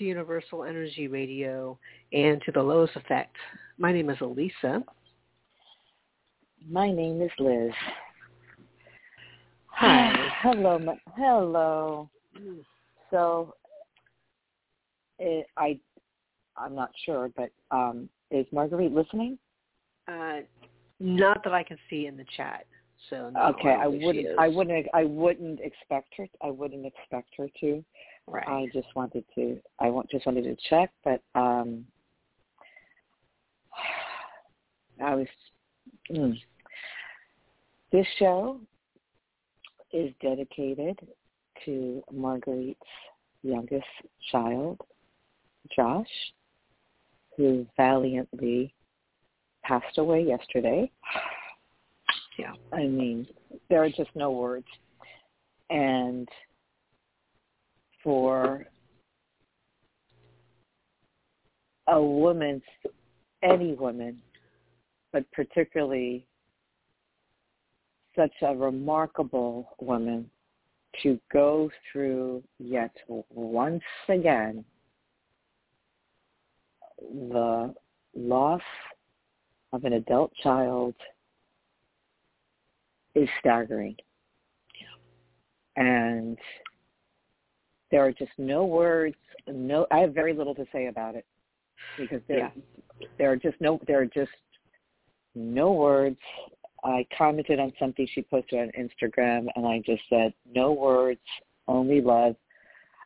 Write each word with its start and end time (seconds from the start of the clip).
Hello, 0.00 0.08
everyone. 0.12 0.30
Welcome 0.30 0.56
to 0.56 0.64
Universal 0.64 0.64
Energy 0.64 1.08
Radio 1.08 1.78
and 2.12 2.42
to 2.42 2.52
the 2.52 2.62
Lois 2.62 2.90
Effect. 2.96 3.36
My 3.78 3.92
name 3.92 4.08
is 4.08 4.18
Alyssa. 4.18 4.82
My 6.68 6.90
name 6.90 7.20
is 7.20 7.30
Liz. 7.38 7.72
Hi. 9.66 10.28
hello. 10.42 10.80
Hello. 11.16 12.10
So, 13.10 13.54
it, 15.18 15.46
I, 15.56 15.78
I'm 16.56 16.74
not 16.74 16.90
sure, 17.04 17.30
but 17.36 17.50
um, 17.70 18.08
is 18.30 18.46
Marguerite 18.52 18.92
listening? 18.92 19.38
Uh, 20.08 20.40
not 20.98 21.44
that 21.44 21.52
I 21.52 21.62
can 21.62 21.78
see 21.88 22.06
in 22.06 22.16
the 22.16 22.24
chat. 22.36 22.66
So 23.08 23.32
okay, 23.34 23.70
I 23.70 23.86
wouldn't. 23.86 24.38
I 24.38 24.48
wouldn't. 24.48 24.86
I 24.92 25.04
wouldn't 25.04 25.60
expect 25.60 26.14
her. 26.18 26.28
I 26.42 26.50
wouldn't 26.50 26.86
expect 26.86 27.30
her 27.38 27.48
to. 27.60 27.82
Right. 28.30 28.46
I 28.46 28.66
just 28.72 28.86
wanted 28.94 29.24
to. 29.34 29.58
I 29.80 29.90
want, 29.90 30.08
just 30.08 30.24
wanted 30.24 30.44
to 30.44 30.56
check, 30.68 30.92
but 31.02 31.20
um, 31.34 31.84
I 35.04 35.14
was. 35.16 35.26
Mm. 36.10 36.38
This 37.90 38.06
show 38.18 38.60
is 39.92 40.12
dedicated 40.22 40.98
to 41.64 42.02
Marguerite's 42.14 42.78
youngest 43.42 43.84
child, 44.30 44.80
Josh, 45.74 46.06
who 47.36 47.66
valiantly 47.76 48.72
passed 49.64 49.98
away 49.98 50.22
yesterday. 50.22 50.90
Yeah. 52.38 52.52
I 52.72 52.86
mean, 52.86 53.26
there 53.68 53.82
are 53.82 53.90
just 53.90 54.10
no 54.14 54.30
words. 54.30 54.66
And 55.68 56.28
for 58.02 58.66
a 61.88 62.02
woman, 62.02 62.62
any 63.42 63.74
woman, 63.74 64.20
but 65.12 65.30
particularly 65.32 66.24
such 68.16 68.32
a 68.42 68.54
remarkable 68.54 69.76
woman 69.80 70.30
to 71.02 71.18
go 71.32 71.70
through 71.90 72.42
yet 72.58 72.94
once 73.30 73.82
again 74.08 74.64
the 77.00 77.74
loss 78.14 78.60
of 79.72 79.84
an 79.84 79.94
adult 79.94 80.32
child 80.42 80.94
is 83.14 83.28
staggering. 83.38 83.96
Yeah. 84.80 85.82
And 85.82 86.38
there 87.90 88.04
are 88.04 88.12
just 88.12 88.32
no 88.38 88.64
words, 88.64 89.16
no 89.48 89.86
I 89.90 89.98
have 89.98 90.14
very 90.14 90.32
little 90.32 90.54
to 90.54 90.66
say 90.72 90.86
about 90.86 91.14
it 91.14 91.26
because 91.96 92.20
there 92.28 92.38
yeah. 92.38 92.50
there 93.18 93.30
are 93.30 93.36
just 93.36 93.60
no 93.60 93.80
there 93.86 94.00
are 94.00 94.06
just 94.06 94.30
no 95.34 95.72
words. 95.72 96.18
I 96.82 97.06
commented 97.16 97.60
on 97.60 97.72
something 97.78 98.06
she 98.14 98.22
posted 98.22 98.58
on 98.58 98.70
Instagram 98.78 99.46
and 99.54 99.66
I 99.66 99.82
just 99.84 100.02
said, 100.08 100.32
No 100.50 100.72
words, 100.72 101.20
only 101.68 102.00
love. 102.00 102.36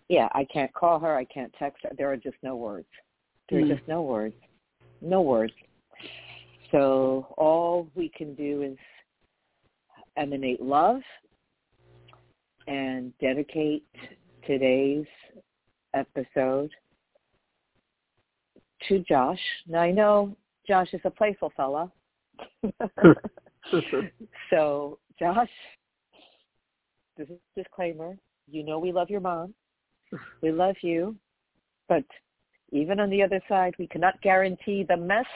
Yeah, 0.08 0.28
I 0.32 0.44
can't 0.52 0.72
call 0.74 0.98
her, 1.00 1.16
I 1.16 1.24
can't 1.24 1.52
text 1.58 1.82
her. 1.82 1.90
There 1.96 2.10
are 2.10 2.16
just 2.16 2.36
no 2.42 2.56
words. 2.56 2.86
There 3.48 3.58
are 3.60 3.62
Mm. 3.62 3.76
just 3.76 3.88
no 3.88 4.02
words. 4.02 4.34
No 5.00 5.22
words. 5.22 5.52
So 6.70 7.34
all 7.36 7.88
we 7.94 8.08
can 8.10 8.34
do 8.34 8.62
is 8.62 8.78
emanate 10.16 10.62
love 10.62 11.02
and 12.66 13.16
dedicate 13.18 13.84
today's 14.46 15.06
episode 15.94 16.70
to 18.88 18.98
Josh. 19.00 19.38
Now 19.66 19.80
I 19.80 19.90
know 19.90 20.36
Josh 20.66 20.88
is 20.92 21.00
a 21.04 21.10
playful 21.10 21.52
fella. 21.56 21.90
so 24.50 24.98
Josh, 25.18 25.48
this 27.16 27.28
is 27.28 27.36
a 27.56 27.60
disclaimer. 27.60 28.16
You 28.50 28.64
know 28.64 28.78
we 28.78 28.92
love 28.92 29.10
your 29.10 29.20
mom. 29.20 29.54
We 30.42 30.52
love 30.52 30.76
you. 30.82 31.16
But 31.88 32.04
even 32.72 33.00
on 33.00 33.10
the 33.10 33.22
other 33.22 33.40
side, 33.48 33.74
we 33.78 33.86
cannot 33.86 34.20
guarantee 34.22 34.84
the 34.88 34.96
mess 34.96 35.26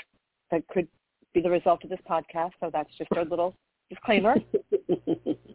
that 0.51 0.67
could 0.69 0.89
be 1.35 1.41
the 1.41 1.51
result 1.51 1.85
of 1.85 1.91
this 1.91 2.01
podcast. 2.09 2.53
So 2.61 2.71
that's 2.73 2.91
just 2.97 3.11
our 3.17 3.25
little 3.25 3.55
disclaimer. 3.91 4.35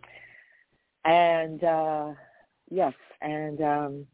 and 1.06 1.64
uh, 1.64 2.14
yes, 2.74 2.94
and 3.22 3.62
um, 3.62 4.08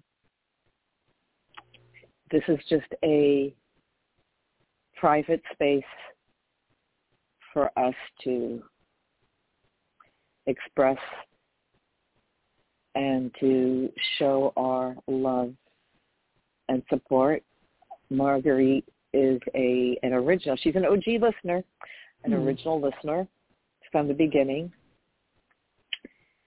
this 2.31 2.44
is 2.47 2.59
just 2.70 2.88
a 3.03 3.53
private 4.97 5.42
space 5.53 5.84
for 7.53 7.72
us 7.80 7.96
to 8.24 8.62
express 10.46 10.98
and 12.96 13.31
to 13.40 13.90
show 14.18 14.52
our 14.58 14.96
love 15.08 15.53
and 16.68 16.84
support. 16.90 17.44
Marguerite 18.09 18.86
is 19.14 19.40
a 19.56 19.98
an 20.03 20.14
original. 20.14 20.58
She's 20.58 20.75
an 20.75 20.86
OG 20.86 21.22
listener, 21.22 21.64
an 22.24 22.31
Mm. 22.31 22.46
original 22.46 22.81
listener 22.81 23.28
from 23.92 24.08
the 24.08 24.14
beginning. 24.14 24.72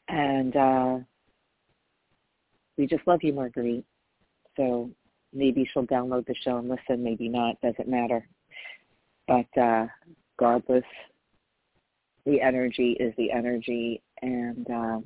And 0.08 0.56
uh, 0.56 0.98
we 2.76 2.86
just 2.86 3.06
love 3.06 3.20
you, 3.22 3.32
Marguerite. 3.32 3.84
So 4.56 4.90
maybe 5.32 5.68
she'll 5.72 5.86
download 5.86 6.26
the 6.26 6.34
show 6.42 6.58
and 6.58 6.68
listen, 6.68 7.02
maybe 7.02 7.28
not, 7.28 7.60
doesn't 7.60 7.88
matter. 7.88 8.26
But 9.28 9.60
uh, 9.60 9.86
regardless, 10.38 10.84
the 12.26 12.40
energy 12.40 12.96
is 13.00 13.14
the 13.16 13.30
energy. 13.30 14.02
And 14.20 14.68
um, 14.70 15.04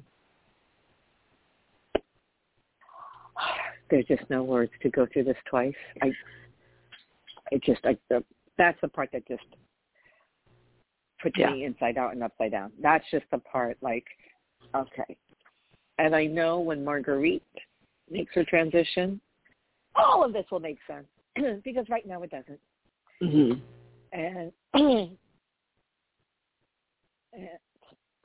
there's 3.91 4.07
just 4.07 4.29
no 4.31 4.43
words 4.43 4.73
to 4.83 4.91
go 4.91 5.07
through 5.13 5.25
this 5.25 5.37
twice. 5.49 5.75
I, 6.03 6.13
it 7.51 7.63
just, 7.63 7.81
I, 7.85 7.97
the, 8.09 8.25
that's 8.59 8.81
the 8.81 8.89
part 8.89 9.11
that 9.13 9.27
just 9.29 9.45
puts 11.23 11.37
Yeah. 11.39 11.53
me 11.53 11.65
inside 11.65 11.99
out 11.99 12.13
and 12.13 12.23
upside 12.23 12.51
down. 12.51 12.73
That's 12.83 13.05
just 13.11 13.25
the 13.31 13.39
part 13.39 13.77
like, 13.81 14.05
okay. 14.75 15.17
And 15.99 16.15
I 16.15 16.27
know 16.27 16.61
when 16.61 16.85
Marguerite 16.85 17.43
makes 18.11 18.35
her 18.35 18.45
transition, 18.45 19.21
all 19.95 20.25
of 20.25 20.33
this 20.33 20.45
will 20.51 20.61
make 20.61 20.79
sense 20.87 21.07
because 21.65 21.89
right 21.89 22.07
now 22.07 22.23
it 22.23 22.31
doesn't. 22.31 22.61
hmm 23.21 23.53
And, 24.13 24.53
and 24.75 25.19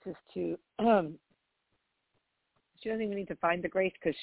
just 0.04 0.18
to, 0.34 0.58
um, 0.80 1.16
she 2.80 2.90
doesn't 2.90 3.04
even 3.04 3.16
need 3.16 3.28
to 3.28 3.36
find 3.36 3.64
the 3.64 3.70
grace 3.70 3.94
because 4.02 4.18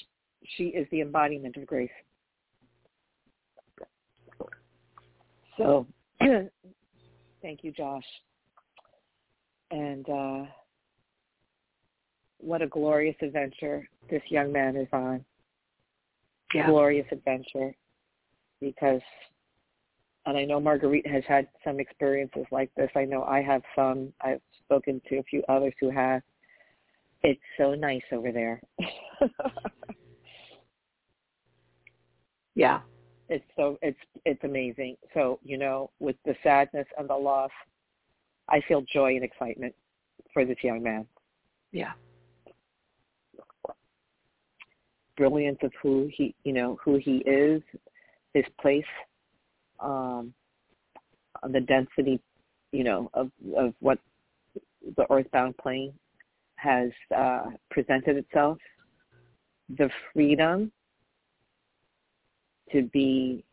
she 0.56 0.65
is 0.65 0.87
the 0.91 1.00
embodiment 1.00 1.56
of 1.56 1.67
grace. 1.67 1.91
So, 5.56 5.87
thank 7.43 7.62
you, 7.65 7.73
Josh. 7.73 8.05
And 9.71 10.09
uh, 10.09 10.45
what 12.38 12.62
a 12.62 12.67
glorious 12.67 13.17
adventure 13.23 13.88
this 14.11 14.23
young 14.29 14.52
man 14.52 14.76
is 14.76 14.88
on. 14.93 15.25
Yeah. 16.55 16.67
Glorious 16.67 17.06
adventure. 17.12 17.75
Because, 18.61 19.02
and 20.26 20.37
I 20.37 20.44
know 20.44 20.61
Marguerite 20.61 21.06
has 21.06 21.23
had 21.29 21.46
some 21.62 21.79
experiences 21.79 22.46
like 22.50 22.70
this. 22.76 22.90
I 22.96 23.05
know 23.05 23.23
I 23.25 23.43
have 23.43 23.62
some. 23.76 24.12
I've 24.20 24.40
spoken 24.64 25.00
to 25.08 25.19
a 25.19 25.23
few 25.25 25.43
others 25.49 25.75
who 25.81 25.90
have. 25.90 26.23
It's 27.23 27.40
so 27.56 27.75
nice 27.75 28.02
over 28.12 28.32
there. 28.32 28.61
Yeah. 32.58 32.81
it's 33.29 33.44
so 33.56 33.79
it's 33.82 33.99
it's 34.25 34.43
amazing. 34.43 34.96
So 35.14 35.38
you 35.44 35.58
know, 35.58 35.90
with 36.00 36.17
the 36.25 36.35
sadness 36.43 36.87
and 36.99 37.08
the 37.08 37.14
loss, 37.14 37.52
I 38.49 38.61
feel 38.67 38.82
joy 38.93 39.14
and 39.14 39.23
excitement 39.23 39.75
for 40.32 40.44
this 40.44 40.56
young 40.62 40.82
man. 40.82 41.06
Yeah. 41.70 41.93
Brilliance 45.19 45.59
of 45.62 45.73
who 45.82 46.09
he, 46.15 46.35
you 46.44 46.55
know, 46.55 46.79
who 46.82 46.97
he 46.97 47.19
is, 47.19 47.61
his 48.32 48.44
place, 48.61 48.85
um, 49.81 50.32
on 51.43 51.53
the 51.53 51.61
density, 51.61 52.20
you 52.73 52.85
know, 52.85 53.11
of 53.12 53.31
of 53.56 53.75
what 53.81 53.99
the 54.97 55.05
earthbound 55.12 55.59
plane 55.59 55.93
has 56.56 56.91
uh, 57.15 57.50
presented 57.70 58.17
itself, 58.17 58.59
the 59.76 59.91
freedom 60.12 60.73
to 62.73 62.82
be 62.85 63.44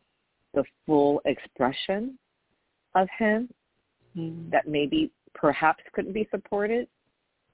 the 0.54 0.64
full 0.86 1.20
expression 1.26 2.18
of 2.94 3.06
him 3.18 3.48
Mm. 4.16 4.50
that 4.50 4.66
maybe 4.66 5.10
perhaps 5.34 5.82
couldn't 5.92 6.12
be 6.12 6.26
supported 6.30 6.88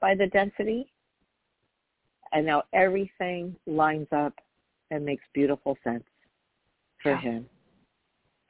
by 0.00 0.14
the 0.14 0.26
density. 0.28 0.91
And 2.32 2.46
now 2.46 2.64
everything 2.72 3.54
lines 3.66 4.08
up 4.12 4.34
and 4.90 5.04
makes 5.04 5.24
beautiful 5.34 5.76
sense 5.84 6.04
for 7.02 7.12
Yeah. 7.12 7.20
him 7.20 7.50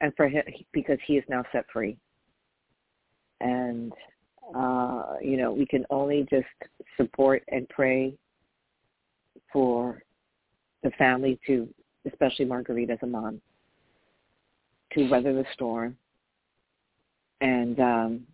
and 0.01 0.15
for 0.15 0.27
him 0.27 0.43
because 0.71 0.99
he 1.05 1.17
is 1.17 1.23
now 1.27 1.43
set 1.51 1.69
free. 1.71 1.97
And 3.41 3.93
uh, 4.53 5.15
you 5.21 5.37
know, 5.37 5.51
we 5.51 5.65
can 5.65 5.85
only 5.89 6.27
just 6.29 6.45
support 6.97 7.43
and 7.47 7.67
pray 7.69 8.13
for 9.51 10.03
the 10.83 10.91
family 10.91 11.39
to, 11.47 11.73
especially 12.05 12.45
Marguerite's 12.45 13.01
a 13.01 13.07
mom, 13.07 13.41
to 14.93 15.09
weather 15.09 15.33
the 15.33 15.45
storm. 15.53 15.97
And 17.41 17.79
um, 17.79 18.27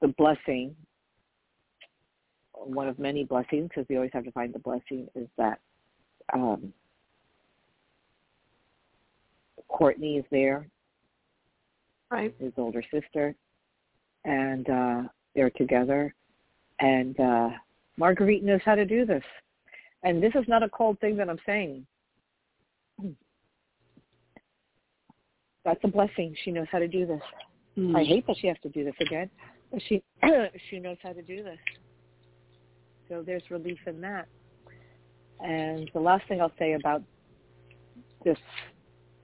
the 0.00 0.08
blessing, 0.08 0.74
one 2.64 2.88
of 2.88 2.98
many 2.98 3.24
blessings, 3.24 3.68
because 3.68 3.86
we 3.88 3.96
always 3.96 4.10
have 4.12 4.24
to 4.24 4.32
find 4.32 4.52
the 4.52 4.58
blessing, 4.58 5.08
is 5.14 5.28
that 5.36 5.60
um, 6.32 6.72
Courtney 9.68 10.16
is 10.16 10.24
there, 10.30 10.66
Right. 12.10 12.34
his 12.38 12.52
older 12.56 12.82
sister, 12.90 13.34
and 14.24 14.68
uh, 14.68 15.02
they're 15.34 15.50
together. 15.50 16.14
And 16.80 17.18
uh, 17.20 17.50
Marguerite 17.96 18.44
knows 18.44 18.60
how 18.64 18.74
to 18.74 18.86
do 18.86 19.04
this. 19.04 19.22
And 20.02 20.22
this 20.22 20.32
is 20.34 20.44
not 20.48 20.62
a 20.62 20.68
cold 20.68 20.98
thing 21.00 21.16
that 21.16 21.28
I'm 21.28 21.40
saying. 21.44 21.86
That's 25.64 25.80
a 25.84 25.88
blessing. 25.88 26.34
She 26.44 26.50
knows 26.50 26.66
how 26.70 26.78
to 26.78 26.88
do 26.88 27.04
this. 27.04 27.20
Mm. 27.76 27.96
I 27.96 28.04
hate 28.04 28.26
that 28.26 28.36
she 28.40 28.46
has 28.46 28.56
to 28.62 28.68
do 28.68 28.84
this 28.84 28.94
again, 29.00 29.28
but 29.70 29.82
she 29.88 30.02
she 30.70 30.78
knows 30.78 30.96
how 31.02 31.12
to 31.12 31.22
do 31.22 31.42
this. 31.44 31.58
So 33.08 33.22
there's 33.24 33.42
relief 33.50 33.78
in 33.86 34.00
that. 34.02 34.28
And 35.40 35.90
the 35.94 36.00
last 36.00 36.26
thing 36.28 36.40
I'll 36.40 36.52
say 36.58 36.72
about 36.72 37.02
this 38.24 38.38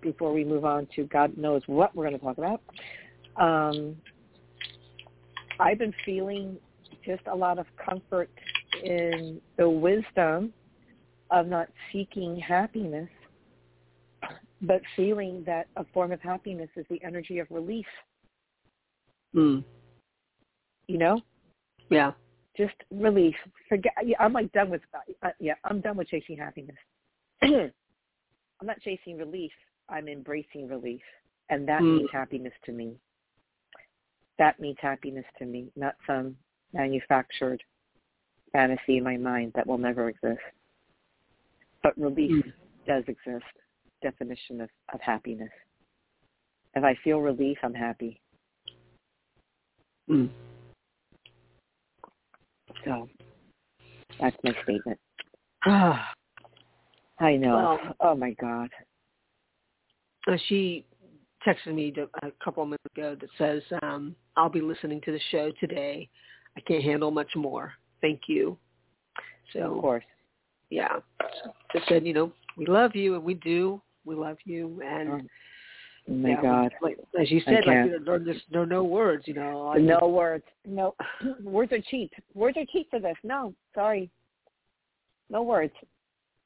before 0.01 0.33
we 0.33 0.45
move 0.45 0.65
on 0.65 0.87
to 0.95 1.05
God 1.05 1.37
knows 1.37 1.63
what 1.67 1.95
we're 1.95 2.09
going 2.09 2.19
to 2.19 2.25
talk 2.25 2.39
about. 2.39 2.61
Um, 3.37 3.97
I've 5.59 5.79
been 5.79 5.95
feeling 6.05 6.57
just 7.05 7.23
a 7.27 7.35
lot 7.35 7.59
of 7.59 7.67
comfort 7.85 8.31
in 8.83 9.41
the 9.57 9.69
wisdom 9.69 10.53
of 11.31 11.47
not 11.47 11.69
seeking 11.93 12.39
happiness, 12.39 13.09
but 14.63 14.81
feeling 14.95 15.43
that 15.47 15.67
a 15.77 15.85
form 15.93 16.13
of 16.13 16.21
happiness 16.21 16.69
is 16.77 16.87
the 16.91 17.03
energy 17.03 17.39
of 17.39 17.47
relief. 17.51 17.87
Mm. 19.35 19.65
You 20.87 20.99
know, 20.99 21.21
Yeah. 21.91 22.13
Just 22.57 22.75
relief. 22.91 23.35
Forget. 23.69 23.93
Yeah, 24.05 24.17
I'm 24.21 24.33
like 24.33 24.53
done 24.53 24.71
with. 24.71 24.83
Uh, 25.23 25.29
yeah, 25.41 25.55
I'm 25.65 25.81
done 25.81 25.97
with 25.97 26.09
chasing 26.09 26.37
happiness. 26.37 26.77
I'm 27.43 27.73
not 28.63 28.81
chasing 28.81 29.19
relief. 29.19 29.53
I'm 29.89 30.09
embracing 30.09 30.69
relief, 30.69 31.03
and 31.51 31.69
that 31.69 31.83
Mm. 31.83 31.99
means 31.99 32.11
happiness 32.13 32.55
to 32.65 32.73
me. 32.73 32.97
That 34.39 34.59
means 34.59 34.79
happiness 34.81 35.27
to 35.39 35.45
me, 35.45 35.71
not 35.77 35.97
some 36.07 36.37
manufactured 36.73 37.63
fantasy 38.53 38.97
in 38.97 39.05
my 39.05 39.17
mind 39.17 39.53
that 39.55 39.67
will 39.67 39.79
never 39.79 40.09
exist. 40.09 40.41
But 41.83 41.97
relief 41.99 42.45
Mm. 42.45 42.53
does 42.87 43.05
exist. 43.09 43.45
Definition 44.01 44.61
of, 44.61 44.71
of 44.93 45.01
happiness. 45.01 45.53
If 46.75 46.85
I 46.85 46.95
feel 46.97 47.21
relief, 47.21 47.59
I'm 47.63 47.75
happy. 47.75 48.21
Mm. 50.09 50.31
So 52.85 53.09
that's 54.21 54.37
my 54.45 54.53
statement. 54.63 54.99
I 55.67 57.37
know. 57.37 57.57
Well- 57.57 57.97
oh 58.01 58.15
my 58.15 58.33
God. 58.41 58.71
Uh, 60.27 60.37
she 60.49 60.87
texted 61.47 61.75
me 61.75 61.93
a 62.23 62.31
couple 62.43 62.63
of 62.63 62.69
minutes 62.71 62.85
ago 62.97 63.17
that 63.21 63.29
says, 63.37 63.63
um, 63.83 64.17
I'll 64.37 64.49
be 64.49 64.63
listening 64.63 65.01
to 65.03 65.13
the 65.13 65.21
show 65.31 65.53
today. 65.61 66.09
I 66.57 66.61
can't 66.61 66.83
handle 66.83 67.11
much 67.11 67.31
more. 67.37 67.73
Thank 68.01 68.23
you. 68.29 68.57
So, 69.53 69.75
Of 69.77 69.81
course. 69.83 70.05
yeah. 70.71 71.01
Just 71.75 71.89
said, 71.89 72.07
you 72.07 72.15
know, 72.15 72.33
we 72.57 72.67
love 72.67 72.95
you, 72.95 73.15
and 73.15 73.25
we 73.25 73.35
do. 73.35 73.83
We 74.05 74.15
love 74.15 74.39
you. 74.45 74.81
And, 74.85 75.29
Oh 76.09 76.13
my 76.13 76.31
yeah, 76.31 76.43
God. 76.43 76.73
Like, 76.83 76.99
as 77.19 77.31
you 77.31 77.41
said, 77.41 77.65
like, 77.67 77.87
you 77.87 77.93
know, 77.93 77.99
there, 78.05 78.15
are 78.15 78.19
just, 78.19 78.45
no 78.51 78.85
words, 78.85 79.25
you 79.27 79.35
know. 79.35 79.69
I 79.69 79.79
No 79.79 80.09
words. 80.09 80.45
No 80.67 80.95
words 81.43 81.73
are 81.73 81.81
cheap. 81.91 82.13
Words 82.35 82.59
are 82.59 82.67
cheap 82.71 82.91
for 82.91 83.01
this. 83.01 83.17
No, 83.23 83.55
sorry. 83.75 84.11
No 85.31 85.43
words. 85.43 85.73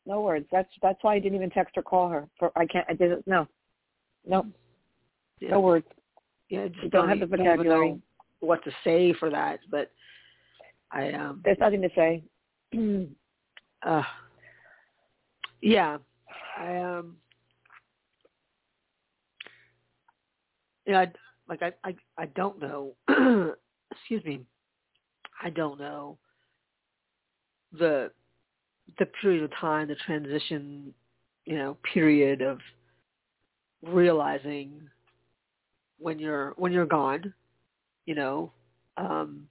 No 0.07 0.21
words. 0.21 0.47
That's 0.53 0.69
that's 0.81 0.99
why 1.03 1.17
I 1.17 1.19
didn't 1.19 1.37
even 1.37 1.51
text 1.51 1.77
or 1.77 1.83
call 1.83 2.09
her. 2.09 2.29
For 2.39 2.53
I 2.57 2.67
can't. 2.67 2.87
I 2.89 2.95
didn't. 2.95 3.27
No. 3.27 3.49
No. 4.27 4.47
yeah, 5.41 5.51
No 5.51 5.61
words. 5.61 5.87
Yeah, 6.49 6.69
just 6.69 6.85
You 6.85 6.91
don't 6.91 7.09
have 7.09 7.21
the 7.21 7.27
vocabulary. 7.27 7.91
know 7.91 8.01
what 8.41 8.63
to 8.65 8.71
say 8.85 9.13
for 9.13 9.29
that, 9.31 9.59
but 9.71 9.91
I 10.93 11.13
um 11.13 11.43
There's 11.45 11.59
nothing 11.59 11.83
to 11.83 11.91
say. 11.97 12.23
uh 13.83 14.03
yeah. 15.61 15.99
I 16.59 16.77
um 16.77 17.17
yeah, 20.89 21.01
I, 21.01 21.13
like 21.49 21.63
I, 21.63 21.73
I 21.85 21.95
I 22.17 22.27
don't 22.27 22.59
know 22.61 22.95
excuse 23.93 24.25
me. 24.25 24.41
I 25.43 25.51
don't 25.51 25.79
know 25.79 26.19
the 27.73 28.11
the 28.99 29.07
period 29.21 29.45
of 29.45 29.51
time, 29.55 29.89
the 29.89 29.95
transition, 30.07 30.95
you 31.45 31.57
know, 31.57 31.77
period 31.93 32.41
of 32.41 32.59
realizing 33.83 34.81
when 35.99 36.19
you're 36.19 36.55
when 36.57 36.73
you're 36.73 36.87
gone, 36.87 37.35
you 38.07 38.15
know, 38.15 38.51
um, 38.97 39.47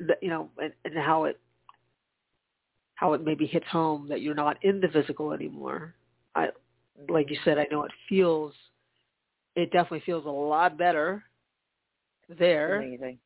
that, 0.00 0.22
you 0.22 0.28
know, 0.28 0.48
and, 0.58 0.72
and 0.84 0.94
how 0.96 1.24
it 1.24 1.40
how 2.94 3.12
it 3.12 3.24
maybe 3.24 3.46
hits 3.46 3.66
home 3.70 4.08
that 4.08 4.20
you're 4.22 4.34
not 4.34 4.56
in 4.64 4.80
the 4.80 4.88
physical 4.88 5.32
anymore. 5.32 5.94
I 6.34 6.48
like 7.08 7.30
you 7.30 7.38
said, 7.44 7.58
I 7.58 7.66
know 7.70 7.82
it 7.84 7.92
feels 8.08 8.54
it 9.56 9.72
definitely 9.72 10.02
feels 10.06 10.26
a 10.26 10.30
lot 10.30 10.78
better 10.78 11.24
there 12.38 12.76
Amazing. 12.82 13.18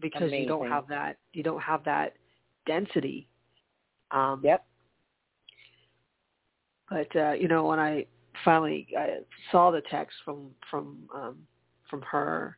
because 0.00 0.32
you 0.32 0.46
don't 0.46 0.68
have 0.68 0.88
that 0.88 1.16
you 1.32 1.42
don't 1.42 1.60
have 1.62 1.84
that 1.84 2.14
density. 2.66 3.28
Um 4.10 4.40
Yep. 4.42 4.64
but 6.88 7.16
uh, 7.16 7.32
you 7.32 7.48
know 7.48 7.64
when 7.66 7.78
I 7.78 8.06
finally 8.44 8.86
I 8.98 9.18
saw 9.50 9.70
the 9.70 9.82
text 9.90 10.16
from 10.24 10.50
from 10.70 10.98
um, 11.14 11.36
from 11.90 12.02
her 12.02 12.56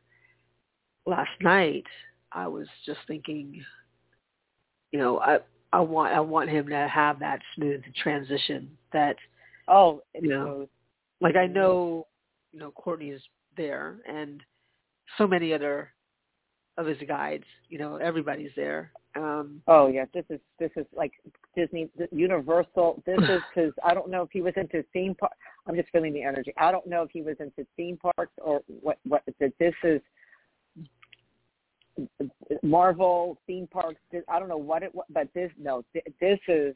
last 1.05 1.31
night, 1.41 1.85
I 2.31 2.47
was 2.47 2.67
just 2.85 2.99
thinking, 3.07 3.63
you 4.91 4.99
know, 4.99 5.19
I 5.19 5.39
I 5.73 5.79
want 5.79 6.13
I 6.13 6.19
want 6.19 6.49
him 6.49 6.67
to 6.69 6.87
have 6.87 7.19
that 7.19 7.39
smooth 7.55 7.81
transition. 8.01 8.69
That 8.93 9.15
Oh, 9.67 10.01
You 10.19 10.29
know. 10.29 10.43
smooth. 10.45 10.69
like 11.21 11.35
I 11.35 11.45
know, 11.47 12.07
you 12.51 12.59
know, 12.59 12.71
Courtney's 12.71 13.21
there, 13.57 13.97
and 14.07 14.41
so 15.17 15.27
many 15.27 15.53
other 15.53 15.91
of 16.77 16.85
his 16.85 16.97
guides. 17.07 17.43
You 17.67 17.77
know, 17.77 17.97
everybody's 17.97 18.51
there. 18.55 18.91
Um, 19.15 19.61
Oh 19.67 19.87
yeah, 19.87 20.05
this 20.13 20.25
is 20.29 20.39
this 20.59 20.71
is 20.75 20.85
like 20.95 21.11
Disney, 21.55 21.89
Universal. 22.11 23.03
This 23.05 23.17
is 23.17 23.41
because 23.55 23.73
I 23.83 23.93
don't 23.93 24.09
know 24.09 24.23
if 24.23 24.29
he 24.31 24.41
was 24.41 24.53
into 24.55 24.83
theme 24.93 25.15
park. 25.15 25.33
I'm 25.67 25.75
just 25.75 25.89
feeling 25.91 26.13
the 26.13 26.23
energy. 26.23 26.53
I 26.57 26.71
don't 26.71 26.87
know 26.87 27.03
if 27.03 27.09
he 27.11 27.21
was 27.21 27.35
into 27.39 27.67
theme 27.75 27.97
parks 27.97 28.33
or 28.41 28.61
what. 28.67 28.97
What 29.05 29.23
that 29.39 29.53
this 29.59 29.73
is 29.83 30.01
Marvel 32.63 33.39
theme 33.45 33.67
parks. 33.67 33.99
I 34.27 34.39
don't 34.39 34.49
know 34.49 34.57
what 34.57 34.83
it 34.83 34.93
was, 34.93 35.05
but 35.09 35.27
this 35.33 35.51
no, 35.59 35.83
this 36.21 36.39
is. 36.47 36.75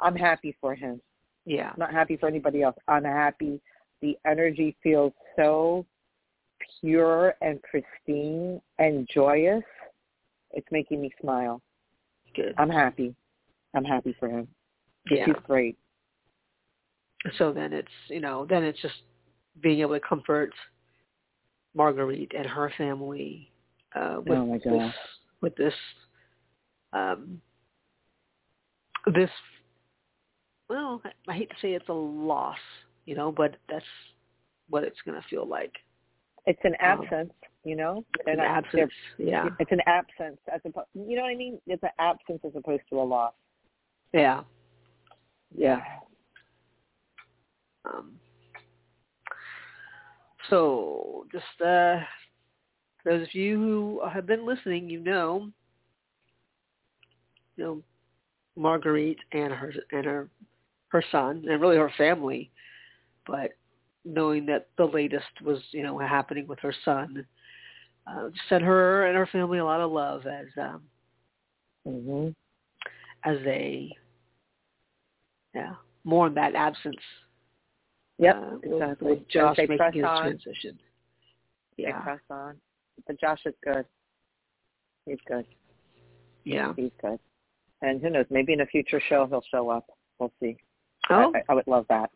I'm 0.00 0.16
happy 0.16 0.56
for 0.60 0.74
him. 0.74 1.00
yeah, 1.44 1.70
I'm 1.70 1.78
not 1.78 1.92
happy 1.92 2.16
for 2.16 2.28
anybody 2.28 2.62
else. 2.62 2.76
I'm 2.88 3.04
happy. 3.04 3.60
The 4.02 4.18
energy 4.26 4.76
feels 4.82 5.12
so 5.36 5.86
pure 6.80 7.34
and 7.40 7.60
pristine 7.62 8.60
and 8.78 9.08
joyous. 9.12 9.62
It's 10.50 10.66
making 10.70 11.00
me 11.00 11.10
smile. 11.20 11.62
good. 12.36 12.54
I'm 12.58 12.68
happy. 12.68 13.14
I'm 13.74 13.84
happy 13.84 14.14
for 14.18 14.28
him. 14.28 14.48
Yeah. 15.10 15.26
He's 15.26 15.34
great. 15.46 15.78
so 17.38 17.52
then 17.52 17.72
it's 17.72 17.88
you 18.08 18.20
know 18.20 18.46
then 18.48 18.64
it's 18.64 18.80
just 18.82 18.94
being 19.60 19.80
able 19.80 19.94
to 19.94 20.00
comfort 20.00 20.52
Marguerite 21.74 22.32
and 22.36 22.46
her 22.46 22.72
family 22.76 23.50
uh, 23.94 24.16
with 24.26 24.38
Oh, 24.38 24.46
my 24.46 24.58
this 24.58 24.94
with 25.40 25.56
this 25.56 25.74
um, 26.92 27.40
this 29.14 29.30
well 30.68 31.00
I, 31.04 31.32
I 31.32 31.34
hate 31.34 31.50
to 31.50 31.56
say 31.62 31.72
it's 31.72 31.88
a 31.88 31.92
loss 31.92 32.58
you 33.06 33.14
know 33.14 33.32
but 33.32 33.56
that's 33.68 33.84
what 34.68 34.84
it's 34.84 35.00
going 35.04 35.20
to 35.20 35.28
feel 35.28 35.46
like 35.46 35.72
It's 36.46 36.60
an 36.64 36.74
Um, 36.80 37.02
absence, 37.02 37.32
you 37.64 37.76
know. 37.76 38.04
An 38.26 38.40
absence 38.40 38.92
yeah 39.18 39.48
It's 39.60 39.70
an 39.72 39.80
absence 39.86 40.38
as 40.52 40.60
opposed. 40.64 40.88
You 40.94 41.16
know 41.16 41.22
what 41.22 41.30
I 41.30 41.36
mean? 41.36 41.60
It's 41.66 41.82
an 41.82 41.90
absence 41.98 42.40
as 42.44 42.52
opposed 42.56 42.82
to 42.90 43.00
a 43.00 43.04
loss. 43.14 43.34
yeah 44.12 44.42
Yeah. 45.54 45.80
Um, 47.84 48.12
so 50.48 51.26
just 51.32 51.60
uh, 51.60 51.98
those 53.04 53.22
of 53.22 53.34
you 53.34 53.56
who 53.58 54.00
have 54.12 54.26
been 54.26 54.46
listening, 54.46 54.88
you 54.88 55.00
know, 55.00 55.50
you 57.56 57.64
know, 57.64 57.82
Marguerite 58.56 59.18
and 59.32 59.52
her 59.52 59.72
and 59.92 60.04
her 60.04 60.28
her 60.88 61.02
son 61.10 61.44
and 61.48 61.60
really 61.60 61.76
her 61.76 61.90
family, 61.96 62.50
but 63.26 63.52
knowing 64.04 64.46
that 64.46 64.68
the 64.76 64.84
latest 64.84 65.40
was 65.42 65.58
you 65.70 65.82
know 65.82 65.98
happening 65.98 66.46
with 66.46 66.58
her 66.60 66.74
son, 66.84 67.24
uh, 68.06 68.28
sent 68.48 68.62
her 68.62 69.06
and 69.06 69.16
her 69.16 69.26
family 69.26 69.58
a 69.58 69.64
lot 69.64 69.80
of 69.80 69.90
love 69.90 70.26
as 70.26 70.46
um, 70.60 70.82
hmm 71.86 72.28
as 73.24 73.38
they 73.44 73.90
yeah 75.54 75.74
mourn 76.04 76.34
that 76.34 76.54
absence. 76.54 76.96
Yep, 78.18 78.36
uh, 78.36 78.56
exactly. 78.62 79.12
With, 79.12 79.28
Josh 79.28 79.56
They 79.56 79.66
making 79.66 79.92
his 79.94 80.04
on. 80.04 80.22
transition. 80.22 80.78
They 81.76 81.84
Yeah, 81.84 82.00
press 82.00 82.20
on. 82.30 82.56
But 83.06 83.18
Josh 83.20 83.40
is 83.46 83.54
good. 83.64 83.84
He's 85.06 85.18
good. 85.26 85.46
yeah. 86.44 86.72
He's 86.76 86.90
good. 87.00 87.18
And 87.80 88.00
who 88.00 88.10
knows? 88.10 88.26
Maybe 88.30 88.52
in 88.52 88.60
a 88.60 88.66
future 88.66 89.00
show 89.08 89.26
he'll 89.26 89.42
show 89.50 89.68
up. 89.68 89.86
We'll 90.18 90.32
see. 90.40 90.56
Oh, 91.10 91.32
I, 91.34 91.42
I 91.48 91.54
would 91.54 91.66
love 91.66 91.86
that. 91.88 92.10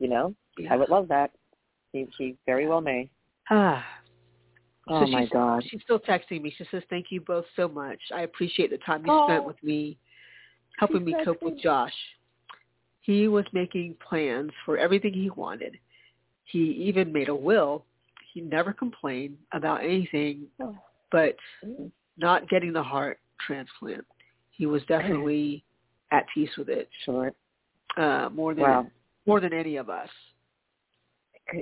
You 0.00 0.08
know, 0.08 0.34
yeah. 0.58 0.72
I 0.74 0.76
would 0.76 0.88
love 0.88 1.06
that. 1.08 1.30
He 1.92 2.08
he 2.18 2.36
very 2.46 2.66
well 2.66 2.80
may. 2.80 3.08
Ah. 3.50 3.84
Oh 4.88 5.04
so 5.04 5.10
my 5.12 5.22
she's, 5.22 5.30
God. 5.30 5.62
She's 5.68 5.82
still 5.82 6.00
texting 6.00 6.40
me. 6.42 6.52
She 6.56 6.64
says, 6.70 6.82
"Thank 6.90 7.06
you 7.10 7.20
both 7.20 7.44
so 7.54 7.68
much. 7.68 8.00
I 8.12 8.22
appreciate 8.22 8.70
the 8.70 8.78
time 8.78 9.06
you 9.06 9.12
Oh. 9.12 9.26
spent 9.26 9.44
with 9.44 9.62
me, 9.62 9.98
helping 10.78 11.04
me 11.04 11.14
cope 11.24 11.42
with. 11.42 11.58
Josh. 11.60 11.92
He 13.02 13.28
was 13.28 13.44
making 13.52 13.96
plans 14.06 14.50
for 14.64 14.78
everything 14.78 15.12
he 15.12 15.30
wanted. 15.30 15.78
He 16.44 16.58
even 16.58 17.12
made 17.12 17.28
a 17.28 17.34
will. 17.34 17.84
He 18.32 18.40
never 18.40 18.72
complained 18.72 19.36
about 19.52 19.82
anything, 19.82 20.48
Oh. 20.60 20.76
but 21.10 21.36
Mm. 21.64 21.90
not 22.16 22.48
getting 22.48 22.72
the 22.72 22.82
heart 22.82 23.18
transplant. 23.38 24.06
He 24.50 24.66
was 24.66 24.84
definitely 24.86 25.64
at 26.10 26.26
peace 26.28 26.54
with 26.56 26.68
it, 26.68 26.88
Sure. 27.04 27.32
uh, 27.96 28.28
more 28.30 28.54
than 28.54 28.64
Wow. 28.64 28.90
More 29.26 29.40
than 29.40 29.52
any 29.52 29.76
of 29.76 29.90
us. 29.90 30.08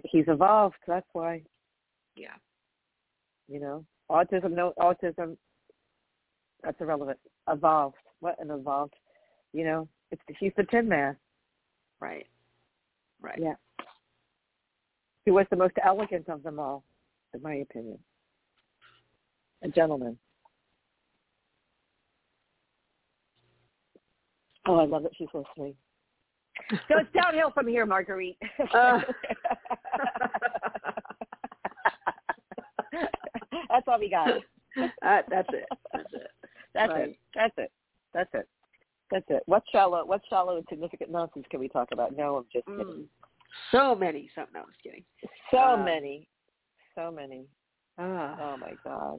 He's 0.04 0.24
evolved. 0.28 0.76
That's 0.86 1.06
why. 1.12 1.42
Yeah. 2.14 2.34
You 3.48 3.60
know, 3.60 3.84
autism. 4.10 4.52
No 4.52 4.72
autism. 4.78 5.36
That's 6.62 6.80
irrelevant. 6.80 7.18
Evolved. 7.48 7.96
What 8.20 8.40
an 8.40 8.50
evolved. 8.50 8.94
You 9.52 9.64
know, 9.64 9.88
it's 10.10 10.22
he's 10.38 10.52
the 10.56 10.64
Tin 10.64 10.88
Man. 10.88 11.16
Right. 12.00 12.26
Right. 13.20 13.38
Yeah. 13.40 13.54
He 15.24 15.30
was 15.30 15.46
the 15.50 15.56
most 15.56 15.74
elegant 15.84 16.28
of 16.28 16.42
them 16.42 16.58
all, 16.58 16.84
in 17.34 17.42
my 17.42 17.56
opinion. 17.56 17.98
A 19.62 19.68
gentleman. 19.68 20.18
Oh, 24.66 24.76
I 24.76 24.84
love 24.84 25.02
that 25.02 25.12
she's 25.16 25.28
listening. 25.34 25.74
So 26.88 26.98
it's 26.98 27.12
downhill 27.14 27.50
from 27.52 27.66
here, 27.66 27.86
Marguerite. 27.86 28.38
Uh. 28.74 29.00
That's 33.68 33.86
all 33.86 33.98
we 33.98 34.10
got. 34.10 34.34
that, 35.02 35.24
that's 35.30 35.48
it. 35.52 35.66
That's 35.92 36.12
it. 36.12 36.30
That's 36.74 36.90
Right. 36.90 37.08
it. 37.10 37.18
That's 37.34 37.54
it. 37.58 37.72
That's 38.14 38.30
it. 38.34 38.48
That's 39.10 39.24
it. 39.28 39.42
What 39.46 39.62
shallow 39.72 40.04
what 40.04 40.20
shallow 40.28 40.56
and 40.56 40.66
significant 40.68 41.10
nonsense 41.10 41.46
can 41.50 41.60
we 41.60 41.68
talk 41.68 41.88
about? 41.92 42.16
No, 42.16 42.36
I'm 42.36 42.44
just 42.52 42.66
kidding. 42.66 42.84
Mm. 42.84 43.04
So 43.72 43.94
many. 43.94 44.30
So, 44.34 44.44
no, 44.52 44.60
I'm 44.60 44.66
just 44.68 44.82
kidding. 44.82 45.04
So 45.50 45.58
Uh, 45.58 45.84
many. 45.84 46.28
So 46.94 47.10
many. 47.10 47.46
Ah, 47.98 48.36
Oh 48.40 48.56
my 48.56 48.72
God. 48.84 49.18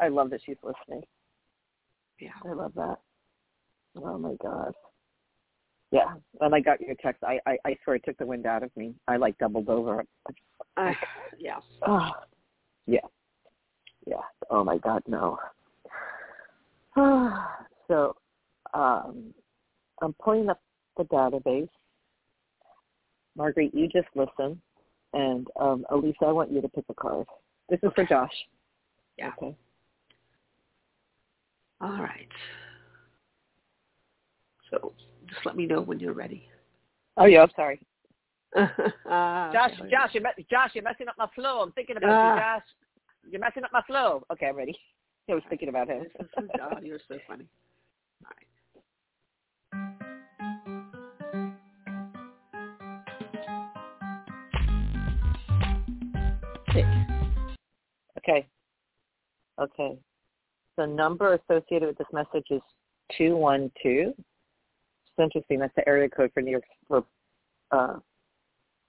I 0.00 0.08
love 0.08 0.30
that 0.30 0.40
she's 0.44 0.56
listening. 0.62 1.02
yeah. 2.20 2.30
I 2.44 2.52
love 2.52 2.72
that. 2.74 2.98
Oh 3.96 4.18
my 4.18 4.34
God. 4.42 4.72
Yeah. 5.92 6.14
When 6.32 6.54
I 6.54 6.60
got 6.60 6.80
your 6.80 6.96
text, 7.00 7.22
I, 7.22 7.38
I, 7.46 7.58
I 7.66 7.76
swear 7.84 7.96
it 7.96 8.02
took 8.04 8.16
the 8.16 8.26
wind 8.26 8.46
out 8.46 8.62
of 8.62 8.74
me. 8.76 8.94
I 9.06 9.16
like 9.16 9.36
doubled 9.38 9.68
over. 9.68 10.02
Uh, 10.76 10.92
yeah. 11.38 11.58
Oh, 11.86 12.10
yeah. 12.86 13.00
Yeah. 14.06 14.22
Oh 14.50 14.64
my 14.64 14.78
God, 14.78 15.02
no. 15.06 15.38
so, 17.88 18.16
um, 18.74 19.34
I'm 20.00 20.14
pulling 20.14 20.48
up 20.48 20.60
the 20.96 21.04
database. 21.04 21.68
Marguerite, 23.36 23.74
you 23.74 23.86
just 23.88 24.08
listen. 24.14 24.60
And 25.12 25.46
um, 25.60 25.84
Alyssa, 25.90 26.22
I 26.22 26.32
want 26.32 26.50
you 26.50 26.62
to 26.62 26.68
pick 26.68 26.84
a 26.88 26.94
card. 26.94 27.26
This 27.68 27.80
is 27.82 27.90
for 27.94 28.04
Josh. 28.04 28.32
Yeah. 29.18 29.30
Okay. 29.38 29.54
All 31.82 32.00
right. 32.00 32.28
So 35.42 35.48
just 35.50 35.56
let 35.56 35.56
me 35.56 35.66
know 35.66 35.80
when 35.80 35.98
you're 35.98 36.12
ready. 36.14 36.48
Oh 37.16 37.24
yeah, 37.24 37.42
I'm 37.42 37.50
sorry. 37.56 37.80
uh, 38.56 38.66
Josh, 39.52 39.72
okay. 39.80 39.90
Josh, 39.90 40.10
you're, 40.12 40.22
me- 40.22 40.46
Josh, 40.50 40.70
you're 40.74 40.84
messing 40.84 41.08
up 41.08 41.14
my 41.18 41.26
flow. 41.34 41.60
I'm 41.60 41.72
thinking 41.72 41.96
about 41.96 42.10
Ah. 42.10 42.34
you, 42.34 42.40
Josh. 42.40 42.62
You're 43.30 43.40
messing 43.40 43.64
up 43.64 43.70
my 43.72 43.82
flow. 43.86 44.24
Okay, 44.32 44.46
I'm 44.46 44.56
ready. 44.56 44.76
I 45.30 45.34
was 45.34 45.42
thinking 45.48 45.68
about 45.68 45.88
him. 45.88 46.06
Oh, 46.60 46.78
you're 46.82 46.98
so 47.08 47.18
funny. 47.26 47.46
All 48.24 48.30
right. 48.30 48.46
Six. 56.72 56.86
okay. 58.18 58.46
Okay. 59.60 59.98
The 60.76 60.86
number 60.86 61.34
associated 61.34 61.86
with 61.88 61.98
this 61.98 62.06
message 62.12 62.46
is 62.50 62.62
212. 63.18 64.14
Interesting. 65.18 65.58
That's 65.58 65.74
the 65.76 65.86
area 65.88 66.08
code 66.08 66.30
for 66.32 66.42
New 66.42 66.52
York, 66.52 66.64
for 66.88 67.04
uh, 67.70 67.98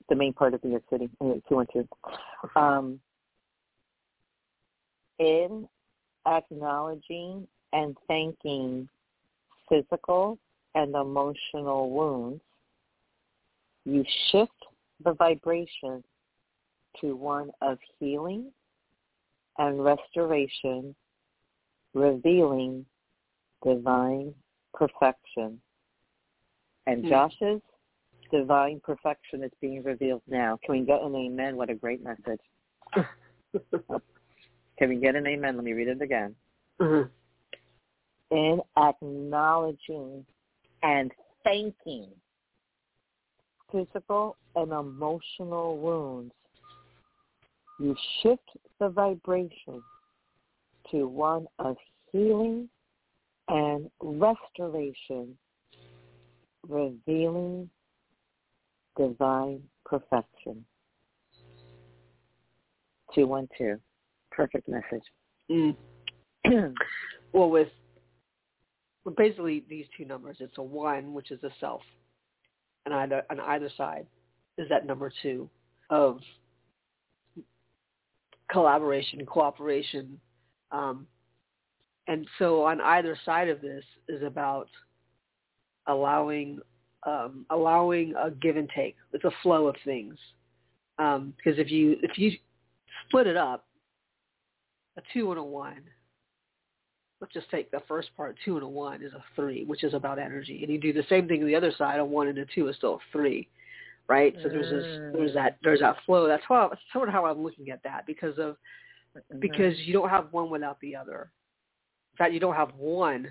the 0.10 0.15
main 0.15 0.34
part 0.34 0.53
of 0.53 0.63
New 0.63 0.72
York 0.72 0.84
City, 0.89 1.10
uh, 1.22 1.36
212. 1.50 1.88
Um, 2.56 3.00
in 5.20 5.68
acknowledging 6.25 7.48
and 7.74 7.98
thanking 8.08 8.88
physical 9.70 10.38
and 10.75 10.96
emotional 10.96 11.89
wounds, 11.89 12.42
you 13.86 14.03
shift 14.32 14.51
the 15.03 15.13
vibration 15.13 16.03
to 17.01 17.15
one 17.15 17.51
of 17.62 17.77
healing 18.00 18.51
and 19.58 19.84
restoration, 19.84 20.96
revealing 21.94 22.86
divine 23.63 24.34
perfection. 24.74 25.60
And 26.86 27.04
Hmm. 27.04 27.10
Josh's 27.10 27.62
divine 28.32 28.80
perfection 28.82 29.44
is 29.44 29.52
being 29.62 29.84
revealed 29.84 30.22
now. 30.28 30.58
Can 30.63 30.80
we 30.80 30.86
get 30.86 31.02
an 31.02 31.16
amen? 31.16 31.56
What 31.56 31.70
a 31.70 31.75
great 31.75 32.04
message. 32.04 32.42
Can 34.78 34.90
we 34.90 34.96
get 34.96 35.16
an 35.16 35.28
amen? 35.28 35.56
Let 35.56 35.63
me 35.63 35.74
read 35.74 35.88
it 35.88 36.02
again. 36.02 36.36
Mhm. 36.80 37.10
In 38.32 38.62
acknowledging 38.75 40.25
and 40.82 41.13
thanking 41.44 42.10
physical 43.72 44.38
and 44.56 44.72
emotional 44.72 45.78
wounds, 45.78 46.34
you 47.80 47.96
shift 48.22 48.50
the 48.80 48.90
vibration 48.90 49.84
to 50.92 51.08
one 51.08 51.48
of 51.60 51.78
healing 52.12 52.70
and 53.48 53.90
restoration, 54.02 55.38
revealing 56.67 57.70
divine 58.98 59.62
perfection. 59.86 60.65
212. 63.15 63.79
Perfect 64.32 64.67
message. 64.67 65.03
Mm. 65.50 65.75
Well, 67.34 67.50
with 67.50 67.70
well, 69.03 69.15
basically 69.17 69.65
these 69.67 69.86
two 69.98 70.05
numbers, 70.05 70.38
it's 70.39 70.58
a 70.58 70.63
one, 70.63 71.13
which 71.13 71.32
is 71.32 71.41
the 71.41 71.50
self, 71.60 71.82
and 72.86 72.93
either 72.93 73.24
on 73.29 73.39
either 73.39 73.70
side 73.75 74.05
is 74.58 74.70
that 74.70 74.86
number 74.86 75.12
two 75.24 75.50
of 75.89 76.20
collaboration, 78.51 79.25
cooperation, 79.25 80.20
um, 80.72 81.08
and 82.08 82.27
so 82.38 82.63
on 82.63 82.79
either 82.82 83.17
side 83.25 83.50
of 83.50 83.62
this 83.62 83.84
is 84.08 84.22
about 84.22 84.67
allowing 85.88 86.60
um, 87.06 87.46
allowing 87.50 88.13
a 88.22 88.32
give 88.32 88.56
and 88.56 88.70
take. 88.74 88.96
It's 89.12 89.25
a 89.25 89.32
flow 89.42 89.68
of 89.68 89.75
things 89.84 90.18
um, 91.00 91.34
because 91.38 91.60
if 91.60 91.72
you 91.72 91.98
if 92.02 92.18
you 92.18 92.32
split 93.08 93.28
it 93.28 93.38
up, 93.38 93.66
a 94.98 95.02
two 95.13 95.32
and 95.32 95.40
a 95.40 95.44
one 95.44 95.82
let's 97.22 97.34
just 97.34 97.50
take 97.50 97.72
the 97.72 97.82
first 97.88 98.10
part, 98.18 98.36
two 98.44 98.56
and 98.56 98.63
a 98.63 98.68
one 98.68 99.02
is 99.02 99.13
a 99.13 99.24
three, 99.34 99.63
which 99.63 99.86
is 99.86 99.94
about 99.94 100.20
energy. 100.20 100.60
And 100.62 100.70
you 100.70 100.78
do 100.78 100.92
the 100.92 101.06
same 101.08 101.25
thing 101.25 101.40
on 101.40 101.48
the 101.48 101.56
other 101.56 101.72
side, 101.78 102.02
a 102.02 102.04
one 102.06 102.28
and 102.28 102.38
a 102.38 102.46
two 102.54 102.68
is 102.68 102.75
still 102.75 102.96
a 102.96 103.00
three. 103.13 103.48
right? 104.10 104.36
So 104.44 104.50
there's 104.50 104.70
this, 104.70 105.13
there's 105.13 105.34
that 105.34 105.58
there's 105.63 105.80
that 105.80 105.96
flow. 106.06 106.28
That's 106.28 106.44
how 106.50 106.68
that's 106.68 106.82
sort 106.92 107.08
of 107.08 107.13
how 107.13 107.25
I'm 107.25 107.42
looking 107.42 107.70
at 107.70 107.82
that 107.84 108.06
because 108.06 108.38
of 108.38 108.58
Mm-hmm. 109.16 109.40
because 109.40 109.78
you 109.80 109.94
don't 109.94 110.10
have 110.10 110.32
one 110.32 110.50
without 110.50 110.80
the 110.82 110.96
other. 110.96 111.30
In 112.13 112.18
fact, 112.18 112.34
you 112.34 112.40
don't 112.40 112.56
have 112.56 112.72
one 112.78 113.28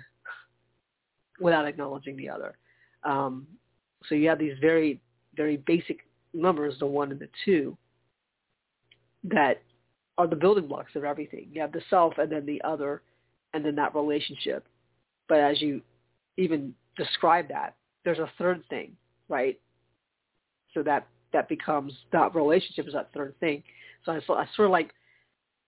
without 1.39 1.65
acknowledging 1.65 2.15
the 2.15 2.29
other. 2.29 2.55
Um, 3.03 3.47
so 4.07 4.15
you 4.15 4.29
have 4.29 4.39
these 4.39 4.57
very 4.59 4.99
very 5.35 5.57
basic 5.57 5.99
numbers, 6.33 6.75
the 6.79 6.85
one 6.85 7.11
and 7.11 7.19
the 7.19 7.29
two, 7.45 7.77
that 9.23 9.61
are 10.17 10.27
the 10.27 10.35
building 10.35 10.67
blocks 10.67 10.95
of 10.95 11.03
everything. 11.03 11.47
You 11.51 11.61
have 11.61 11.71
the 11.71 11.81
self 11.89 12.17
and 12.17 12.31
then 12.31 12.45
the 12.45 12.61
other 12.63 13.01
and 13.53 13.65
then 13.65 13.75
that 13.75 13.95
relationship. 13.95 14.65
But 15.27 15.39
as 15.39 15.61
you 15.61 15.81
even 16.37 16.73
describe 16.97 17.47
that, 17.49 17.75
there's 18.03 18.19
a 18.19 18.29
third 18.37 18.63
thing, 18.69 18.95
right? 19.29 19.59
So 20.73 20.83
that 20.83 21.07
that 21.31 21.49
becomes 21.49 21.93
that 22.11 22.35
relationship 22.35 22.87
is 22.87 22.93
that 22.93 23.11
third 23.13 23.33
thing. 23.39 23.63
So 24.05 24.11
I, 24.11 24.17
I 24.17 24.45
sort 24.55 24.67
of 24.67 24.71
like 24.71 24.91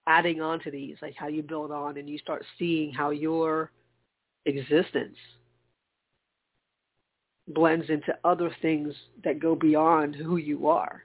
adding 0.07 0.41
on 0.41 0.60
to 0.60 0.72
these, 0.72 0.98
like 1.01 1.15
how 1.15 1.27
you 1.27 1.41
build 1.41 1.72
on 1.72 1.98
and 1.98 2.07
you 2.07 2.19
start 2.19 2.45
seeing 2.60 2.93
how 2.93 3.10
your 3.10 3.72
existence 4.45 5.17
blends 7.47 7.89
into 7.89 8.15
other 8.23 8.55
things 8.61 8.93
that 9.23 9.39
go 9.39 9.55
beyond 9.55 10.15
who 10.15 10.37
you 10.37 10.67
are. 10.67 11.03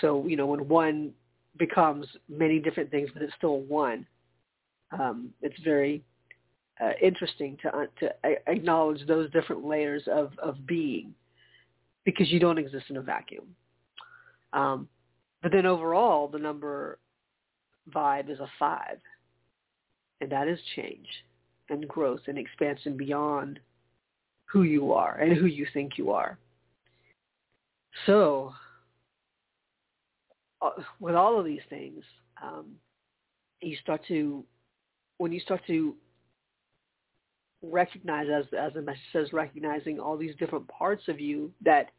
So, 0.00 0.26
you 0.26 0.36
know, 0.36 0.46
when 0.46 0.68
one 0.68 1.12
becomes 1.58 2.06
many 2.28 2.58
different 2.58 2.90
things, 2.90 3.10
but 3.12 3.22
it's 3.22 3.32
still 3.36 3.60
one, 3.60 4.06
um, 4.92 5.30
it's 5.42 5.58
very 5.62 6.02
uh, 6.80 6.90
interesting 7.00 7.56
to 7.62 7.74
uh, 7.74 7.86
to 8.00 8.12
acknowledge 8.46 9.06
those 9.06 9.30
different 9.30 9.64
layers 9.64 10.02
of, 10.10 10.32
of 10.38 10.66
being 10.66 11.14
because 12.04 12.30
you 12.30 12.38
don't 12.38 12.58
exist 12.58 12.86
in 12.90 12.98
a 12.98 13.02
vacuum. 13.02 13.46
Um, 14.52 14.88
but 15.42 15.52
then 15.52 15.66
overall, 15.66 16.28
the 16.28 16.38
number 16.38 16.98
vibe 17.94 18.30
is 18.30 18.40
a 18.40 18.48
five, 18.58 18.98
and 20.20 20.30
that 20.30 20.48
is 20.48 20.58
change 20.74 21.06
and 21.68 21.86
growth 21.88 22.20
and 22.26 22.38
expansion 22.38 22.96
beyond 22.96 23.58
who 24.46 24.62
you 24.62 24.92
are 24.92 25.18
and 25.18 25.36
who 25.36 25.46
you 25.46 25.66
think 25.72 25.98
you 25.98 26.10
are. 26.12 26.38
So, 28.06 28.52
uh, 30.62 30.70
with 31.00 31.14
all 31.14 31.38
of 31.38 31.44
these 31.44 31.60
things, 31.68 32.02
um, 32.42 32.66
you 33.60 33.76
start 33.82 34.02
to, 34.08 34.44
when 35.18 35.32
you 35.32 35.40
start 35.40 35.60
to 35.66 35.94
recognize, 37.62 38.26
as 38.32 38.44
as 38.58 38.72
the 38.74 38.82
message 38.82 39.00
says, 39.12 39.32
recognizing 39.32 39.98
all 39.98 40.16
these 40.16 40.34
different 40.36 40.68
parts 40.68 41.08
of 41.08 41.18
you 41.18 41.50
that, 41.64 41.90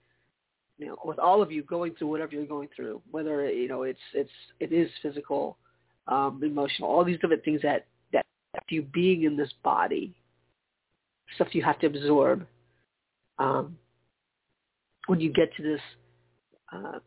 you 0.77 0.88
know, 0.88 0.98
with 1.03 1.20
all 1.20 1.42
of 1.42 1.51
you 1.51 1.64
going 1.64 1.96
through 1.96 2.07
whatever 2.07 2.33
you're 2.33 2.46
going 2.46 2.70
through, 2.75 3.01
whether 3.10 3.50
you 3.51 3.68
know 3.68 3.83
it's 3.83 4.00
it's 4.14 4.29
it 4.60 4.72
is 4.72 4.90
physical, 5.01 5.57
um, 6.07 6.42
emotional, 6.44 6.90
all 6.90 7.03
these 7.03 7.20
different 7.20 7.44
things 7.44 7.62
that 7.64 7.88
that 8.14 8.24
you 8.70 8.83
being 8.83 9.24
in 9.24 9.36
this 9.36 9.51
body, 9.64 10.16
stuff 11.35 11.53
you 11.53 11.63
have 11.63 11.79
to 11.79 11.87
absorb. 11.87 12.46
Um, 13.40 13.77
when 15.07 15.20
you 15.20 15.31
get 15.31 15.55
to 15.55 15.63
this 15.63 15.81
uh, 16.74 17.00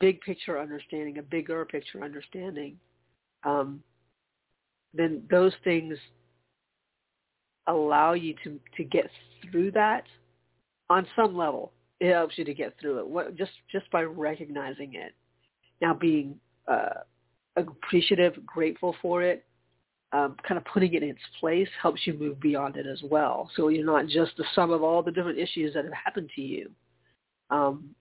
big 0.00 0.20
picture 0.20 0.60
understanding, 0.60 1.18
a 1.18 1.22
bigger 1.22 1.64
picture 1.64 2.02
understanding, 2.02 2.76
um, 3.44 3.82
then 4.92 5.22
those 5.30 5.52
things 5.64 5.96
allow 7.66 8.14
you 8.14 8.34
to 8.44 8.58
to 8.76 8.84
get 8.84 9.08
through 9.50 9.70
that 9.72 10.04
on 10.88 11.06
some 11.14 11.36
level. 11.36 11.72
It 12.00 12.12
helps 12.12 12.38
you 12.38 12.44
to 12.44 12.54
get 12.54 12.74
through 12.80 12.98
it 12.98 13.06
what, 13.06 13.36
just 13.36 13.52
just 13.70 13.90
by 13.90 14.02
recognizing 14.02 14.94
it. 14.94 15.14
Now, 15.80 15.94
being 15.94 16.38
uh, 16.66 17.04
appreciative, 17.56 18.44
grateful 18.44 18.94
for 19.00 19.22
it, 19.22 19.44
um, 20.12 20.36
kind 20.46 20.58
of 20.58 20.64
putting 20.64 20.94
it 20.94 21.02
in 21.02 21.10
its 21.10 21.20
place 21.38 21.68
helps 21.80 22.06
you 22.06 22.14
move 22.14 22.40
beyond 22.40 22.76
it 22.76 22.86
as 22.86 23.00
well. 23.02 23.50
So 23.54 23.68
you're 23.68 23.84
not 23.84 24.08
just 24.08 24.36
the 24.36 24.44
sum 24.54 24.72
of 24.72 24.82
all 24.82 25.02
the 25.02 25.12
different 25.12 25.38
issues 25.38 25.74
that 25.74 25.84
have 25.84 25.92
happened 25.92 26.30
to 26.34 26.42
you, 26.42 26.70
um, 27.50 27.94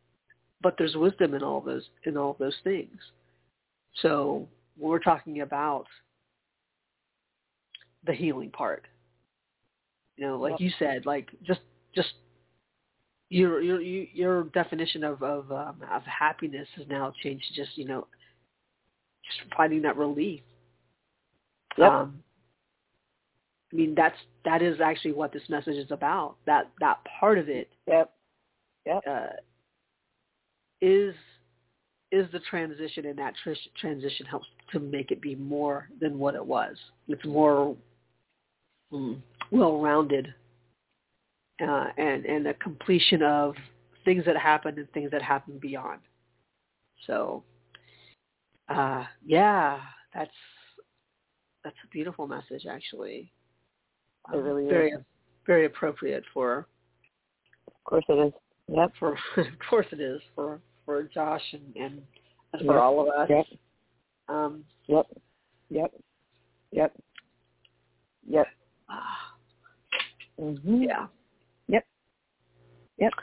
but 0.62 0.76
there's 0.78 0.95
wisdom 0.95 1.34
in 1.34 1.43
all 1.43 1.62
those 1.62 1.84
in 2.06 2.17
all 2.17 2.36
those 2.39 2.56
things. 2.63 3.00
So 4.02 4.48
we're 4.78 5.00
talking 5.00 5.41
about 5.41 5.86
the 8.06 8.13
healing 8.13 8.50
part. 8.50 8.86
You 10.17 10.28
know, 10.28 10.38
like 10.38 10.60
you 10.60 10.72
said, 10.80 11.06
like 11.06 11.30
just 11.45 11.62
just 11.95 12.10
your 13.30 13.62
your 13.62 13.82
your 13.82 14.43
definition 14.45 15.04
of 15.04 15.22
of 15.22 15.52
um, 15.52 15.78
of 15.91 16.02
happiness 16.04 16.67
has 16.76 16.88
now 16.89 17.13
changed. 17.24 17.45
To 17.50 17.63
just 17.63 17.78
you 17.78 17.86
know, 17.86 18.08
just 19.26 19.54
finding 19.56 19.84
that 19.84 19.95
relief. 19.95 20.41
Yep. 21.77 21.91
Um, 21.91 22.23
I 23.71 23.75
mean, 23.75 23.93
that's 23.95 24.17
that 24.45 24.62
is 24.62 24.82
actually 24.82 25.12
what 25.12 25.32
this 25.32 25.43
message 25.49 25.75
is 25.75 25.91
about. 25.91 26.36
That 26.45 26.69
that 26.79 26.99
part 27.19 27.38
of 27.38 27.49
it. 27.49 27.69
Yep. 27.88 28.12
Yep. 28.86 29.03
Uh, 29.08 29.27
is 30.82 31.13
is 32.12 32.25
the 32.32 32.39
transition, 32.49 33.05
and 33.05 33.17
that 33.19 33.34
tr- 33.43 33.51
transition 33.79 34.25
helps 34.25 34.47
to 34.71 34.79
make 34.79 35.12
it 35.12 35.21
be 35.21 35.36
more 35.36 35.89
than 36.01 36.17
what 36.17 36.36
it 36.36 36.43
was. 36.43 36.75
It's 37.08 37.23
more 37.25 37.75
mm, 38.91 39.17
well-rounded, 39.51 40.34
uh, 41.62 41.86
and 41.97 42.25
and 42.25 42.47
a 42.47 42.53
completion 42.55 43.21
of 43.21 43.53
things 44.05 44.25
that 44.25 44.38
happened 44.38 44.77
and 44.77 44.91
things 44.91 45.12
that 45.12 45.21
happened 45.21 45.62
beyond. 45.62 45.99
So, 47.05 47.43
uh, 48.69 49.03
yeah, 49.25 49.79
that's 50.15 50.32
that's 51.63 51.76
a 51.84 51.88
beautiful 51.91 52.28
message, 52.28 52.65
actually. 52.69 53.32
It 54.34 54.38
really 54.38 54.63
um, 54.63 54.69
very, 54.69 54.91
is. 54.91 55.00
Very 55.45 55.65
appropriate 55.65 56.24
for. 56.34 56.67
Of 57.67 57.84
course 57.84 58.06
it 58.10 58.28
is. 58.28 58.34
Yep. 58.67 58.91
For 59.00 59.13
of 59.38 59.60
course 59.69 59.88
it 59.91 60.00
is 60.00 60.22
for 60.36 60.60
for 60.86 61.04
Josh 61.04 61.41
and 61.54 61.76
and, 61.76 62.02
and 62.54 62.62
yep. 62.62 62.65
for 62.65 62.80
all 62.80 63.02
of 63.02 63.08
us. 63.08 63.30
Yep. 63.30 63.45
Um, 64.28 64.63
yep. 64.88 65.06
Yep. 65.69 65.91
Yep. 66.72 66.93
Yep. 68.28 68.48
Mm-hmm. 70.39 70.84
Yeah. 70.84 71.08
Yep. 71.67 71.86
Yep. 72.98 73.13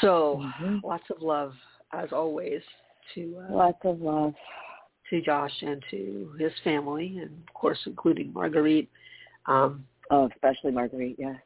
So 0.00 0.42
mm-hmm. 0.42 0.86
lots 0.86 1.04
of 1.14 1.22
love 1.22 1.52
as 1.92 2.10
always 2.12 2.60
to 3.14 3.42
uh, 3.48 3.54
lots 3.54 3.78
of 3.84 4.00
love 4.00 4.34
to 5.10 5.20
Josh 5.20 5.52
and 5.62 5.82
to 5.90 6.32
his 6.38 6.52
family, 6.64 7.18
and 7.18 7.30
of 7.46 7.54
course 7.54 7.78
including 7.86 8.32
Marguerite. 8.32 8.88
Um, 9.46 9.84
oh, 10.10 10.28
especially 10.32 10.72
Marguerite. 10.72 11.16
Yes. 11.18 11.36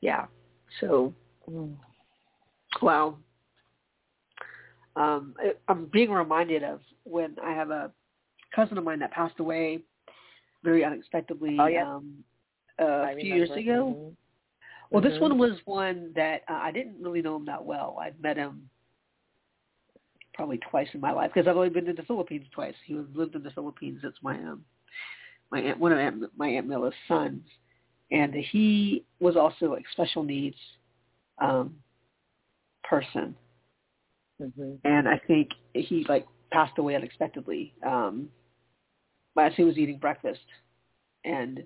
Yeah. 0.00 0.26
So, 0.80 1.14
mm. 1.48 1.74
wow. 2.80 3.16
Um, 4.94 5.34
I, 5.38 5.52
I'm 5.68 5.86
being 5.86 6.10
reminded 6.10 6.62
of 6.62 6.80
when 7.04 7.36
I 7.42 7.52
have 7.52 7.70
a 7.70 7.90
cousin 8.54 8.76
of 8.76 8.84
mine 8.84 8.98
that 8.98 9.12
passed 9.12 9.40
away 9.40 9.80
very 10.62 10.84
unexpectedly 10.84 11.56
oh, 11.58 11.66
yeah. 11.66 11.94
um, 11.94 12.24
a 12.78 13.14
few 13.18 13.34
years 13.34 13.50
ago. 13.50 13.96
Mm-hmm. 13.96 14.08
Well, 14.90 15.02
this 15.02 15.14
mm-hmm. 15.14 15.22
one 15.22 15.38
was 15.38 15.58
one 15.64 16.12
that 16.14 16.42
uh, 16.48 16.54
I 16.54 16.70
didn't 16.70 16.96
really 17.00 17.22
know 17.22 17.36
him 17.36 17.46
that 17.46 17.64
well. 17.64 17.96
I'd 18.00 18.20
met 18.20 18.36
him 18.36 18.68
probably 20.34 20.58
twice 20.70 20.88
in 20.94 21.00
my 21.00 21.12
life 21.12 21.30
because 21.34 21.48
I've 21.48 21.56
only 21.56 21.68
been 21.68 21.84
to 21.86 21.92
the 21.92 22.02
Philippines 22.02 22.46
twice. 22.54 22.74
He 22.86 22.94
lived 23.14 23.34
in 23.34 23.42
the 23.42 23.50
Philippines. 23.50 24.00
That's 24.02 24.16
my 24.22 24.36
um 24.36 24.64
my 25.50 25.60
aunt, 25.60 25.78
one 25.78 25.92
of 25.92 25.98
aunt, 25.98 26.24
my 26.36 26.48
aunt 26.48 26.66
Milla's 26.66 26.94
sons, 27.06 27.42
and 28.10 28.34
he 28.34 29.04
was 29.20 29.36
also 29.36 29.74
a 29.74 29.78
special 29.92 30.22
needs 30.22 30.56
um 31.40 31.76
person. 32.84 33.34
Mm-hmm. 34.40 34.74
And 34.84 35.08
I 35.08 35.20
think 35.26 35.50
he 35.74 36.06
like 36.08 36.26
passed 36.50 36.78
away 36.78 36.94
unexpectedly. 36.94 37.74
Um 37.86 38.28
as 39.38 39.52
he 39.56 39.64
was 39.64 39.78
eating 39.78 39.98
breakfast, 39.98 40.44
and 41.24 41.64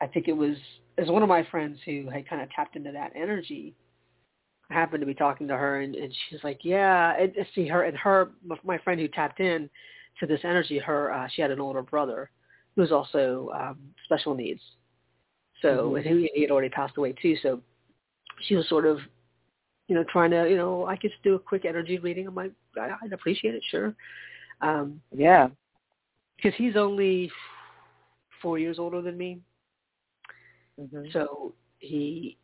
I 0.00 0.06
think 0.06 0.28
it 0.28 0.36
was 0.36 0.56
as 0.98 1.08
one 1.08 1.22
of 1.22 1.28
my 1.28 1.46
friends 1.50 1.78
who 1.84 2.08
had 2.08 2.28
kind 2.28 2.42
of 2.42 2.50
tapped 2.50 2.76
into 2.76 2.92
that 2.92 3.12
energy. 3.16 3.74
Happened 4.70 5.00
to 5.00 5.06
be 5.06 5.14
talking 5.14 5.48
to 5.48 5.56
her, 5.56 5.80
and, 5.80 5.94
and 5.96 6.14
she's 6.28 6.42
like, 6.44 6.60
"Yeah." 6.62 7.14
And, 7.18 7.34
and 7.36 7.46
see 7.54 7.66
her 7.66 7.82
and 7.82 7.96
her, 7.96 8.30
my 8.64 8.78
friend 8.78 9.00
who 9.00 9.08
tapped 9.08 9.40
in 9.40 9.68
to 10.20 10.26
this 10.26 10.40
energy. 10.44 10.78
Her, 10.78 11.12
uh, 11.12 11.28
she 11.32 11.42
had 11.42 11.50
an 11.50 11.60
older 11.60 11.82
brother 11.82 12.30
who 12.76 12.82
was 12.82 12.92
also 12.92 13.50
um, 13.54 13.78
special 14.04 14.34
needs. 14.34 14.60
So, 15.60 15.68
Mm-hmm. 15.68 15.96
and 15.96 16.06
he, 16.06 16.30
he 16.34 16.42
had 16.42 16.50
already 16.50 16.68
passed 16.68 16.96
away 16.96 17.14
too. 17.20 17.36
So, 17.42 17.60
she 18.42 18.54
was 18.54 18.68
sort 18.68 18.86
of, 18.86 18.98
you 19.88 19.94
know, 19.94 20.04
trying 20.04 20.30
to, 20.30 20.48
you 20.48 20.56
know, 20.56 20.86
I 20.86 20.96
could 20.96 21.10
do 21.24 21.34
a 21.34 21.38
quick 21.38 21.64
energy 21.64 21.98
reading. 21.98 22.26
I'm 22.28 22.34
like, 22.34 22.52
I- 22.80 22.94
I'd 23.02 23.12
appreciate 23.12 23.54
it, 23.54 23.62
sure. 23.70 23.94
Um, 24.60 25.00
Yeah. 25.12 25.48
because 26.36 26.54
he's 26.56 26.76
only 26.76 27.30
four 28.40 28.58
years 28.58 28.78
older 28.78 29.02
than 29.02 29.18
me. 29.18 29.40
Mm-hmm. 30.80 31.10
So 31.12 31.54
he 31.78 32.38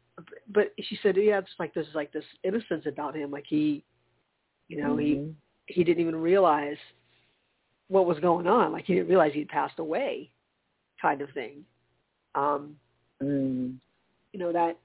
but 0.48 0.72
she 0.80 0.98
said, 1.02 1.16
yeah, 1.16 1.38
it's 1.38 1.48
like 1.58 1.74
this 1.74 1.86
like 1.94 2.12
this 2.12 2.24
innocence 2.42 2.86
about 2.86 3.16
him, 3.16 3.30
like 3.30 3.44
he, 3.46 3.84
you 4.68 4.82
know, 4.82 4.96
mm-hmm. 4.96 5.30
he 5.66 5.74
he 5.74 5.84
didn't 5.84 6.00
even 6.00 6.16
realize 6.16 6.78
what 7.88 8.06
was 8.06 8.18
going 8.20 8.46
on, 8.46 8.72
like 8.72 8.84
he 8.86 8.94
didn't 8.94 9.08
realize 9.08 9.32
he'd 9.34 9.48
passed 9.48 9.78
away, 9.78 10.30
kind 11.00 11.20
of 11.20 11.30
thing. 11.30 11.64
Um, 12.34 12.76
mm. 13.22 13.74
You 14.32 14.38
know 14.38 14.52
that 14.52 14.78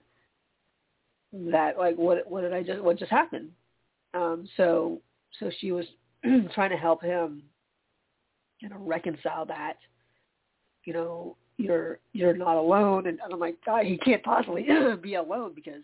that 1.34 1.78
like 1.78 1.98
what 1.98 2.30
what 2.30 2.42
did 2.42 2.54
I 2.54 2.64
just 2.64 2.82
what 2.82 3.00
just 3.00 3.12
happened? 3.12 3.52
Um, 4.14 4.48
so 4.58 5.02
so 5.40 5.50
she 5.60 5.72
was 5.72 5.86
trying 6.54 6.72
to 6.72 6.78
help 6.78 7.02
him, 7.02 7.44
you 8.60 8.70
know, 8.70 8.78
reconcile 8.80 9.46
that. 9.46 9.78
You 10.84 10.94
know, 10.94 11.38
you're 11.62 12.00
you're 12.14 12.36
not 12.36 12.58
alone, 12.58 13.08
and, 13.08 13.20
and 13.24 13.34
I'm 13.34 13.40
like, 13.40 13.58
God, 13.66 13.86
he 13.86 13.98
can't 13.98 14.24
possibly 14.24 14.68
be 15.02 15.16
alone 15.16 15.54
because 15.56 15.84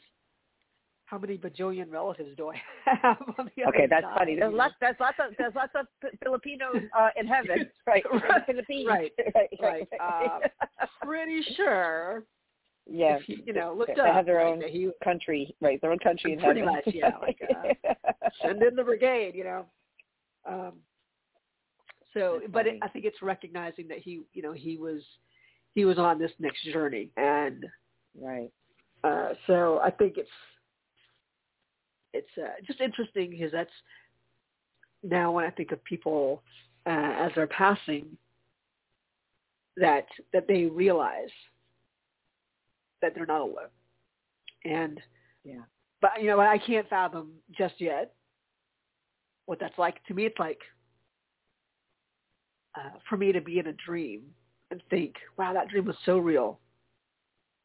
how 1.05 1.17
many 1.17 1.37
bajillion 1.37 1.89
relatives 1.91 2.35
do 2.35 2.49
I 2.49 2.61
have 3.01 3.17
on 3.39 3.49
the 3.55 3.65
Okay, 3.65 3.83
other 3.83 3.87
that's 3.89 4.03
side, 4.03 4.17
funny. 4.17 4.35
There's 4.35 4.53
lots. 4.53 4.73
There's 4.81 4.95
lots 4.99 5.17
of 5.19 5.33
there's 5.37 5.55
lots 5.55 5.71
of 5.75 5.85
Filipinos 6.23 6.75
uh, 6.97 7.09
in 7.15 7.25
heaven, 7.27 7.69
right? 7.87 8.03
Right, 8.11 8.45
Philippines, 8.45 8.87
right, 8.87 9.11
right, 9.33 9.49
right. 9.61 9.87
Uh, 10.01 10.39
pretty 11.03 11.41
sure. 11.55 12.23
yeah, 12.89 13.19
you, 13.27 13.37
you 13.45 13.53
know, 13.53 13.73
looked 13.77 13.95
they 13.95 14.01
up. 14.01 14.07
They 14.07 14.13
have 14.13 14.25
their 14.25 14.37
right, 14.37 14.47
own 14.47 14.61
he 14.61 14.89
country, 15.03 15.55
right? 15.61 15.79
Their 15.81 15.91
own 15.91 15.99
country 15.99 16.33
in 16.33 16.39
Pretty 16.39 16.59
heaven. 16.59 16.73
much, 16.75 16.93
yeah, 16.93 17.11
like, 17.21 17.39
uh, 17.49 17.89
send 18.41 18.61
in 18.61 18.75
the 18.75 18.83
brigade, 18.83 19.33
you 19.33 19.45
know. 19.45 19.65
Um, 20.45 20.73
so, 22.13 22.39
That's 22.41 22.51
but 22.51 22.67
it. 22.67 22.79
I 22.81 22.87
think 22.89 23.05
it's 23.05 23.21
recognizing 23.21 23.87
that 23.89 23.99
he, 23.99 24.21
you 24.33 24.41
know, 24.41 24.53
he 24.53 24.77
was 24.77 25.01
he 25.77 25.85
was 25.85 25.99
on 25.99 26.17
this 26.17 26.31
next 26.39 26.63
journey, 26.63 27.11
and 27.17 27.63
right. 28.19 28.49
uh, 29.03 29.33
so 29.45 29.79
I 29.83 29.91
think 29.91 30.17
it's 30.17 30.27
it's 32.13 32.35
uh, 32.35 32.47
just 32.65 32.81
interesting 32.81 33.29
because 33.29 33.51
that's 33.51 33.69
now 35.03 35.31
when 35.31 35.45
I 35.45 35.51
think 35.51 35.71
of 35.71 35.83
people 35.83 36.41
uh, 36.87 37.13
as 37.19 37.31
they're 37.35 37.45
passing 37.45 38.07
that 39.75 40.07
that 40.33 40.47
they 40.47 40.63
realize 40.63 41.29
that 43.03 43.13
they're 43.13 43.27
not 43.27 43.41
alone, 43.41 43.69
and 44.65 44.99
Yeah. 45.43 45.61
but 46.01 46.19
you 46.19 46.25
know 46.25 46.39
I 46.39 46.57
can't 46.57 46.89
fathom 46.89 47.33
just 47.55 47.79
yet 47.79 48.15
what 49.45 49.59
that's 49.59 49.77
like. 49.77 50.03
To 50.05 50.15
me, 50.15 50.25
it's 50.25 50.39
like 50.39 50.59
uh, 52.75 52.97
for 53.07 53.15
me 53.15 53.31
to 53.31 53.41
be 53.41 53.59
in 53.59 53.67
a 53.67 53.73
dream 53.73 54.33
and 54.71 54.81
think, 54.89 55.15
"Wow, 55.37 55.53
that 55.53 55.69
dream 55.69 55.85
was 55.85 55.95
so 56.05 56.17
real," 56.17 56.59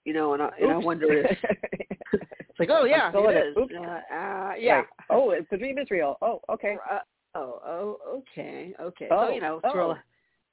you 0.05 0.13
know, 0.13 0.35
and 0.35 0.43
I, 0.43 0.51
and 0.61 0.73
I 0.73 0.79
wonder 0.79 1.13
if 1.13 1.39
it's 2.13 2.59
like, 2.59 2.71
"Oh 2.71 2.85
yeah, 2.85 3.11
it 3.15 3.37
it. 3.37 3.47
is." 3.49 3.57
Oops. 3.57 3.75
Uh, 3.75 4.15
uh, 4.15 4.53
yeah. 4.59 4.75
Right. 4.75 4.87
Oh, 5.11 5.31
it's 5.31 5.49
the 5.51 5.57
dream 5.57 5.79
is 5.79 5.91
real. 5.91 6.17
Oh, 6.23 6.41
okay. 6.51 6.77
Uh, 6.91 6.99
oh, 7.35 7.61
oh, 7.67 7.99
okay, 8.19 8.75
okay. 8.81 9.09
Oh, 9.11 9.29
so 9.29 9.35
you 9.35 9.41
know, 9.41 9.61
oh. 9.65 9.97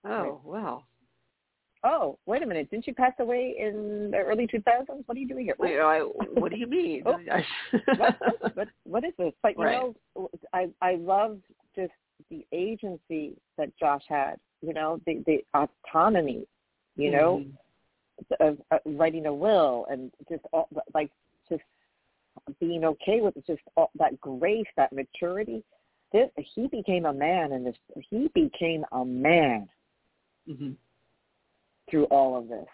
Oh, 0.05 0.41
wow. 0.43 0.83
Oh, 1.83 2.17
wait 2.25 2.43
a 2.43 2.45
minute. 2.45 2.69
Didn't 2.69 2.87
you 2.87 2.93
pass 2.93 3.13
away 3.19 3.55
in 3.57 4.09
the 4.11 4.17
early 4.17 4.47
2000s? 4.47 5.03
What 5.05 5.15
are 5.15 5.19
you 5.19 5.27
doing 5.27 5.45
here? 5.45 5.55
Wait, 5.59 5.79
I, 5.79 5.99
what 5.99 6.51
do 6.51 6.57
you 6.57 6.67
mean? 6.67 7.03
Oh. 7.05 7.17
what, 7.95 8.15
what, 8.55 8.67
what, 8.83 9.03
is 9.05 9.13
this? 9.17 9.33
But 9.41 9.57
you 9.57 9.63
Right. 9.63 9.93
know, 10.15 10.29
I 10.53 10.69
I 10.81 10.95
love 10.95 11.39
just 11.75 11.93
the 12.29 12.45
agency 12.51 13.37
that 13.57 13.75
Josh 13.77 14.03
had. 14.09 14.35
You 14.61 14.73
know, 14.73 14.99
the 15.05 15.23
the 15.25 15.45
autonomy. 15.53 16.45
You 16.95 17.11
know, 17.11 17.37
Mhm. 17.37 17.57
of 18.41 18.61
uh, 18.71 18.79
writing 18.85 19.25
a 19.25 19.33
will 19.33 19.85
and 19.89 20.11
just 20.27 20.43
all, 20.51 20.67
like 20.93 21.09
just 21.47 21.63
being 22.59 22.83
okay 22.83 23.21
with 23.21 23.35
just 23.47 23.61
all, 23.77 23.89
that 23.95 24.19
grace, 24.19 24.67
that 24.75 24.91
maturity. 24.91 25.63
This, 26.11 26.29
he 26.37 26.67
became 26.67 27.05
a 27.05 27.13
man, 27.13 27.53
and 27.53 27.65
this 27.65 27.77
he 28.09 28.29
became 28.33 28.85
a 28.91 29.05
man 29.05 29.69
Mhm. 30.47 30.75
through 31.89 32.05
all 32.05 32.35
of 32.35 32.47
this. 32.47 32.67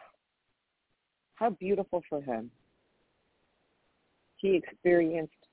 How 1.35 1.49
beautiful 1.51 2.01
for 2.09 2.21
him. 2.21 2.49
He 4.37 4.55
experienced 4.55 5.47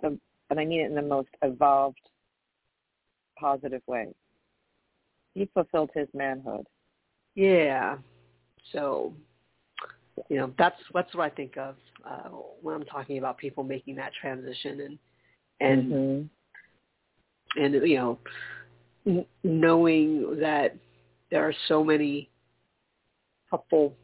the, 0.00 0.18
and 0.48 0.60
I 0.60 0.64
mean 0.64 0.80
it 0.80 0.86
in 0.86 0.94
the 0.94 1.02
most 1.02 1.30
evolved, 1.42 2.08
positive 3.36 3.82
way. 3.86 4.14
He 5.40 5.48
fulfilled 5.54 5.88
his 5.94 6.06
manhood. 6.12 6.66
Yeah. 7.34 7.96
So, 8.72 9.14
you 10.28 10.36
know, 10.36 10.52
that's 10.58 10.76
that's 10.92 11.14
what 11.14 11.32
I 11.32 11.34
think 11.34 11.56
of 11.56 11.76
uh, 12.04 12.28
when 12.60 12.74
I'm 12.74 12.84
talking 12.84 13.16
about 13.16 13.38
people 13.38 13.64
making 13.64 13.96
that 13.96 14.12
transition 14.20 14.80
and 14.82 14.98
and 15.60 15.92
Mhm. 15.92 16.28
and 17.56 17.74
you 17.88 17.96
know, 17.96 18.18
n- 19.06 19.26
knowing 19.42 20.38
that 20.40 20.76
there 21.30 21.48
are 21.48 21.54
so 21.68 21.82
many 21.82 22.28
helpful 23.48 23.96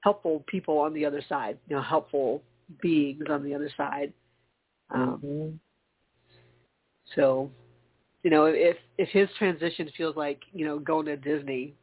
helpful 0.00 0.42
people 0.46 0.78
on 0.78 0.94
the 0.94 1.04
other 1.04 1.20
side, 1.28 1.58
you 1.68 1.76
know, 1.76 1.82
helpful 1.82 2.42
beings 2.80 3.24
on 3.28 3.44
the 3.44 3.54
other 3.54 3.68
side. 3.76 4.10
Um, 4.88 5.20
Mhm. 5.22 5.58
So, 7.14 7.50
you 8.22 8.30
know, 8.30 8.46
if 8.46 8.76
if 8.98 9.08
his 9.10 9.28
transition 9.38 9.90
feels 9.96 10.16
like 10.16 10.40
you 10.52 10.66
know 10.66 10.78
going 10.78 11.06
to 11.06 11.16
Disney, 11.16 11.74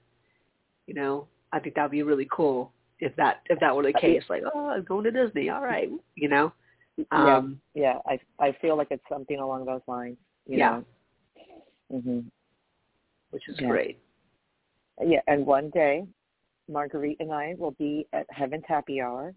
you 0.87 0.93
know, 0.93 1.27
I 1.51 1.59
think 1.59 1.75
that'd 1.75 1.91
be 1.91 2.03
really 2.03 2.27
cool 2.31 2.71
if 2.99 3.15
that 3.15 3.41
if 3.49 3.59
that 3.59 3.75
were 3.75 3.83
the 3.83 3.93
case. 3.93 4.23
Like, 4.29 4.43
oh, 4.53 4.67
I'm 4.69 4.83
going 4.83 5.03
to 5.05 5.11
Disney. 5.11 5.49
All 5.49 5.61
right, 5.63 5.89
you 6.15 6.29
know. 6.29 6.51
yeah, 6.97 7.37
Um, 7.37 7.59
yeah. 7.73 7.99
I 8.07 8.19
I 8.39 8.51
feel 8.61 8.77
like 8.77 8.87
it's 8.91 9.03
something 9.09 9.39
along 9.39 9.65
those 9.65 9.81
lines. 9.87 10.17
You 10.47 10.57
Yeah. 10.57 10.69
Know? 10.71 10.85
Mhm. 11.93 12.25
which 13.31 13.47
is 13.47 13.59
Yeah. 13.59 13.67
great. 13.69 13.99
Yeah, 15.05 15.21
and 15.27 15.45
one 15.45 15.69
day, 15.71 16.07
Marguerite 16.69 17.17
and 17.19 17.31
I 17.33 17.55
will 17.57 17.71
be 17.71 18.07
at 18.13 18.25
Heaven's 18.31 18.63
Happy 18.65 19.01
Hour, 19.01 19.33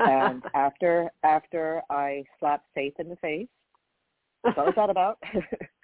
and 0.00 0.42
after 0.54 1.10
after 1.22 1.82
I 1.90 2.24
slap 2.38 2.62
Faith 2.74 2.94
in 3.00 3.08
the 3.08 3.16
face, 3.16 3.48
what 4.42 4.56
was 4.66 4.74
that 4.76 4.90
about? 4.90 5.18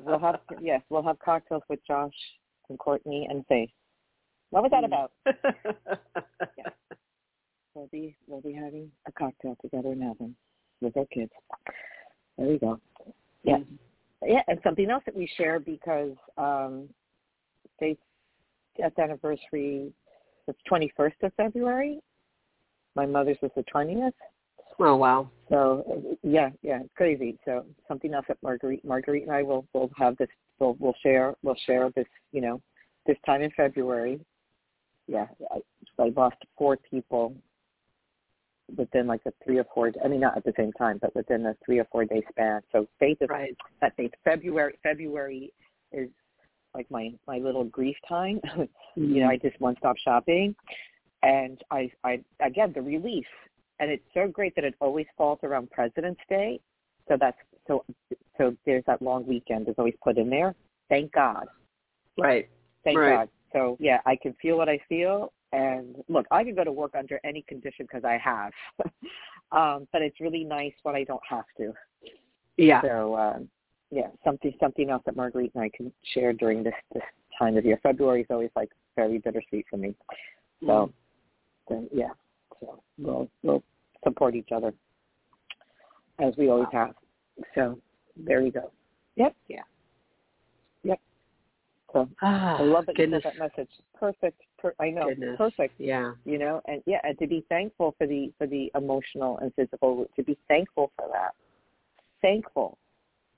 we'll 0.00 0.18
have 0.18 0.40
yes, 0.60 0.82
we'll 0.90 1.02
have 1.02 1.18
cocktails 1.18 1.62
with 1.68 1.80
Josh 1.86 2.12
and 2.68 2.78
Courtney 2.78 3.26
and 3.30 3.44
Faith. 3.46 3.70
What 4.50 4.62
was 4.62 4.70
that 4.70 4.84
about? 4.84 5.12
We'll 7.76 7.88
be 7.88 8.16
we'll 8.26 8.40
be 8.40 8.54
having 8.54 8.90
a 9.06 9.12
cocktail 9.12 9.54
together 9.60 9.92
in 9.92 10.00
heaven 10.00 10.34
with 10.80 10.96
our 10.96 11.04
kids. 11.12 11.30
There 12.38 12.46
we 12.46 12.58
go. 12.58 12.80
Yeah. 13.44 13.58
Yeah, 14.26 14.40
and 14.48 14.58
something 14.64 14.90
else 14.90 15.02
that 15.04 15.14
we 15.14 15.30
share 15.36 15.60
because 15.60 16.16
um 16.38 16.88
Faith's 17.78 18.00
death 18.78 18.98
anniversary 18.98 19.92
was 20.46 20.56
twenty 20.66 20.90
first 20.96 21.16
of 21.22 21.32
February. 21.36 22.00
My 22.94 23.04
mother's 23.04 23.36
was 23.42 23.50
the 23.54 23.62
twentieth. 23.64 24.14
Oh 24.78 24.96
wow. 24.96 25.30
So 25.48 26.16
yeah, 26.22 26.50
yeah, 26.62 26.80
it's 26.80 26.92
crazy. 26.96 27.38
So 27.44 27.64
something 27.88 28.12
else 28.14 28.26
that 28.28 28.38
Marguerite, 28.42 28.84
Marguerite 28.84 29.22
and 29.22 29.32
I 29.32 29.42
will 29.42 29.66
will 29.72 29.90
have 29.96 30.16
this. 30.16 30.28
We'll 30.58 30.76
we'll 30.78 30.96
share 31.02 31.34
we'll 31.42 31.56
share 31.66 31.90
this. 31.94 32.06
You 32.32 32.40
know, 32.40 32.60
this 33.06 33.16
time 33.24 33.42
in 33.42 33.50
February. 33.56 34.20
Yeah, 35.08 35.26
I, 35.52 36.02
I 36.02 36.12
lost 36.16 36.36
four 36.58 36.76
people 36.76 37.34
within 38.76 39.06
like 39.06 39.20
a 39.26 39.32
three 39.44 39.58
or 39.58 39.66
four. 39.72 39.92
I 40.04 40.08
mean, 40.08 40.20
not 40.20 40.36
at 40.36 40.44
the 40.44 40.52
same 40.56 40.72
time, 40.72 40.98
but 41.00 41.14
within 41.14 41.46
a 41.46 41.54
three 41.64 41.78
or 41.78 41.86
four 41.92 42.04
day 42.04 42.22
span. 42.30 42.60
So 42.72 42.86
faith 42.98 43.18
is 43.20 43.28
Right. 43.28 43.56
that 43.80 43.94
faith. 43.96 44.10
February 44.24 44.74
February 44.82 45.52
is 45.92 46.10
like 46.74 46.90
my 46.90 47.12
my 47.26 47.38
little 47.38 47.64
grief 47.64 47.96
time. 48.08 48.40
you 48.96 49.20
know, 49.20 49.28
mm-hmm. 49.28 49.28
I 49.30 49.36
just 49.36 49.60
one 49.60 49.76
stop 49.78 49.96
shopping, 49.98 50.54
and 51.22 51.62
I 51.70 51.90
I 52.04 52.20
again 52.40 52.72
the 52.74 52.82
relief 52.82 53.26
and 53.80 53.90
it's 53.90 54.04
so 54.14 54.28
great 54.28 54.54
that 54.56 54.64
it 54.64 54.74
always 54.80 55.06
falls 55.16 55.38
around 55.42 55.70
President's 55.70 56.20
Day. 56.28 56.60
So 57.08 57.16
that's 57.18 57.36
so 57.66 57.84
so 58.38 58.54
there's 58.64 58.84
that 58.86 59.02
long 59.02 59.26
weekend 59.26 59.68
is 59.68 59.74
always 59.78 59.94
put 60.02 60.18
in 60.18 60.30
there. 60.30 60.54
Thank 60.88 61.12
God. 61.12 61.46
Right. 62.18 62.48
Thank 62.84 62.98
Right. 62.98 63.16
God. 63.16 63.28
So 63.52 63.76
yeah, 63.80 64.00
I 64.06 64.16
can 64.16 64.34
feel 64.40 64.56
what 64.56 64.68
I 64.68 64.78
feel, 64.88 65.32
and 65.52 65.96
look, 66.08 66.26
I 66.30 66.44
can 66.44 66.54
go 66.54 66.64
to 66.64 66.72
work 66.72 66.94
under 66.96 67.20
any 67.24 67.42
condition 67.42 67.86
because 67.86 68.04
I 68.04 68.18
have. 68.18 68.52
um, 69.52 69.88
but 69.92 70.02
it's 70.02 70.20
really 70.20 70.44
nice 70.44 70.74
when 70.82 70.94
I 70.94 71.04
don't 71.04 71.22
have 71.28 71.44
to. 71.58 71.72
Yeah. 72.56 72.82
So 72.82 73.16
um, 73.16 73.48
yeah, 73.90 74.08
something 74.24 74.52
something 74.60 74.90
else 74.90 75.02
that 75.06 75.16
Marguerite 75.16 75.52
and 75.54 75.62
I 75.62 75.70
can 75.74 75.92
share 76.14 76.32
during 76.32 76.62
this 76.62 76.74
this 76.92 77.02
time 77.38 77.56
of 77.56 77.64
year. 77.64 77.78
February 77.82 78.22
is 78.22 78.26
always 78.30 78.50
like 78.56 78.70
very 78.96 79.18
bittersweet 79.18 79.66
for 79.70 79.76
me. 79.76 79.94
So 80.66 80.92
then, 81.68 81.88
yeah, 81.92 82.10
so 82.60 82.82
we'll 82.98 83.28
we'll 83.42 83.62
support 84.04 84.34
each 84.34 84.50
other 84.54 84.72
as 86.18 86.34
we 86.36 86.48
always 86.48 86.68
have. 86.72 86.94
So 87.54 87.78
there 88.16 88.40
you 88.40 88.52
go. 88.52 88.70
Yep. 89.16 89.34
Yeah. 89.48 89.62
Yep. 90.84 91.00
So 91.92 92.08
ah, 92.22 92.58
I 92.58 92.62
love 92.62 92.86
that 92.86 92.96
goodness. 92.96 93.22
you 93.24 93.30
sent 93.30 93.38
that 93.38 93.56
message. 93.56 93.70
Perfect. 93.98 94.40
Per, 94.58 94.74
I 94.80 94.90
know. 94.90 95.08
Goodness. 95.08 95.36
Perfect. 95.36 95.74
Yeah. 95.78 96.12
You 96.24 96.38
know, 96.38 96.60
and 96.66 96.82
yeah, 96.86 96.98
and 97.02 97.18
to 97.18 97.26
be 97.26 97.44
thankful 97.48 97.94
for 97.98 98.06
the 98.06 98.32
for 98.38 98.46
the 98.46 98.70
emotional 98.74 99.38
and 99.38 99.52
physical. 99.54 100.06
To 100.16 100.22
be 100.22 100.38
thankful 100.48 100.92
for 100.96 101.08
that. 101.12 101.32
Thankful. 102.22 102.78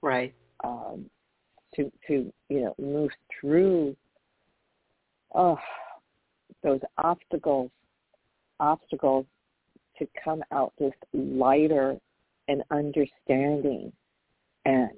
Right. 0.03 0.35
Um, 0.65 1.07
to 1.75 1.91
to 2.07 2.33
you 2.49 2.61
know 2.61 2.75
move 2.79 3.11
through. 3.41 3.97
Oh, 5.35 5.59
those 6.63 6.81
obstacles, 6.97 7.71
obstacles 8.61 9.27
to 9.99 10.07
come 10.23 10.43
out 10.53 10.73
just 10.79 10.97
lighter 11.13 11.97
and 12.49 12.63
understanding 12.71 13.93
and 14.65 14.91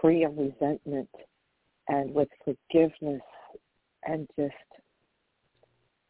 free 0.00 0.24
of 0.24 0.36
resentment 0.36 1.08
and 1.88 2.14
with 2.14 2.28
forgiveness 2.44 3.22
and 4.06 4.28
just 4.38 4.54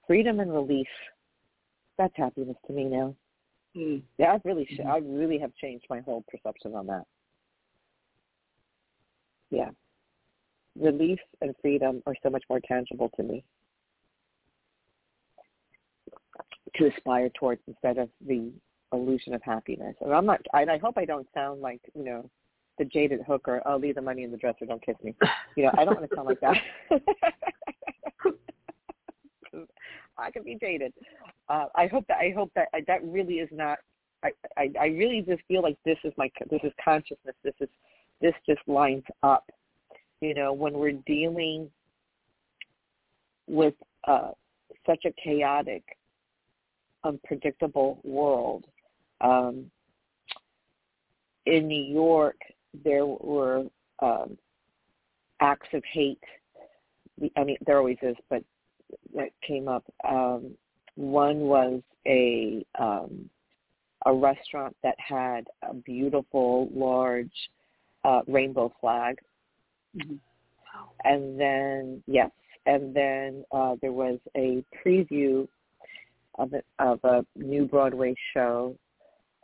freedom 0.06 0.40
and 0.40 0.52
relief. 0.52 0.86
That's 1.96 2.14
happiness 2.16 2.56
to 2.66 2.72
me 2.72 2.84
now. 2.84 3.14
Mm. 3.76 4.02
Yeah, 4.18 4.34
I've 4.34 4.44
really, 4.44 4.68
Mm-hmm. 4.78 4.90
I 4.90 4.98
really 4.98 5.38
have 5.38 5.54
changed 5.54 5.86
my 5.88 6.00
whole 6.00 6.24
perception 6.28 6.74
on 6.74 6.86
that. 6.86 7.04
Yeah, 9.50 9.70
relief 10.78 11.18
and 11.40 11.54
freedom 11.62 12.02
are 12.06 12.14
so 12.22 12.28
much 12.28 12.44
more 12.50 12.60
tangible 12.60 13.10
to 13.16 13.22
me 13.22 13.44
to 16.76 16.86
aspire 16.86 17.28
towards 17.30 17.60
instead 17.66 17.98
of 17.98 18.08
the 18.26 18.50
illusion 18.92 19.34
of 19.34 19.42
happiness. 19.42 19.94
And 20.00 20.12
I'm 20.12 20.26
not. 20.26 20.40
And 20.52 20.70
I 20.70 20.78
hope 20.78 20.96
I 20.96 21.04
don't 21.04 21.26
sound 21.34 21.60
like 21.60 21.80
you 21.94 22.04
know 22.04 22.30
the 22.78 22.84
jaded 22.84 23.20
hooker. 23.26 23.60
I'll 23.66 23.78
leave 23.78 23.96
the 23.96 24.02
money 24.02 24.22
in 24.22 24.30
the 24.30 24.36
dresser. 24.36 24.66
Don't 24.66 24.84
kiss 24.84 24.96
me. 25.02 25.14
You 25.56 25.64
know, 25.64 25.72
I 25.76 25.84
don't 25.84 25.96
want 25.98 26.08
to 26.08 26.16
sound 26.16 26.28
like 26.28 26.40
that. 26.40 26.56
I 30.18 30.30
can 30.30 30.42
be 30.44 30.56
jaded. 30.60 30.92
Uh, 31.48 31.66
I 31.76 31.86
hope 31.86 32.06
that 32.08 32.18
I 32.18 32.32
hope 32.34 32.52
that 32.54 32.68
that 32.86 33.04
really 33.04 33.34
is 33.34 33.48
not. 33.52 33.78
I, 34.22 34.30
I 34.56 34.70
I 34.80 34.86
really 34.86 35.22
just 35.26 35.42
feel 35.48 35.62
like 35.62 35.76
this 35.84 35.98
is 36.04 36.12
my 36.16 36.30
this 36.50 36.60
is 36.64 36.72
consciousness. 36.82 37.34
This 37.44 37.54
is 37.60 37.68
this 38.20 38.34
just 38.46 38.60
lines 38.66 39.04
up. 39.22 39.50
You 40.20 40.34
know, 40.34 40.52
when 40.52 40.74
we're 40.74 40.98
dealing 41.06 41.70
with 43.46 43.74
uh, 44.06 44.30
such 44.86 45.04
a 45.04 45.12
chaotic, 45.22 45.84
unpredictable 47.04 48.00
world. 48.04 48.64
Um, 49.20 49.70
in 51.46 51.66
New 51.66 51.82
York, 51.82 52.36
there 52.84 53.06
were 53.06 53.64
um, 54.00 54.36
acts 55.40 55.68
of 55.72 55.82
hate. 55.90 56.22
I 57.36 57.44
mean, 57.44 57.56
there 57.66 57.78
always 57.78 57.98
is, 58.02 58.16
but 58.28 58.42
that 59.14 59.30
came 59.46 59.68
up. 59.68 59.84
Um, 60.08 60.52
one 60.94 61.40
was 61.40 61.80
a 62.06 62.64
um, 62.78 63.28
a 64.06 64.14
restaurant 64.14 64.76
that 64.82 64.94
had 64.98 65.48
a 65.68 65.74
beautiful, 65.74 66.68
large 66.72 67.32
uh, 68.04 68.20
rainbow 68.26 68.72
flag, 68.80 69.18
Mm-hmm. 69.96 70.16
and 71.04 71.40
then 71.40 72.02
yes, 72.06 72.30
and 72.66 72.94
then 72.94 73.44
uh, 73.52 73.76
there 73.80 73.92
was 73.92 74.18
a 74.36 74.62
preview 74.84 75.48
of 76.38 76.52
a, 76.52 76.62
of 76.78 77.00
a 77.04 77.24
new 77.36 77.66
Broadway 77.66 78.14
show, 78.34 78.74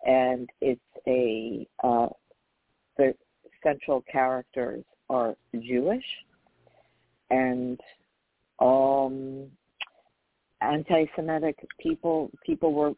and 0.07 0.49
it's 0.61 0.81
a 1.07 1.67
uh, 1.83 2.09
the 2.97 3.15
central 3.63 4.05
characters 4.11 4.85
are 5.11 5.35
Jewish, 5.61 6.05
and 7.31 7.79
um, 8.61 9.47
anti-Semitic 10.61 11.57
people 11.81 12.31
people 12.45 12.73
were 12.73 12.93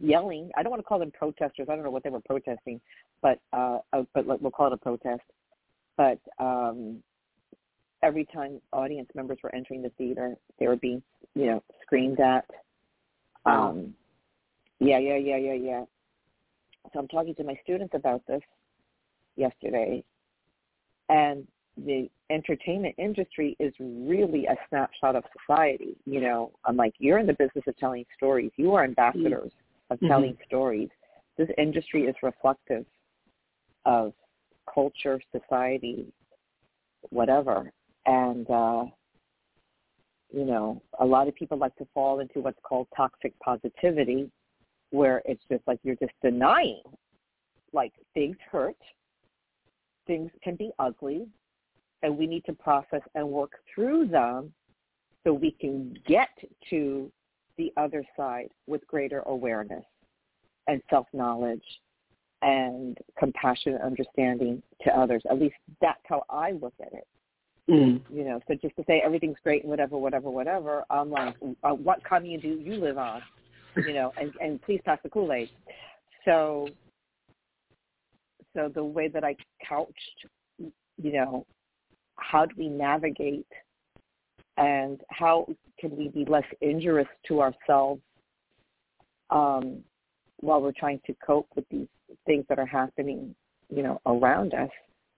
yelling. 0.00 0.50
I 0.56 0.62
don't 0.62 0.70
want 0.70 0.80
to 0.80 0.86
call 0.86 0.98
them 0.98 1.12
protesters. 1.12 1.68
I 1.70 1.74
don't 1.74 1.84
know 1.84 1.90
what 1.90 2.04
they 2.04 2.10
were 2.10 2.20
protesting, 2.20 2.80
but 3.22 3.40
uh, 3.52 3.78
uh, 3.92 4.02
but 4.12 4.26
we'll 4.26 4.50
call 4.50 4.68
it 4.68 4.72
a 4.72 4.76
protest. 4.76 5.22
But 5.96 6.18
um, 6.38 7.02
every 8.02 8.26
time 8.26 8.60
audience 8.72 9.08
members 9.14 9.38
were 9.42 9.54
entering 9.54 9.82
the 9.82 9.90
theater, 9.90 10.36
they 10.58 10.66
were 10.66 10.76
being 10.76 11.02
you 11.34 11.46
know 11.46 11.62
screamed 11.82 12.20
at. 12.20 12.44
Um, 13.46 13.94
yeah, 14.80 14.98
yeah, 14.98 15.16
yeah, 15.16 15.36
yeah, 15.36 15.54
yeah. 15.54 15.84
So 16.92 16.98
I'm 16.98 17.08
talking 17.08 17.34
to 17.36 17.44
my 17.44 17.58
students 17.62 17.94
about 17.94 18.22
this 18.26 18.42
yesterday, 19.36 20.04
and 21.08 21.46
the 21.76 22.08
entertainment 22.30 22.94
industry 22.98 23.56
is 23.58 23.72
really 23.80 24.46
a 24.46 24.54
snapshot 24.68 25.16
of 25.16 25.24
society. 25.38 25.96
You 26.06 26.20
know, 26.20 26.52
I'm 26.64 26.76
like, 26.76 26.94
you're 26.98 27.18
in 27.18 27.26
the 27.26 27.34
business 27.34 27.64
of 27.66 27.76
telling 27.76 28.04
stories. 28.16 28.52
You 28.56 28.74
are 28.74 28.84
ambassadors 28.84 29.52
of 29.90 29.98
Mhm. 30.00 30.08
telling 30.08 30.38
stories. 30.46 30.90
This 31.36 31.50
industry 31.58 32.06
is 32.06 32.14
reflective 32.22 32.86
of 33.84 34.14
culture, 34.72 35.20
society, 35.32 36.12
whatever. 37.10 37.72
And 38.06 38.48
uh, 38.50 38.86
you 40.32 40.44
know, 40.44 40.82
a 41.00 41.04
lot 41.04 41.28
of 41.28 41.34
people 41.34 41.58
like 41.58 41.76
to 41.76 41.86
fall 41.94 42.20
into 42.20 42.40
what's 42.40 42.58
called 42.62 42.86
toxic 42.96 43.32
positivity, 43.40 44.30
where 44.90 45.22
it's 45.24 45.42
just 45.50 45.62
like 45.66 45.78
you're 45.82 45.96
just 45.96 46.12
denying, 46.22 46.82
like 47.72 47.92
things 48.14 48.36
hurt, 48.50 48.76
things 50.06 50.30
can 50.42 50.56
be 50.56 50.70
ugly, 50.78 51.26
and 52.02 52.16
we 52.16 52.26
need 52.26 52.44
to 52.44 52.52
process 52.52 53.00
and 53.14 53.28
work 53.28 53.52
through 53.74 54.06
them 54.06 54.52
so 55.24 55.32
we 55.32 55.50
can 55.52 55.96
get 56.06 56.28
to 56.68 57.10
the 57.56 57.72
other 57.76 58.04
side 58.16 58.48
with 58.66 58.86
greater 58.86 59.20
awareness 59.26 59.84
and 60.66 60.82
self-knowledge 60.90 61.64
and 62.42 62.98
compassion 63.18 63.74
and 63.74 63.82
understanding 63.82 64.62
to 64.82 64.90
others. 64.98 65.22
At 65.30 65.38
least 65.38 65.54
that's 65.80 66.00
how 66.04 66.24
I 66.28 66.52
look 66.52 66.74
at 66.80 66.92
it. 66.92 67.06
Mm. 67.68 68.02
You 68.12 68.24
know, 68.24 68.40
so 68.46 68.54
just 68.54 68.76
to 68.76 68.84
say 68.86 69.00
everything's 69.04 69.38
great 69.42 69.62
and 69.62 69.70
whatever, 69.70 69.96
whatever, 69.96 70.30
whatever, 70.30 70.84
I'm 70.90 71.10
like, 71.10 71.34
uh, 71.62 71.70
what 71.70 72.04
commune 72.04 72.40
do 72.40 72.48
you 72.48 72.74
live 72.74 72.98
on? 72.98 73.22
You 73.76 73.94
know, 73.94 74.12
and, 74.20 74.32
and 74.40 74.60
please 74.62 74.80
pass 74.84 74.98
the 75.02 75.08
Kool-Aid. 75.08 75.48
So, 76.24 76.68
so 78.54 78.70
the 78.72 78.84
way 78.84 79.08
that 79.08 79.24
I 79.24 79.34
couched, 79.66 80.26
you 80.58 81.12
know, 81.12 81.46
how 82.16 82.44
do 82.46 82.54
we 82.56 82.68
navigate 82.68 83.46
and 84.56 85.00
how 85.08 85.48
can 85.80 85.96
we 85.96 86.08
be 86.08 86.24
less 86.26 86.44
injurious 86.60 87.08
to 87.28 87.40
ourselves 87.40 88.00
um, 89.30 89.80
while 90.40 90.60
we're 90.60 90.72
trying 90.72 91.00
to 91.06 91.14
cope 91.26 91.48
with 91.56 91.64
these 91.70 91.88
things 92.26 92.44
that 92.48 92.58
are 92.58 92.66
happening, 92.66 93.34
you 93.74 93.82
know, 93.82 94.00
around 94.06 94.54
us? 94.54 94.70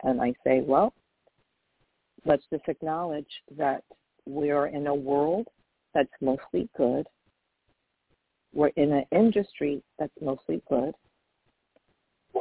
And 0.05 0.23
I 0.23 0.33
say, 0.45 0.63
well, 0.65 0.95
let's 2.27 2.45
just 2.51 2.65
acknowledge 2.69 3.31
that 3.57 3.85
we 4.27 4.51
are 4.51 4.67
in 4.67 4.89
a 4.89 4.95
world 4.95 5.47
that's 5.95 6.11
mostly 6.21 6.69
good. 6.77 7.07
We're 8.53 8.73
in 8.77 8.93
an 8.93 9.05
industry 9.13 9.83
that's 9.99 10.13
mostly 10.21 10.63
good. 10.69 10.93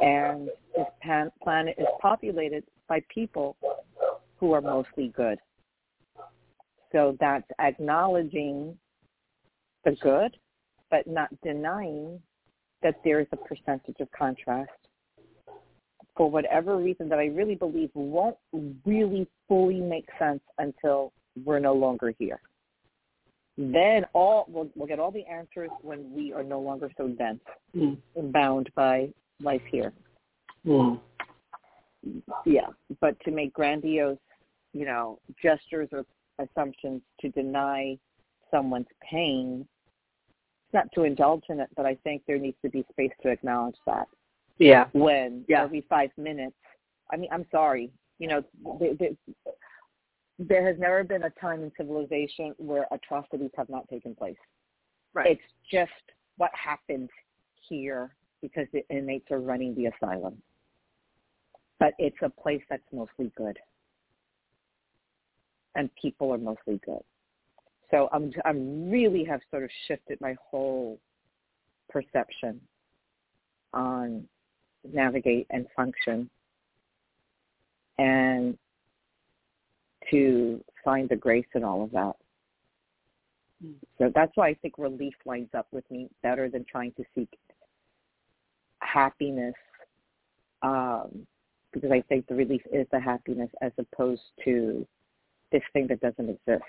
And 0.02 0.48
this 0.76 0.86
pan- 1.00 1.30
planet 1.42 1.76
is 1.78 1.86
populated 2.00 2.64
by 2.88 3.02
people 3.12 3.56
who 4.36 4.52
are 4.52 4.60
mostly 4.60 5.08
good. 5.16 5.38
So 6.92 7.16
that's 7.20 7.48
acknowledging 7.58 8.76
the 9.84 9.92
good, 10.02 10.36
but 10.90 11.06
not 11.06 11.28
denying 11.42 12.20
that 12.82 13.00
there 13.04 13.20
is 13.20 13.26
a 13.32 13.36
percentage 13.36 13.96
of 14.00 14.08
contrast 14.12 14.70
for 16.16 16.30
whatever 16.30 16.76
reason 16.76 17.08
that 17.08 17.18
I 17.18 17.26
really 17.26 17.54
believe 17.54 17.90
won't 17.94 18.36
really 18.84 19.26
fully 19.48 19.80
make 19.80 20.06
sense 20.18 20.40
until 20.58 21.12
we're 21.44 21.58
no 21.58 21.74
longer 21.74 22.14
here. 22.18 22.40
Then 23.58 24.04
all 24.12 24.46
we'll, 24.48 24.68
we'll 24.74 24.86
get 24.86 24.98
all 24.98 25.10
the 25.10 25.24
answers 25.26 25.70
when 25.82 26.12
we 26.12 26.32
are 26.32 26.42
no 26.42 26.60
longer 26.60 26.90
so 26.96 27.08
dense 27.08 27.40
Mm. 27.74 27.98
and 28.14 28.32
bound 28.32 28.70
by 28.74 29.12
life 29.42 29.62
here. 29.70 29.92
Mm. 30.64 30.98
Yeah, 32.46 32.68
but 33.00 33.18
to 33.24 33.30
make 33.30 33.52
grandiose, 33.52 34.18
you 34.72 34.86
know, 34.86 35.18
gestures 35.42 35.88
or 35.92 36.06
assumptions 36.38 37.02
to 37.20 37.28
deny 37.30 37.98
someone's 38.50 38.86
pain, 39.02 39.66
it's 40.66 40.74
not 40.74 40.90
to 40.94 41.02
indulge 41.02 41.42
in 41.48 41.60
it, 41.60 41.68
but 41.76 41.84
I 41.84 41.96
think 41.96 42.22
there 42.26 42.38
needs 42.38 42.56
to 42.62 42.70
be 42.70 42.84
space 42.90 43.12
to 43.22 43.28
acknowledge 43.28 43.76
that. 43.86 44.08
Yeah. 44.58 44.88
when 44.92 45.44
Yeah. 45.48 45.62
every 45.64 45.82
five 45.82 46.10
minutes. 46.16 46.56
I 47.12 47.16
mean, 47.16 47.30
I'm 47.32 47.46
sorry. 47.50 47.92
You 48.18 48.28
know, 48.28 48.44
there, 50.38 50.64
has 50.66 50.78
never 50.78 51.04
been 51.04 51.24
a 51.24 51.30
time 51.30 51.62
in 51.62 51.72
civilization 51.76 52.54
where 52.58 52.86
atrocities 52.90 53.50
have 53.56 53.68
not 53.68 53.88
taken 53.88 54.14
place. 54.14 54.36
Right. 55.14 55.32
It's 55.32 55.52
just 55.70 55.92
what 56.36 56.50
happens 56.54 57.08
here 57.68 58.14
because 58.42 58.66
the 58.72 58.84
inmates 58.88 59.30
are 59.30 59.40
running 59.40 59.74
the 59.74 59.86
asylum. 59.86 60.40
But 61.78 61.94
it's 61.98 62.16
a 62.22 62.28
place 62.30 62.62
that's 62.70 62.82
mostly 62.92 63.30
good. 63.36 63.58
and 65.74 65.90
people 66.00 66.32
are 66.32 66.38
mostly 66.38 66.80
good. 66.84 67.02
So 67.90 68.08
I'm 68.12 68.32
I'm 68.44 68.90
really 68.90 69.24
have 69.24 69.40
sort 69.50 69.62
of 69.64 69.70
shifted 69.86 70.18
my 70.20 70.34
whole 70.50 70.98
perception 71.90 72.60
on 73.72 74.26
navigate 74.92 75.46
and 75.50 75.66
function 75.74 76.28
and 77.98 78.56
to 80.10 80.62
find 80.84 81.08
the 81.08 81.16
grace 81.16 81.46
in 81.54 81.64
all 81.64 81.82
of 81.82 81.90
that. 81.92 82.12
Hmm. 83.62 83.72
So 83.98 84.12
that's 84.14 84.32
why 84.34 84.48
I 84.48 84.54
think 84.54 84.74
relief 84.78 85.14
lines 85.24 85.48
up 85.56 85.66
with 85.72 85.88
me 85.90 86.08
better 86.22 86.48
than 86.48 86.64
trying 86.70 86.92
to 86.92 87.04
seek 87.14 87.28
happiness, 88.80 89.54
um, 90.62 91.26
because 91.72 91.90
I 91.90 92.02
think 92.02 92.26
the 92.26 92.34
relief 92.34 92.62
is 92.72 92.86
the 92.92 93.00
happiness 93.00 93.50
as 93.62 93.72
opposed 93.78 94.22
to 94.44 94.86
this 95.52 95.62
thing 95.72 95.86
that 95.88 96.00
doesn't 96.00 96.28
exist. 96.28 96.64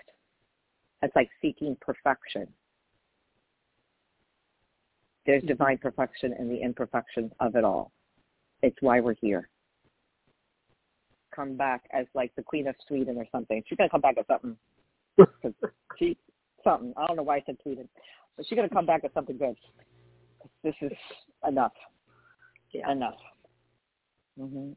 It's 1.02 1.16
like 1.16 1.30
seeking 1.42 1.78
perfection. 1.80 2.48
There's 5.26 5.42
mm-hmm. 5.42 5.48
divine 5.50 5.78
perfection 5.78 6.34
in 6.40 6.50
the 6.50 6.62
imperfections 6.62 7.32
of 7.40 7.56
it 7.56 7.64
all. 7.64 7.92
It's 8.62 8.78
why 8.82 9.00
we're 9.00 9.16
here. 9.22 9.50
Come 11.36 11.56
back 11.56 11.84
as 11.94 12.06
like 12.14 12.34
the 12.36 12.44
Queen 12.44 12.68
of 12.68 12.76
Sweden 12.88 13.18
or 13.18 13.26
something. 13.32 13.64
She's 13.68 13.78
gonna 13.78 13.90
come 13.90 14.02
back 14.02 14.18
as 14.18 14.26
something. 14.28 14.58
she 16.00 16.18
something. 16.64 16.94
I 16.98 17.08
don't 17.08 17.18
know 17.18 17.24
why 17.24 17.38
I 17.38 17.44
said 17.46 17.58
Sweden, 17.64 17.88
but 18.36 18.46
she's 18.48 18.56
gonna 18.56 18.70
come 18.70 18.86
back 18.86 19.04
as 19.04 19.12
something 19.14 19.38
good. 19.38 19.56
This 20.64 20.76
is 20.82 20.92
enough. 21.48 21.74
Yeah. 22.72 22.92
Enough. 22.92 23.18
Mhm. 24.40 24.76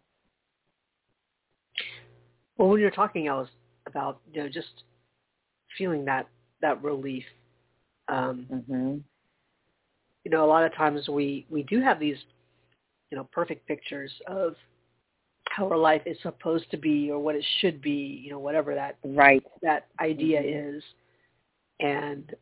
Well, 2.57 2.69
when 2.69 2.81
you're 2.81 2.91
talking, 2.91 3.29
I 3.29 3.35
was 3.35 3.49
about 3.87 4.21
you 4.33 4.43
know 4.43 4.49
just 4.49 4.85
feeling 5.79 6.05
that 6.05 6.27
that 6.61 6.83
relief. 6.83 7.25
Um, 8.09 8.47
mm-hmm. 8.51 8.99
You 10.25 10.31
know, 10.31 10.45
a 10.45 10.47
lot 10.47 10.65
of 10.65 10.75
times 10.75 11.09
we 11.09 11.47
we 11.49 11.63
do 11.63 11.81
have 11.81 11.99
these 11.99 12.19
you 13.11 13.17
know 13.17 13.29
perfect 13.33 13.67
pictures 13.67 14.13
of 14.27 14.55
how 15.49 15.69
our 15.69 15.77
life 15.77 16.03
is 16.07 16.17
supposed 16.23 16.71
to 16.71 16.77
be 16.77 17.11
or 17.11 17.19
what 17.19 17.35
it 17.35 17.45
should 17.61 17.83
be. 17.83 18.21
You 18.25 18.31
know, 18.31 18.39
whatever 18.39 18.75
that 18.75 18.99
right 19.05 19.43
that 19.63 19.87
idea 20.01 20.41
mm-hmm. 20.41 20.77
is, 20.77 20.83
and 21.81 22.35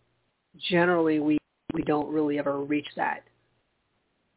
generally 0.70 1.20
we 1.20 1.38
we 1.74 1.82
don't 1.82 2.12
really 2.12 2.38
ever 2.38 2.60
reach 2.60 2.88
that 2.96 3.22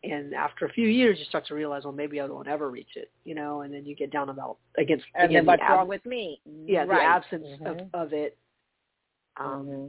and 0.03 0.33
after 0.33 0.65
a 0.65 0.71
few 0.71 0.87
years 0.87 1.17
you 1.19 1.25
start 1.25 1.45
to 1.45 1.53
realize 1.53 1.83
well 1.83 1.93
maybe 1.93 2.19
i 2.19 2.25
won't 2.25 2.47
ever 2.47 2.69
reach 2.69 2.89
it 2.95 3.11
you 3.23 3.35
know 3.35 3.61
and 3.61 3.73
then 3.73 3.85
you 3.85 3.95
get 3.95 4.11
down 4.11 4.29
about 4.29 4.57
against 4.77 5.05
and 5.15 5.25
again, 5.25 5.39
then 5.39 5.45
what's 5.45 5.61
the 5.61 5.73
wrong 5.73 5.87
with 5.87 6.05
me 6.05 6.39
yeah 6.65 6.79
right. 6.79 6.87
the 6.87 7.03
absence 7.03 7.47
mm-hmm. 7.61 7.65
of, 7.93 8.07
of 8.07 8.13
it 8.13 8.37
um 9.39 9.65
mm-hmm. 9.65 9.87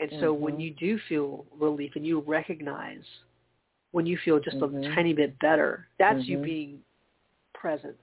and 0.00 0.10
so 0.20 0.32
mm-hmm. 0.32 0.42
when 0.42 0.60
you 0.60 0.72
do 0.74 0.98
feel 1.08 1.44
relief 1.58 1.92
and 1.96 2.06
you 2.06 2.20
recognize 2.20 3.04
when 3.94 4.06
you 4.06 4.18
feel 4.24 4.40
just 4.40 4.56
a 4.56 4.66
Mm-hmm. 4.66 4.94
tiny 4.94 5.12
bit 5.12 5.38
better 5.38 5.86
that's 5.98 6.26
you 6.28 6.36
Mhm. 6.38 6.44
being 6.44 6.82
present 7.54 7.96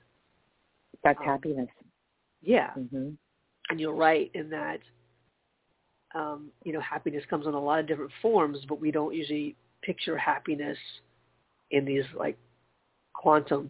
that's 1.03 1.19
Um, 1.19 1.25
happiness 1.25 1.69
yeah 2.41 2.71
Mhm. 2.77 3.17
and 3.69 3.79
you're 3.79 3.93
right 3.93 4.31
in 4.33 4.49
that 4.49 4.79
um 6.15 6.51
you 6.63 6.71
know 6.73 6.79
happiness 6.79 7.23
comes 7.29 7.45
in 7.45 7.53
a 7.53 7.59
lot 7.59 7.79
of 7.79 7.87
different 7.87 8.11
forms 8.21 8.65
but 8.69 8.79
we 8.79 8.89
don't 8.91 9.13
usually 9.13 9.55
picture 9.81 10.17
happiness 10.17 10.77
in 11.71 11.85
these 11.85 12.05
like 12.15 12.37
quantum 13.13 13.69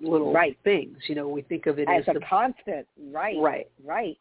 little 0.00 0.32
Right. 0.32 0.58
things. 0.64 0.98
You 1.08 1.14
know, 1.14 1.28
we 1.28 1.42
think 1.42 1.66
of 1.66 1.78
it 1.78 1.88
as 1.88 2.02
as, 2.02 2.08
a 2.08 2.14
the 2.14 2.26
constant 2.28 2.86
right 3.12 3.38
right. 3.40 3.68
right 3.84 4.18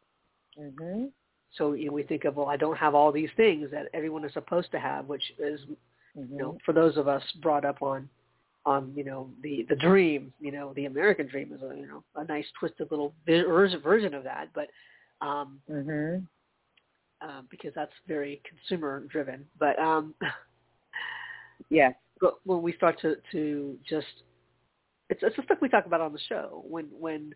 mhm 0.60 1.12
So 1.52 1.74
you 1.74 1.88
know, 1.88 1.94
we 1.94 2.04
think 2.04 2.26
of 2.26 2.36
well, 2.38 2.48
I 2.48 2.58
don't 2.58 2.78
have 2.78 2.96
all 2.96 3.12
these 3.12 3.30
things 3.36 3.70
that 3.72 3.88
everyone 3.94 4.26
is 4.26 4.34
supposed 4.34 4.72
to 4.72 4.80
have, 4.80 5.08
which 5.08 5.24
is 5.40 5.60
you 6.16 6.38
know 6.38 6.58
for 6.66 6.74
those 6.74 6.98
of 6.98 7.08
us 7.08 7.24
brought 7.42 7.66
up 7.66 7.82
on 7.82 8.10
on 8.66 8.92
you 8.96 9.04
know 9.04 9.30
the 9.44 9.66
the 9.70 9.76
dream, 9.76 10.34
you 10.40 10.52
know 10.52 10.74
the 10.76 10.86
American 10.86 11.28
dream 11.28 11.52
is 11.54 11.62
a 11.62 11.76
you 11.76 11.88
know 11.88 12.04
a 12.16 12.24
nice 12.26 12.46
twisted 12.60 12.90
little 12.92 13.14
version 13.28 13.82
version 13.82 14.14
of 14.14 14.24
that, 14.24 14.50
but 14.54 14.68
um, 15.26 15.60
mhm 15.70 16.26
um, 17.22 17.48
because 17.50 17.72
that's 17.76 17.92
very 18.08 18.42
consumer 18.48 19.06
driven. 19.12 19.46
But 19.60 19.78
um, 19.80 20.14
yes. 21.70 21.94
but 22.20 22.36
when 22.46 22.62
we 22.62 22.74
start 22.74 23.00
to 23.02 23.16
to 23.32 23.78
just 23.88 24.08
it's 25.10 25.22
it's 25.24 25.36
the 25.36 25.44
stuff 25.44 25.60
we 25.62 25.70
talk 25.70 25.86
about 25.86 26.02
on 26.02 26.14
the 26.14 26.20
show. 26.28 26.64
When 26.68 26.86
when 26.92 27.34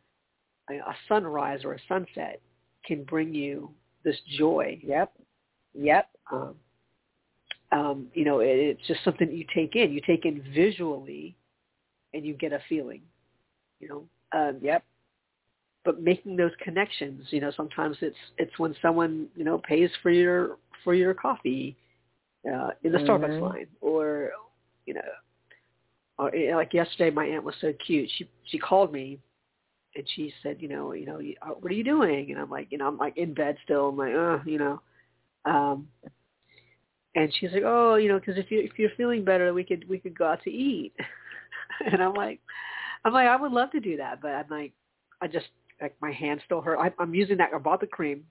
a, 0.69 0.75
a 0.75 0.95
sunrise 1.07 1.61
or 1.63 1.73
a 1.73 1.79
sunset 1.87 2.41
can 2.85 3.03
bring 3.03 3.33
you 3.33 3.71
this 4.03 4.17
joy. 4.37 4.79
Yep. 4.83 5.11
Yep. 5.73 6.09
Um, 6.31 6.55
um, 7.71 8.07
you 8.13 8.23
know 8.25 8.39
it, 8.39 8.47
it's 8.49 8.87
just 8.87 9.03
something 9.03 9.31
you 9.31 9.45
take 9.53 9.75
in 9.75 9.91
you 9.91 10.01
take 10.05 10.25
in 10.25 10.41
visually 10.53 11.35
and 12.13 12.25
you 12.25 12.33
get 12.33 12.53
a 12.53 12.59
feeling 12.67 13.01
you 13.79 13.87
know 13.87 14.03
um, 14.37 14.57
yep 14.61 14.83
but 15.85 16.01
making 16.01 16.35
those 16.35 16.51
connections 16.61 17.25
you 17.29 17.39
know 17.41 17.51
sometimes 17.55 17.97
it's 18.01 18.17
it's 18.37 18.57
when 18.59 18.75
someone 18.81 19.27
you 19.35 19.43
know 19.43 19.59
pays 19.59 19.89
for 20.01 20.11
your 20.11 20.57
for 20.83 20.93
your 20.93 21.13
coffee 21.13 21.75
uh, 22.51 22.69
in 22.83 22.91
the 22.91 22.97
Mhm. 22.97 23.05
Starbucks 23.07 23.41
line 23.41 23.67
or 23.81 24.31
you 24.85 24.93
know, 24.93 25.01
or 26.17 26.33
you 26.35 26.51
know, 26.51 26.57
like 26.57 26.73
yesterday, 26.73 27.09
my 27.09 27.25
aunt 27.25 27.43
was 27.43 27.55
so 27.61 27.73
cute. 27.85 28.09
She 28.17 28.29
she 28.45 28.57
called 28.57 28.91
me, 28.91 29.19
and 29.95 30.05
she 30.15 30.33
said, 30.43 30.57
you 30.61 30.67
know, 30.67 30.93
you 30.93 31.05
know, 31.05 31.19
uh, 31.41 31.53
what 31.53 31.71
are 31.71 31.75
you 31.75 31.83
doing? 31.83 32.31
And 32.31 32.39
I'm 32.39 32.49
like, 32.49 32.67
you 32.71 32.77
know, 32.77 32.87
I'm 32.87 32.97
like 32.97 33.17
in 33.17 33.33
bed 33.33 33.57
still. 33.63 33.89
I'm 33.89 33.97
like, 33.97 34.13
uh, 34.13 34.39
you 34.45 34.57
know, 34.57 34.81
um, 35.45 35.87
and 37.19 37.33
she's 37.37 37.51
like, 37.51 37.63
oh, 37.65 37.95
you 37.95 38.07
know, 38.07 38.17
because 38.19 38.37
if 38.37 38.49
you 38.49 38.59
if 38.61 38.77
you're 38.79 38.89
feeling 38.95 39.25
better, 39.25 39.53
we 39.53 39.63
could 39.63 39.87
we 39.89 39.99
could 39.99 40.17
go 40.17 40.25
out 40.25 40.41
to 40.43 40.49
eat. 40.49 40.93
and 41.91 42.01
I'm 42.01 42.13
like, 42.13 42.39
I'm 43.03 43.13
like, 43.13 43.27
I 43.27 43.35
would 43.35 43.51
love 43.51 43.71
to 43.71 43.79
do 43.79 43.97
that, 43.97 44.21
but 44.21 44.29
I'm 44.29 44.47
like, 44.49 44.71
I 45.21 45.27
just 45.27 45.47
like 45.81 45.95
my 46.01 46.11
hand 46.11 46.41
still 46.45 46.61
hurt. 46.61 46.79
I, 46.79 46.91
I'm 46.97 47.13
using 47.13 47.37
that. 47.37 47.49
I 47.53 47.57
bought 47.57 47.81
the 47.81 47.87
cream. 47.87 48.23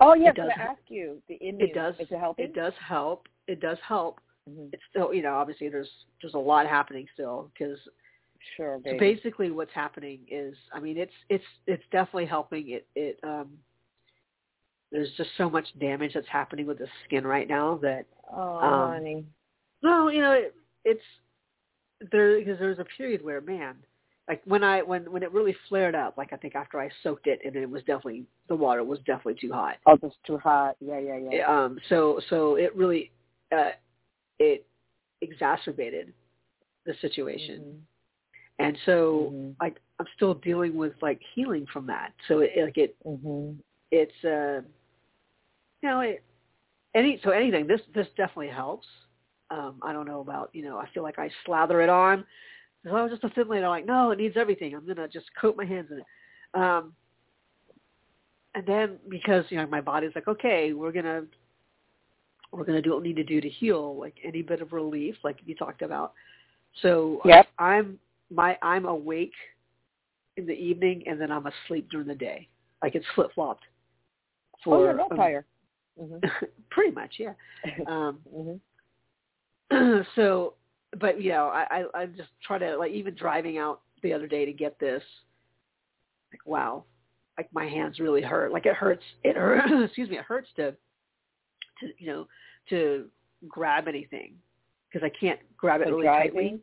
oh 0.00 0.14
yes 0.14 0.34
It 0.36 0.40
does- 0.40 0.50
i 0.56 0.62
ask 0.62 0.80
you 0.88 1.20
the 1.28 1.34
It 1.40 1.74
does. 1.74 1.94
is 1.98 2.06
it 2.10 2.18
helping 2.18 2.44
It 2.46 2.54
does 2.54 2.72
help. 2.86 3.26
It 3.48 3.60
does 3.60 3.78
help. 3.86 4.20
Mhm. 4.48 4.68
It's 4.72 4.82
still, 4.90 5.12
you 5.12 5.22
know, 5.22 5.34
obviously 5.34 5.68
there's 5.68 5.90
there's 6.22 6.34
a 6.34 6.38
lot 6.38 6.66
happening 6.66 7.06
still 7.14 7.50
because 7.52 7.78
sure 8.56 8.80
so 8.84 8.96
basically 8.98 9.50
what's 9.50 9.72
happening 9.74 10.20
is, 10.30 10.54
I 10.72 10.78
mean, 10.78 10.96
it's 10.96 11.12
it's 11.28 11.44
it's 11.66 11.82
definitely 11.90 12.26
helping. 12.26 12.70
It 12.70 12.86
it 12.94 13.18
um 13.24 13.58
there's 14.90 15.10
just 15.16 15.30
so 15.36 15.50
much 15.50 15.66
damage 15.78 16.12
that's 16.14 16.28
happening 16.28 16.66
with 16.66 16.78
the 16.78 16.88
skin 17.04 17.26
right 17.26 17.48
now 17.48 17.78
that 17.82 18.06
oh 18.32 18.58
um, 18.58 18.90
honey 18.92 19.24
well, 19.82 20.10
you 20.10 20.20
know, 20.20 20.32
it, 20.32 20.54
it's 20.84 21.00
there 22.10 22.38
because 22.38 22.58
there 22.58 22.68
was 22.68 22.78
a 22.78 22.84
period 22.96 23.22
where 23.24 23.40
man, 23.40 23.76
like 24.28 24.42
when 24.44 24.64
I 24.64 24.82
when 24.82 25.10
when 25.10 25.22
it 25.22 25.32
really 25.32 25.56
flared 25.68 25.94
up, 25.94 26.18
like 26.18 26.32
I 26.32 26.36
think 26.36 26.54
after 26.54 26.80
I 26.80 26.90
soaked 27.02 27.26
it 27.26 27.40
and 27.44 27.54
it 27.54 27.68
was 27.68 27.82
definitely 27.82 28.24
the 28.48 28.56
water 28.56 28.82
was 28.84 28.98
definitely 29.00 29.36
too 29.40 29.52
hot. 29.52 29.76
oh 29.86 29.98
it's 30.02 30.16
too 30.26 30.38
hot 30.38 30.76
yeah 30.80 30.98
yeah 30.98 31.18
yeah 31.30 31.46
Um 31.46 31.78
so 31.88 32.20
so 32.30 32.56
it 32.56 32.74
really 32.74 33.10
uh 33.52 33.70
it 34.38 34.66
exacerbated 35.20 36.12
the 36.86 36.94
situation. 37.00 37.60
Mhm. 37.60 37.80
And 38.60 38.78
so 38.86 39.32
Mhm. 39.32 39.54
like 39.60 39.80
I'm 40.00 40.06
still 40.16 40.34
dealing 40.34 40.76
with 40.76 40.94
like 41.02 41.20
healing 41.34 41.66
from 41.66 41.86
that. 41.86 42.12
So 42.26 42.40
it 42.40 42.56
like 42.56 42.78
it 42.78 42.96
Mhm. 43.04 43.58
it's 43.90 44.24
uh 44.24 44.62
you 45.82 45.88
know 45.88 46.00
it 46.00 46.22
any 46.94 47.20
so 47.22 47.30
anything 47.30 47.66
this 47.66 47.80
this 47.94 48.06
definitely 48.16 48.48
helps. 48.48 48.86
Um 49.50 49.76
I 49.82 49.92
don't 49.92 50.06
know 50.06 50.20
about, 50.20 50.50
you 50.52 50.64
know, 50.64 50.78
I 50.78 50.88
feel 50.92 51.02
like 51.02 51.18
I 51.18 51.30
slather 51.44 51.80
it 51.82 51.88
on. 51.88 52.24
Because 52.82 52.96
I 52.96 53.02
was 53.02 53.10
just 53.10 53.24
a 53.24 53.28
thin 53.30 53.48
lady, 53.48 53.64
I'm 53.64 53.70
like, 53.70 53.86
no, 53.86 54.12
it 54.12 54.18
needs 54.18 54.36
everything. 54.36 54.74
I'm 54.74 54.86
gonna 54.86 55.08
just 55.08 55.26
coat 55.40 55.56
my 55.56 55.64
hands 55.64 55.88
in 55.90 55.98
it. 55.98 56.04
Um 56.54 56.92
and 58.54 58.66
then 58.66 58.96
because, 59.08 59.44
you 59.50 59.58
know, 59.58 59.66
my 59.66 59.80
body's 59.80 60.12
like, 60.14 60.28
okay, 60.28 60.72
we're 60.72 60.92
gonna 60.92 61.24
we're 62.52 62.64
gonna 62.64 62.82
do 62.82 62.90
what 62.90 63.02
we 63.02 63.08
need 63.08 63.16
to 63.16 63.24
do 63.24 63.40
to 63.40 63.48
heal, 63.48 63.98
like 63.98 64.14
any 64.24 64.42
bit 64.42 64.62
of 64.62 64.72
relief, 64.72 65.16
like 65.22 65.38
you 65.44 65.54
talked 65.54 65.82
about. 65.82 66.12
So 66.82 67.20
Yep. 67.24 67.46
I'm 67.58 67.98
my 68.30 68.58
I'm 68.62 68.86
awake 68.86 69.34
in 70.36 70.46
the 70.46 70.52
evening 70.52 71.04
and 71.06 71.20
then 71.20 71.30
I'm 71.30 71.46
asleep 71.46 71.88
during 71.90 72.06
the 72.06 72.14
day. 72.14 72.48
Like 72.82 72.94
it's 72.94 73.06
flip 73.14 73.32
flopped. 73.34 73.64
oh 74.66 74.80
you're 74.80 74.90
a 74.90 75.02
um, 75.02 75.38
mhm 76.00 76.30
pretty 76.70 76.92
much, 76.92 77.14
yeah. 77.18 77.32
Um, 77.86 78.20
mhm 78.34 78.60
so, 80.16 80.54
but 80.98 81.20
you 81.20 81.30
know, 81.30 81.46
I, 81.48 81.84
I 81.94 82.02
I 82.02 82.06
just 82.06 82.30
try 82.42 82.58
to 82.58 82.76
like 82.76 82.92
even 82.92 83.14
driving 83.14 83.58
out 83.58 83.82
the 84.02 84.12
other 84.12 84.26
day 84.26 84.44
to 84.46 84.52
get 84.52 84.78
this. 84.78 85.02
Like 86.32 86.46
wow, 86.46 86.84
like 87.36 87.48
my 87.52 87.66
hands 87.66 87.98
really 87.98 88.22
hurt. 88.22 88.52
Like 88.52 88.66
it 88.66 88.74
hurts. 88.74 89.02
It 89.24 89.36
hurts. 89.36 89.70
excuse 89.84 90.08
me. 90.08 90.16
It 90.18 90.24
hurts 90.24 90.48
to, 90.56 90.72
to 91.80 91.86
you 91.98 92.06
know, 92.06 92.28
to 92.70 93.06
grab 93.46 93.88
anything 93.88 94.34
because 94.90 95.04
I 95.04 95.10
can't 95.18 95.40
grab 95.56 95.80
it 95.80 95.84
For 95.84 95.90
really 95.90 96.04
driving? 96.04 96.32
tightly. 96.32 96.60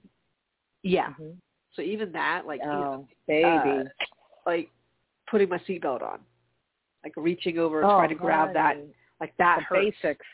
Yeah. 0.83 1.13
Mhm. 1.21 1.35
So 1.73 1.81
even 1.81 2.11
that, 2.13 2.43
like, 2.47 2.61
you 2.61 2.67
know, 2.67 3.05
oh 3.05 3.07
baby 3.27 3.81
uh, 3.81 3.83
like 4.45 4.69
putting 5.29 5.49
my 5.49 5.57
seatbelt 5.59 6.01
on, 6.01 6.19
like 7.03 7.13
reaching 7.17 7.59
over, 7.59 7.83
oh, 7.83 7.97
trying 7.97 8.09
to 8.09 8.15
grab 8.15 8.53
that, 8.53 8.77
honey. 8.77 8.87
Like 9.19 9.35
that 9.37 9.59
the 9.59 9.63
hurts. 9.75 9.95
basics. 10.01 10.25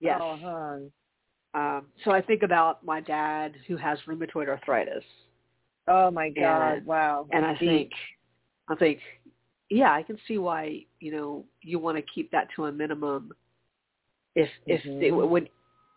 Yes. 0.00 0.20
Hon. 0.20 0.90
Um, 1.54 1.86
so 2.04 2.10
I 2.10 2.22
think 2.22 2.42
about 2.42 2.84
my 2.84 3.00
dad 3.00 3.54
who 3.68 3.76
has 3.76 3.98
rheumatoid 4.06 4.48
arthritis, 4.48 5.04
Oh 5.86 6.10
my 6.10 6.30
God! 6.30 6.78
And- 6.78 6.86
wow. 6.86 7.26
and 7.30 7.44
I 7.44 7.56
think, 7.56 7.90
I 8.68 8.74
think, 8.76 9.00
yeah, 9.68 9.92
I 9.92 10.02
can 10.02 10.16
see 10.26 10.38
why 10.38 10.84
you 11.00 11.12
know 11.12 11.44
you 11.60 11.78
want 11.78 11.98
to 11.98 12.02
keep 12.14 12.30
that 12.30 12.48
to 12.56 12.66
a 12.66 12.72
minimum. 12.72 13.32
If 14.34 14.48
if 14.66 14.82
Mhm. 14.84 15.02
it, 15.02 15.10
when 15.10 15.48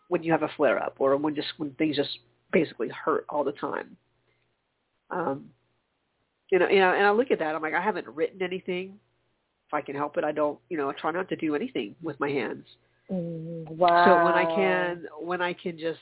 when 0.08 0.22
you 0.22 0.30
have 0.32 0.42
a 0.42 0.48
flare 0.56 0.82
up 0.82 0.96
or 0.98 1.16
when 1.16 1.34
just 1.34 1.48
when 1.58 1.70
things 1.74 1.96
just 1.96 2.18
basically 2.52 2.88
hurt 2.88 3.24
all 3.28 3.42
the 3.44 3.52
time. 3.52 3.96
Um, 5.10 5.50
you 6.50 6.58
know, 6.58 6.68
you 6.68 6.78
know, 6.80 6.92
and 6.92 7.04
I 7.06 7.10
look 7.10 7.30
at 7.30 7.38
that. 7.38 7.54
I'm 7.54 7.62
like, 7.62 7.74
I 7.74 7.80
haven't 7.80 8.06
written 8.08 8.42
anything. 8.42 8.98
If 9.66 9.74
I 9.74 9.80
can 9.80 9.96
help 9.96 10.16
it, 10.16 10.24
I 10.24 10.32
don't. 10.32 10.58
You 10.68 10.76
know, 10.76 10.90
I 10.90 10.92
try 10.92 11.10
not 11.10 11.28
to 11.28 11.36
do 11.36 11.54
anything 11.54 11.94
with 12.02 12.18
my 12.20 12.28
hands. 12.28 12.66
Mm, 13.10 13.68
wow. 13.68 14.04
So 14.04 14.24
when 14.24 14.34
I 14.34 14.44
can, 14.54 15.06
when 15.20 15.42
I 15.42 15.52
can 15.52 15.78
just 15.78 15.98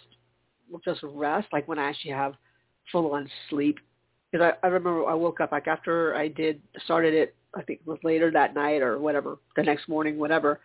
just 0.84 1.00
rest, 1.02 1.48
like 1.52 1.66
when 1.68 1.78
I 1.78 1.88
actually 1.88 2.12
have 2.12 2.34
full 2.90 3.12
on 3.12 3.28
sleep, 3.48 3.78
because 4.30 4.52
I, 4.62 4.66
I 4.66 4.70
remember 4.70 5.06
I 5.06 5.14
woke 5.14 5.40
up 5.40 5.52
like 5.52 5.66
after 5.66 6.14
I 6.14 6.28
did 6.28 6.60
started 6.84 7.14
it, 7.14 7.34
I 7.54 7.62
think 7.62 7.80
it 7.80 7.86
was 7.86 7.98
later 8.02 8.30
that 8.32 8.54
night 8.54 8.82
or 8.82 8.98
whatever, 8.98 9.38
the 9.56 9.62
next 9.62 9.88
morning, 9.88 10.18
whatever. 10.18 10.60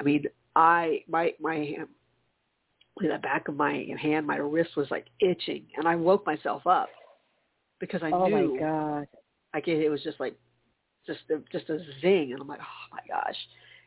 I 0.00 0.04
mean, 0.04 0.26
I 0.56 1.02
my 1.08 1.32
my 1.40 1.56
hand, 1.56 1.88
the 3.00 3.18
back 3.22 3.48
of 3.48 3.56
my 3.56 3.86
hand, 4.00 4.26
my 4.26 4.36
wrist 4.36 4.76
was 4.76 4.90
like 4.90 5.06
itching, 5.20 5.64
and 5.76 5.88
I 5.88 5.96
woke 5.96 6.26
myself 6.26 6.66
up 6.66 6.88
because 7.80 8.02
I 8.02 8.10
oh 8.10 8.28
knew 8.28 8.54
my 8.54 8.60
God. 8.60 9.06
like 9.54 9.68
it, 9.68 9.82
it 9.82 9.88
was 9.88 10.02
just 10.02 10.20
like 10.20 10.36
just 11.06 11.20
a, 11.30 11.38
just 11.52 11.68
a 11.70 11.78
zing, 12.00 12.32
and 12.32 12.40
I'm 12.40 12.48
like, 12.48 12.60
oh 12.60 12.86
my 12.92 13.00
gosh, 13.08 13.36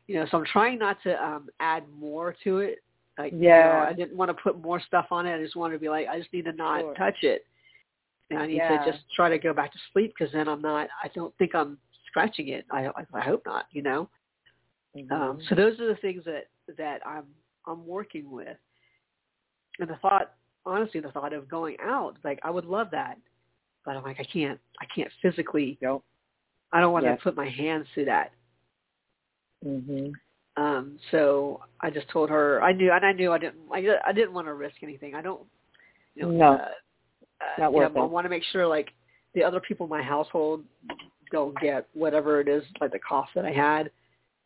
you 0.08 0.16
know. 0.16 0.26
So 0.30 0.38
I'm 0.38 0.46
trying 0.46 0.80
not 0.80 0.98
to 1.04 1.24
um 1.24 1.50
add 1.60 1.84
more 2.00 2.36
to 2.44 2.60
it. 2.60 2.80
Like, 3.18 3.32
you 3.34 3.40
know, 3.40 3.46
Yeah. 3.46 3.86
I 3.90 3.94
didn't 3.94 4.16
want 4.16 4.30
to 4.30 4.36
put 4.36 4.62
more 4.62 4.80
stuff 4.80 5.08
on 5.10 5.26
it. 5.26 5.36
I 5.36 5.42
just 5.42 5.56
wanted 5.56 5.74
to 5.74 5.80
be 5.80 5.90
like, 5.90 6.08
I 6.08 6.20
just 6.20 6.32
need 6.32 6.46
to 6.46 6.54
not 6.54 6.82
Sure. 6.82 6.94
touch 6.94 7.24
it. 7.24 7.46
And 8.30 8.40
I 8.40 8.46
need 8.46 8.58
Yeah. 8.58 8.84
to 8.86 8.92
just 8.92 9.04
try 9.16 9.28
to 9.30 9.40
go 9.40 9.54
back 9.54 9.72
to 9.72 9.80
sleep 9.92 10.14
because 10.18 10.32
then 10.34 10.48
I'm 10.48 10.62
not. 10.62 10.90
I 11.04 11.08
don't 11.16 11.36
think 11.38 11.56
I'm 11.56 11.80
scratching 12.08 12.50
it. 12.50 12.66
I 12.70 12.88
I, 12.88 13.06
I 13.14 13.22
hope 13.22 13.44
not. 13.46 13.66
You 13.72 13.82
know. 13.82 14.10
Mhm. 14.96 15.12
Um, 15.12 15.40
so 15.48 15.56
those 15.56 15.80
are 15.80 15.88
the 15.88 15.96
things 15.96 16.24
that 16.26 16.48
that 16.78 17.06
I'm 17.06 17.26
I'm 17.66 17.86
working 17.86 18.30
with. 18.32 18.58
And 19.80 19.90
the 19.90 19.96
thought, 19.98 20.34
honestly, 20.66 21.00
the 21.00 21.12
thought 21.12 21.34
of 21.34 21.48
going 21.48 21.78
out, 21.82 22.18
like 22.24 22.40
I 22.44 22.50
would 22.50 22.66
love 22.66 22.90
that, 22.92 23.18
but 23.86 23.96
I'm 23.96 24.04
like 24.04 24.20
I 24.20 24.24
can't. 24.26 24.60
I 24.80 24.86
can't 24.94 25.12
physically. 25.22 25.78
Nope. 25.82 26.04
I 26.72 26.82
don't 26.82 26.94
want 26.94 27.06
Yes. 27.06 27.18
to 27.18 27.24
put 27.24 27.36
my 27.36 27.48
hands 27.48 27.88
through 27.94 28.06
that. 28.06 28.32
Mhm. 29.66 30.14
Um, 30.58 31.00
so 31.12 31.64
I 31.82 31.90
just 31.90 32.08
told 32.10 32.30
her 32.30 32.62
I 32.64 32.72
knew, 32.74 32.92
and 32.92 33.06
I 33.06 33.12
knew 33.12 33.32
I 33.32 33.38
didn't. 33.38 33.60
I, 33.72 33.98
I 34.06 34.12
didn't 34.12 34.34
want 34.34 34.48
to 34.48 34.54
risk 34.54 34.82
anything. 34.82 35.14
I 35.16 35.22
don't. 35.22 35.48
You 36.16 36.24
know, 36.24 36.32
No. 36.32 36.52
Uh, 36.54 36.72
uh, 37.42 37.60
Not 37.60 37.74
worth 37.74 37.94
know, 37.94 38.02
I 38.02 38.06
want 38.06 38.26
to 38.26 38.30
make 38.30 38.44
sure 38.44 38.66
like 38.68 38.92
the 39.34 39.44
other 39.44 39.60
people 39.60 39.86
in 39.86 39.90
my 39.92 40.02
household 40.02 40.64
don't 41.32 41.56
get 41.60 41.88
whatever 41.94 42.40
it 42.40 42.48
is, 42.48 42.64
like 42.82 42.92
the 42.92 43.00
cost 43.00 43.32
that 43.36 43.46
I 43.46 43.52
had. 43.52 43.92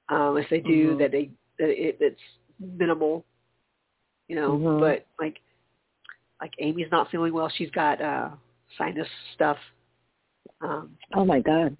Um, 0.10 0.38
if 0.38 0.50
they 0.50 0.60
do, 0.60 0.96
Mhm. 0.96 1.00
that 1.00 1.12
they 1.12 1.32
that 1.58 1.70
it, 1.70 1.98
it's 2.02 2.22
minimal. 2.60 3.26
You 4.28 4.36
know, 4.36 4.58
Mhm. 4.58 4.80
but 4.80 5.06
like 5.20 5.42
like 6.42 6.54
Amy's 6.60 6.92
not 6.92 7.10
feeling 7.10 7.34
well. 7.34 7.50
She's 7.50 7.72
got 7.72 8.02
uh 8.02 8.32
sinus 8.78 9.08
stuff. 9.34 9.58
Um, 10.60 10.98
Oh 11.14 11.26
my 11.26 11.40
God. 11.40 11.78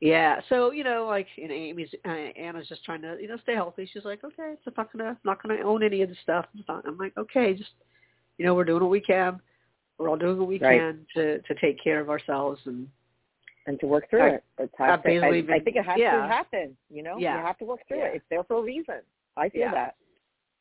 Yeah, 0.00 0.40
so 0.48 0.70
you 0.72 0.84
know, 0.84 1.06
like, 1.06 1.26
and 1.42 1.50
Amy's 1.50 1.88
uh, 2.06 2.08
Anna's 2.10 2.68
just 2.68 2.84
trying 2.84 3.02
to, 3.02 3.16
you 3.20 3.28
know, 3.28 3.36
stay 3.42 3.54
healthy. 3.54 3.88
She's 3.92 4.04
like, 4.04 4.22
okay, 4.24 4.54
so 4.64 4.70
I'm 4.70 4.74
not 4.76 4.92
gonna, 4.92 5.08
I'm 5.10 5.16
not 5.24 5.42
gonna 5.42 5.60
own 5.64 5.82
any 5.82 6.02
of 6.02 6.08
this 6.08 6.18
stuff. 6.22 6.46
I'm 6.68 6.96
like, 6.98 7.16
okay, 7.16 7.54
just, 7.54 7.70
you 8.38 8.44
know, 8.46 8.54
we're 8.54 8.64
doing 8.64 8.82
what 8.82 8.90
we 8.90 9.00
can. 9.00 9.40
We're 9.98 10.08
all 10.08 10.16
doing 10.16 10.38
what 10.38 10.46
we 10.48 10.58
Right. 10.60 10.78
can 10.78 11.06
to 11.16 11.40
to 11.40 11.54
take 11.60 11.82
care 11.82 12.00
of 12.00 12.08
ourselves, 12.10 12.60
and 12.66 12.88
And 13.66 13.78
to 13.80 13.86
work 13.86 14.08
through 14.08 14.22
I- 14.22 14.28
it. 14.36 14.44
It's 14.58 14.72
I've 14.78 15.02
has 15.04 15.22
I, 15.22 15.28
I 15.56 15.60
think 15.60 15.76
it 15.76 15.84
has 15.84 15.98
yeah. 15.98 16.16
to 16.22 16.28
happen. 16.28 16.76
You 16.88 17.02
know, 17.02 17.18
Yeah. 17.18 17.38
you 17.38 17.44
have 17.46 17.58
to 17.58 17.64
work 17.64 17.80
through 17.88 17.98
Yeah. 17.98 18.06
it. 18.06 18.16
It's 18.16 18.24
there 18.30 18.44
for 18.44 18.58
a 18.58 18.62
reason. 18.62 19.00
I 19.36 19.48
feel 19.50 19.60
Yeah. 19.62 19.74
that. 19.74 19.96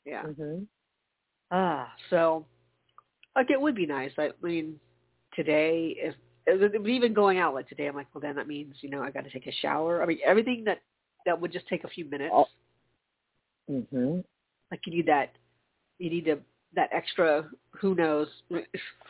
yeah. 0.06 0.24
Mhm. 0.24 0.66
Ah, 1.52 1.94
so, 2.10 2.46
like, 3.36 3.50
it 3.50 3.62
would 3.62 3.76
be 3.76 3.86
nice. 3.86 4.12
I 4.18 4.32
mean, 4.42 4.80
today, 5.34 5.96
if, 5.98 6.16
even 6.48 7.14
going 7.14 7.40
out 7.40 7.54
like 7.54 7.68
today, 7.68 7.88
I'm 7.88 7.96
like, 7.96 8.08
well, 8.14 8.22
then 8.22 8.36
that 8.36 8.48
means, 8.48 8.76
you 8.82 8.90
know, 8.90 9.04
I 9.04 9.12
got 9.12 9.26
to 9.26 9.30
take 9.30 9.48
a 9.48 9.52
shower. 9.52 10.02
I 10.02 10.06
mean, 10.06 10.20
everything 10.26 10.64
that 10.66 10.80
that 11.26 11.40
would 11.40 11.52
just 11.52 11.68
take 11.68 11.84
a 11.84 11.90
few 11.90 12.06
minutes. 12.06 12.34
Oh. 12.34 12.48
Mhm. 13.70 14.24
like 14.72 14.80
you 14.86 14.94
need 14.94 15.08
that 15.08 15.32
you 16.00 16.10
need 16.10 16.24
to 16.24 16.40
that 16.74 16.90
extra 16.94 17.50
who 17.72 17.96
knows 17.96 18.28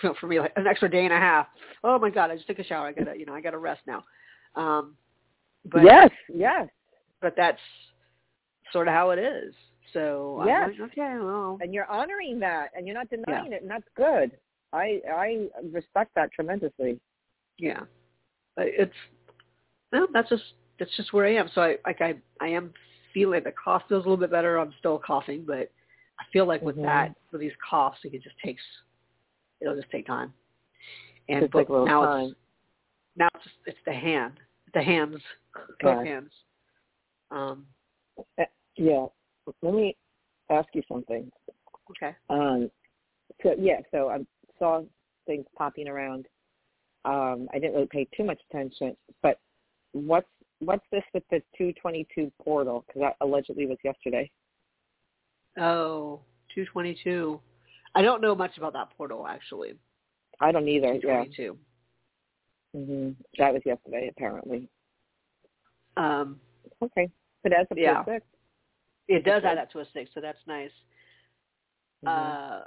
for 0.02 0.16
for 0.16 0.26
me 0.26 0.40
like 0.40 0.52
an 0.56 0.66
extra 0.66 0.90
day 0.90 1.04
and 1.06 1.14
a 1.14 1.18
half 1.18 1.46
oh 1.84 2.00
my 2.00 2.10
god 2.10 2.32
i 2.32 2.36
just 2.36 2.48
took 2.48 2.58
a 2.58 2.64
shower 2.64 2.88
i 2.88 2.92
gotta 2.92 3.16
you 3.16 3.24
know 3.26 3.36
i 3.36 3.42
gotta 3.42 3.58
rest 3.60 3.82
now 3.86 4.04
um 4.56 4.96
but 5.66 5.84
yes. 5.84 6.10
Yes. 6.34 6.68
but 7.22 7.36
that's 7.38 7.60
sort 8.74 8.88
of 8.88 8.96
how 8.96 9.12
it 9.12 9.20
is 9.20 9.54
so 9.94 10.42
Yes. 10.46 10.72
I'm 10.74 10.80
like, 10.80 10.92
okay 10.92 11.18
well 11.20 11.60
And 11.62 11.74
you're 11.74 11.90
honoring 11.90 12.40
that, 12.40 12.72
and 12.76 12.88
you're 12.88 12.96
not 12.96 13.10
denying 13.10 13.54
it, 13.54 13.62
and 13.62 13.70
that's 13.70 13.88
good. 13.96 14.32
I 14.74 15.02
I 15.12 15.48
respect 15.72 16.14
that 16.16 16.32
tremendously. 16.32 17.00
Yeah 17.58 17.82
but 18.55 18.68
it's 18.68 18.93
well 19.91 20.08
that's 20.14 20.30
just 20.30 20.43
that's 20.80 20.95
just 20.95 21.14
where 21.14 21.26
i 21.26 21.34
am 21.36 21.49
so 21.53 21.62
i 21.62 21.78
like 21.86 22.01
i 22.01 22.16
i 22.41 22.47
am 22.47 22.74
feeling 23.14 23.43
the 23.43 23.51
cough 23.51 23.84
feels 23.89 24.05
a 24.05 24.10
little 24.10 24.18
bit 24.18 24.32
better 24.32 24.58
i'm 24.58 24.74
still 24.80 24.99
coughing 24.99 25.43
but 25.45 25.72
i 26.20 26.24
feel 26.32 26.45
like 26.45 26.62
with 26.62 26.76
Mhm. 26.76 26.84
that 26.84 27.16
with 27.32 27.41
these 27.41 27.55
coughs 27.68 27.99
it 28.03 28.22
just 28.22 28.38
takes 28.43 28.62
it'll 29.62 29.76
just 29.76 29.89
take 29.91 30.05
time 30.05 30.34
and 31.30 31.43
a 31.43 31.49
but 31.49 31.70
now 31.70 32.05
time. 32.05 32.26
it's 32.30 32.36
now 33.16 33.28
it's 33.36 33.43
just, 33.43 33.55
it's 33.66 33.78
the 33.86 33.93
hand 33.93 34.39
the 34.74 34.82
hands 34.82 35.22
both 35.82 35.97
Okay. 35.99 36.10
hands 36.10 36.32
um 37.32 37.66
Yeah. 38.78 39.08
Let 39.62 39.74
me 39.74 39.97
ask 40.49 40.68
you 40.74 40.84
something. 40.88 41.30
okay 41.91 42.16
Um, 42.30 42.70
so 43.41 43.55
yeah, 43.58 43.80
so 43.91 44.10
I 44.10 44.20
saw 44.60 44.84
things 45.26 45.45
popping 45.58 45.88
around. 45.88 46.28
Um, 47.08 47.47
I 47.53 47.60
didn't 47.60 47.74
really 47.76 47.88
pay 47.89 48.05
too 48.18 48.26
much 48.26 48.39
attention, 48.51 48.95
but 49.24 49.39
what's 49.93 50.28
what's 50.60 50.86
this 50.91 51.03
with 51.14 51.24
the 51.32 51.39
222 51.58 52.32
portal? 52.43 52.84
Because 52.86 53.01
that 53.01 53.16
allegedly 53.26 53.66
was 53.66 53.78
yesterday. 53.84 54.30
oh 55.58 56.20
222 56.53 57.39
i 57.95 58.01
don't 58.01 58.22
know 58.22 58.36
much 58.36 58.58
about 58.58 58.74
that 58.74 58.89
portal 58.97 59.26
actually 59.28 59.74
I 60.39 60.51
don't 60.51 60.68
either. 60.68 60.93
Yeah, 60.93 61.24
222 61.26 61.58
hmm 62.76 63.12
that 63.39 63.53
was 63.53 63.62
yesterday 63.66 64.10
apparently. 64.16 64.68
um 65.95 66.39
Okay, 66.82 67.10
but 67.43 67.53
as 67.53 67.66
of 67.72 67.78
Yeah. 67.78 68.03
six. 68.05 68.26
it 69.08 69.24
does 69.24 69.43
add 69.45 69.58
up 69.58 69.72
to 69.72 69.80
a 69.80 69.86
six 69.93 70.12
so 70.14 70.20
that's 70.22 70.45
nice 70.47 70.72
Mhm. 72.05 72.10
Uh, 72.10 72.66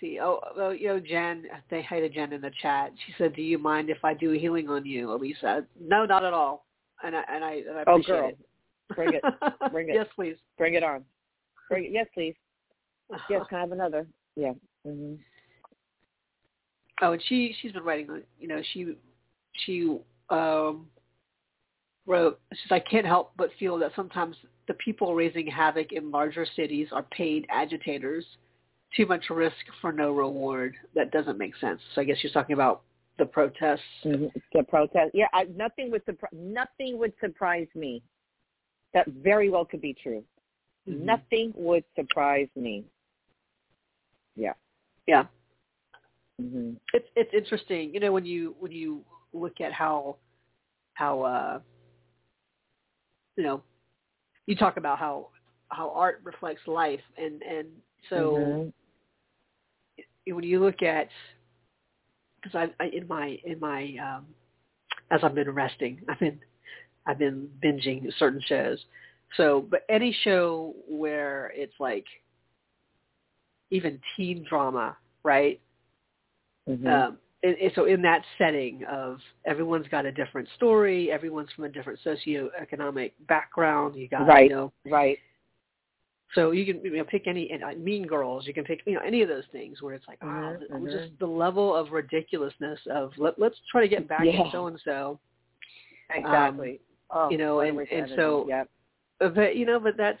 see. 0.00 0.18
Oh, 0.20 0.40
well, 0.56 0.74
you 0.74 0.88
know, 0.88 1.00
Jen. 1.00 1.44
They 1.70 1.82
hi 1.82 2.00
to 2.00 2.08
Jen 2.08 2.32
in 2.32 2.40
the 2.40 2.50
chat. 2.62 2.92
She 3.06 3.14
said, 3.18 3.34
"Do 3.34 3.42
you 3.42 3.58
mind 3.58 3.90
if 3.90 4.04
I 4.04 4.14
do 4.14 4.32
a 4.32 4.38
healing 4.38 4.68
on 4.68 4.84
you?" 4.84 5.12
Elisa, 5.12 5.64
no, 5.80 6.04
not 6.04 6.24
at 6.24 6.32
all. 6.32 6.66
And 7.02 7.16
I 7.16 7.22
and 7.28 7.44
I, 7.44 7.52
and 7.68 7.78
I 7.78 7.84
oh, 7.86 7.98
girl, 8.02 8.28
it. 8.28 8.38
Bring 8.94 9.14
it. 9.14 9.22
Bring 9.70 9.88
it. 9.90 9.94
yes, 9.94 10.06
please. 10.14 10.36
bring 10.56 10.74
it 10.74 10.82
on. 10.82 11.04
Bring 11.68 11.84
it. 11.84 11.90
Yes, 11.92 12.06
please. 12.14 12.34
Yes, 13.30 13.42
can 13.48 13.58
I 13.58 13.60
have 13.60 13.72
another? 13.72 14.06
Yeah. 14.34 14.52
hmm 14.84 15.14
Oh, 17.02 17.12
and 17.12 17.22
she 17.28 17.54
she's 17.60 17.72
been 17.72 17.84
writing. 17.84 18.22
You 18.40 18.48
know, 18.48 18.62
she 18.72 18.94
she 19.64 19.98
um 20.30 20.86
wrote. 22.06 22.40
She 22.52 22.68
says, 22.68 22.80
"I 22.86 22.90
can't 22.90 23.06
help 23.06 23.32
but 23.36 23.50
feel 23.58 23.78
that 23.78 23.92
sometimes 23.94 24.36
the 24.66 24.74
people 24.74 25.14
raising 25.14 25.46
havoc 25.46 25.92
in 25.92 26.10
larger 26.10 26.46
cities 26.56 26.88
are 26.92 27.04
paid 27.04 27.46
agitators. 27.50 28.24
Too 28.94 29.06
much 29.06 29.28
risk 29.30 29.56
for 29.80 29.92
no 29.92 30.12
reward. 30.12 30.74
That 30.94 31.10
doesn't 31.10 31.38
make 31.38 31.56
sense." 31.56 31.80
So 31.94 32.00
I 32.00 32.04
guess 32.04 32.18
she's 32.18 32.32
talking 32.32 32.54
about 32.54 32.82
the 33.18 33.26
protests. 33.26 33.82
hmm 34.02 34.26
The 34.52 34.62
protest. 34.62 35.10
Yeah, 35.14 35.28
I, 35.32 35.44
nothing 35.44 35.90
would 35.90 36.04
surprise. 36.04 36.32
Nothing 36.32 36.98
would 36.98 37.12
surprise 37.20 37.68
me. 37.74 38.02
That 38.94 39.06
very 39.08 39.50
well 39.50 39.64
could 39.64 39.80
be 39.80 39.94
true. 39.94 40.24
Mhm. 40.88 41.00
Nothing 41.00 41.52
would 41.56 41.84
surprise 41.94 42.48
me. 42.56 42.84
Yeah. 44.36 44.54
Yeah. 45.06 45.26
hmm 46.38 46.74
it's 46.92 47.08
it's 47.16 47.32
interesting, 47.34 47.92
you 47.92 48.00
know, 48.00 48.12
when 48.12 48.24
you 48.24 48.54
when 48.58 48.72
you 48.72 49.04
look 49.32 49.60
at 49.60 49.72
how 49.72 50.16
how 50.94 51.22
uh 51.22 51.60
you 53.36 53.44
know 53.44 53.62
you 54.46 54.54
talk 54.54 54.76
about 54.76 54.98
how 54.98 55.28
how 55.68 55.90
art 55.90 56.20
reflects 56.24 56.66
life 56.66 57.00
and 57.16 57.42
and 57.42 57.68
so 58.10 58.72
when 60.26 60.44
you 60.44 60.60
look 60.60 60.82
at 60.82 61.08
because 62.42 62.68
I, 62.80 62.84
I 62.84 62.88
in 62.88 63.06
my 63.08 63.38
in 63.44 63.58
my 63.60 63.94
um 64.02 64.26
as 65.10 65.20
I've 65.22 65.34
been 65.34 65.50
resting. 65.50 66.00
I've 66.08 66.18
been 66.18 66.38
I've 67.06 67.18
been 67.18 67.48
binging 67.64 68.06
certain 68.18 68.40
shows. 68.46 68.78
So, 69.36 69.66
but 69.70 69.82
any 69.88 70.16
show 70.22 70.74
where 70.88 71.52
it's 71.54 71.74
like 71.78 72.04
even 73.70 74.00
teen 74.16 74.44
drama, 74.48 74.96
right? 75.22 75.60
Mm-hmm. 76.68 76.86
Um, 76.86 77.18
and, 77.42 77.56
and 77.56 77.72
so 77.74 77.84
in 77.84 78.02
that 78.02 78.22
setting 78.38 78.84
of 78.90 79.18
everyone's 79.44 79.88
got 79.88 80.06
a 80.06 80.12
different 80.12 80.48
story, 80.56 81.10
everyone's 81.10 81.48
from 81.54 81.64
a 81.64 81.68
different 81.68 81.98
socioeconomic 82.04 83.12
background. 83.28 83.96
You 83.96 84.08
got 84.08 84.26
Right. 84.26 84.48
you 84.48 84.56
know 84.56 84.72
right. 84.86 85.18
So 86.36 86.52
you 86.52 86.64
can 86.64 86.84
you 86.84 86.98
know, 86.98 87.04
pick 87.04 87.26
any 87.26 87.50
and, 87.50 87.64
uh, 87.64 87.72
Mean 87.76 88.06
Girls. 88.06 88.46
You 88.46 88.54
can 88.54 88.62
pick 88.62 88.82
you 88.86 88.94
know 88.94 89.00
any 89.04 89.22
of 89.22 89.28
those 89.28 89.42
things 89.50 89.82
where 89.82 89.94
it's 89.94 90.06
like 90.06 90.22
wow, 90.22 90.54
th- 90.56 90.70
mhm. 90.70 90.92
just 90.92 91.18
the 91.18 91.26
level 91.26 91.74
of 91.74 91.90
ridiculousness 91.90 92.78
of 92.88 93.10
let, 93.18 93.36
let's 93.38 93.56
try 93.72 93.80
to 93.80 93.88
get 93.88 94.06
back 94.06 94.20
Yeah. 94.24 94.44
to 94.44 94.50
so 94.52 94.66
and 94.68 94.80
so. 94.84 95.18
Exactly. 96.14 96.78
oh, 97.10 97.30
you 97.30 97.38
know, 97.38 97.60
and- 97.60 97.78
and 97.80 98.10
so- 98.14 98.46
Yep. 98.48 98.70
But 99.34 99.56
you 99.56 99.66
know, 99.66 99.80
but 99.80 99.96
that's 99.96 100.20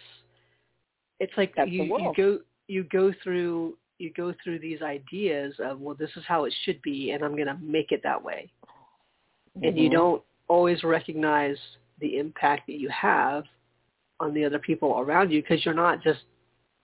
it's 1.20 1.32
like 1.36 1.54
That's 1.54 1.70
you, 1.70 1.82
the 1.86 2.02
you 2.02 2.12
go 2.16 2.38
you 2.68 2.84
go 2.84 3.12
through 3.22 3.76
you 3.98 4.10
go 4.14 4.34
through 4.42 4.58
these 4.58 4.82
ideas 4.82 5.54
of 5.60 5.80
well, 5.80 5.94
this 5.94 6.10
is 6.16 6.24
how 6.26 6.44
it 6.44 6.52
should 6.64 6.80
be, 6.82 7.12
and 7.12 7.22
I'm 7.24 7.34
going 7.34 7.46
to 7.46 7.58
make 7.62 7.92
it 7.92 8.02
that 8.02 8.22
way, 8.22 8.50
and 9.62 9.78
you 9.78 9.88
Mhm. 9.88 9.92
don't 9.92 10.22
always 10.48 10.82
recognize 10.84 11.58
the 12.00 12.18
impact 12.18 12.66
that 12.66 12.78
you 12.78 12.88
have 12.90 13.44
on 14.20 14.32
the 14.34 14.44
other 14.44 14.58
people 14.58 14.98
around 14.98 15.30
you 15.30 15.42
because 15.42 15.64
you're 15.64 15.74
not 15.74 16.02
just 16.02 16.20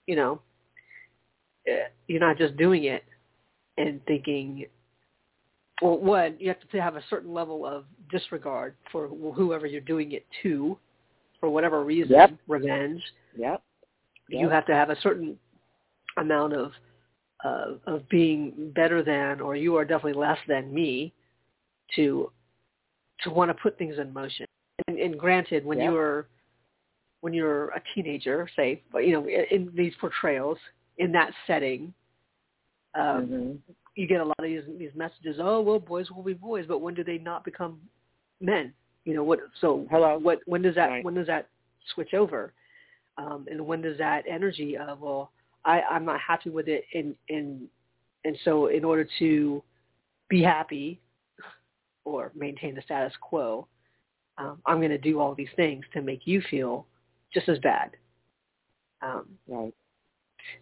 you 0.07 0.17
know 0.17 0.41
eh, 1.67 1.85
you're 2.09 2.21
not 2.21 2.37
just 2.37 2.57
doing 2.57 2.85
it 2.85 3.05
and 3.79 4.05
thinking 4.07 4.67
well 5.81 5.99
one 5.99 6.37
you 6.39 6.49
have 6.49 6.61
to 6.71 6.81
have 6.81 6.97
a 6.97 7.03
certain 7.09 7.33
level 7.33 7.67
of 7.67 7.85
disregard 8.11 8.75
for 8.91 9.09
whoever 9.09 9.67
you're 9.67 9.81
doing 9.81 10.13
it 10.13 10.27
to 10.43 10.79
for 11.41 11.49
whatever 11.49 11.85
reason 11.85 12.13
Yep. 12.13 12.35
revenge 12.47 13.03
Yep. 13.37 13.63
you 14.29 14.49
have 14.49 14.67
to 14.67 14.75
have 14.75 14.91
a 14.91 15.01
certain 15.01 15.39
amount 16.19 16.53
of 16.53 16.73
uh, 17.45 17.73
of 17.87 18.09
being 18.09 18.73
better 18.75 19.03
than 19.03 19.41
or 19.41 19.57
you 19.57 19.77
are 19.77 19.85
definitely 19.85 20.21
less 20.21 20.39
than 20.47 20.73
me 20.73 21.13
to 21.97 22.31
to 23.23 23.31
want 23.31 23.49
to 23.51 23.55
put 23.55 23.77
things 23.79 23.99
in 23.99 24.13
motion 24.13 24.47
and, 24.87 24.99
and 24.99 25.19
granted 25.19 25.65
when 25.65 25.79
Yep. 25.79 25.91
you're 25.93 26.27
when 27.23 27.33
you're 27.33 27.69
a 27.71 27.83
teenager 27.95 28.47
say 28.55 28.83
but 28.93 29.07
you 29.07 29.13
know 29.13 29.27
in, 29.27 29.45
in 29.51 29.71
these 29.75 29.95
portrayals 30.01 30.59
in 30.99 31.11
that 31.13 31.33
setting 31.47 31.95
um, 32.95 33.27
Mhm. 33.27 33.59
you 33.97 34.07
get 34.07 34.21
a 34.21 34.25
lot 34.25 34.39
of 34.39 34.45
these 34.45 34.63
these 34.79 34.95
messages 34.95 35.39
oh 35.41 35.61
well 35.63 35.79
boys 35.79 36.11
will 36.11 36.23
be 36.23 36.35
boys 36.35 36.67
but 36.69 36.81
when 36.81 36.95
do 36.95 37.03
they 37.03 37.19
not 37.19 37.45
become 37.45 37.81
men 38.41 38.73
you 39.05 39.15
know 39.15 39.25
what 39.25 39.41
so 39.61 39.87
Hello. 39.91 40.19
what 40.19 40.41
when 40.47 40.63
does 40.63 40.75
that 40.75 40.91
Right. 40.91 41.05
when 41.05 41.15
does 41.15 41.27
that 41.29 41.49
switch 41.95 42.13
over 42.15 42.53
um 43.19 43.47
and 43.51 43.65
when 43.65 43.81
does 43.83 43.99
that 43.99 44.25
energy 44.29 44.77
of 44.77 45.01
well 45.01 45.31
i 45.65 45.81
i'm 45.83 46.05
not 46.05 46.21
happy 46.21 46.51
with 46.51 46.69
it 46.69 46.85
and 46.95 47.15
and 47.29 47.69
and 48.25 48.37
so 48.45 48.67
in 48.67 48.85
order 48.85 49.07
to 49.19 49.63
be 50.29 50.43
happy 50.43 51.01
or 52.05 52.33
maintain 52.35 52.75
the 52.75 52.83
status 52.83 53.13
quo 53.21 53.67
um 54.39 54.61
i'm 54.67 54.79
going 54.79 54.91
to 54.91 54.99
do 54.99 55.21
all 55.21 55.35
these 55.35 55.55
things 55.57 55.85
to 55.93 56.03
make 56.03 56.27
you 56.27 56.41
feel 56.51 56.87
just 57.35 57.49
as 57.49 57.59
bad 57.61 57.91
um 59.03 59.27
Right. 59.49 59.75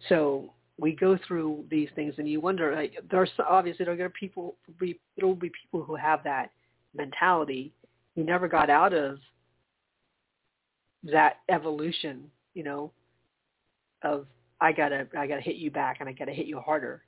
so 0.09 0.53
we 0.77 0.93
go 0.95 1.15
through 1.27 1.65
these 1.69 1.89
things, 1.95 2.15
and 2.17 2.27
you 2.27 2.41
wonder. 2.41 2.75
Like, 2.75 2.97
there's 3.11 3.29
obviously 3.47 3.85
there 3.85 4.03
are 4.03 4.09
people. 4.09 4.55
Be, 4.79 4.99
there 5.15 5.27
will 5.27 5.35
be 5.35 5.51
people 5.61 5.83
who 5.83 5.95
have 5.95 6.23
that 6.23 6.49
mentality. 6.95 7.71
who 8.15 8.23
never 8.23 8.47
got 8.47 8.69
out 8.69 8.93
of 8.93 9.19
that 11.03 11.37
evolution. 11.49 12.31
You 12.55 12.63
know, 12.63 12.91
of 14.03 14.25
I 14.59 14.71
gotta 14.71 15.07
I 15.15 15.27
gotta 15.27 15.41
hit 15.41 15.55
you 15.57 15.69
back, 15.71 15.97
and 15.99 16.09
I 16.09 16.13
gotta 16.13 16.33
hit 16.33 16.47
you 16.47 16.59
harder. 16.59 17.03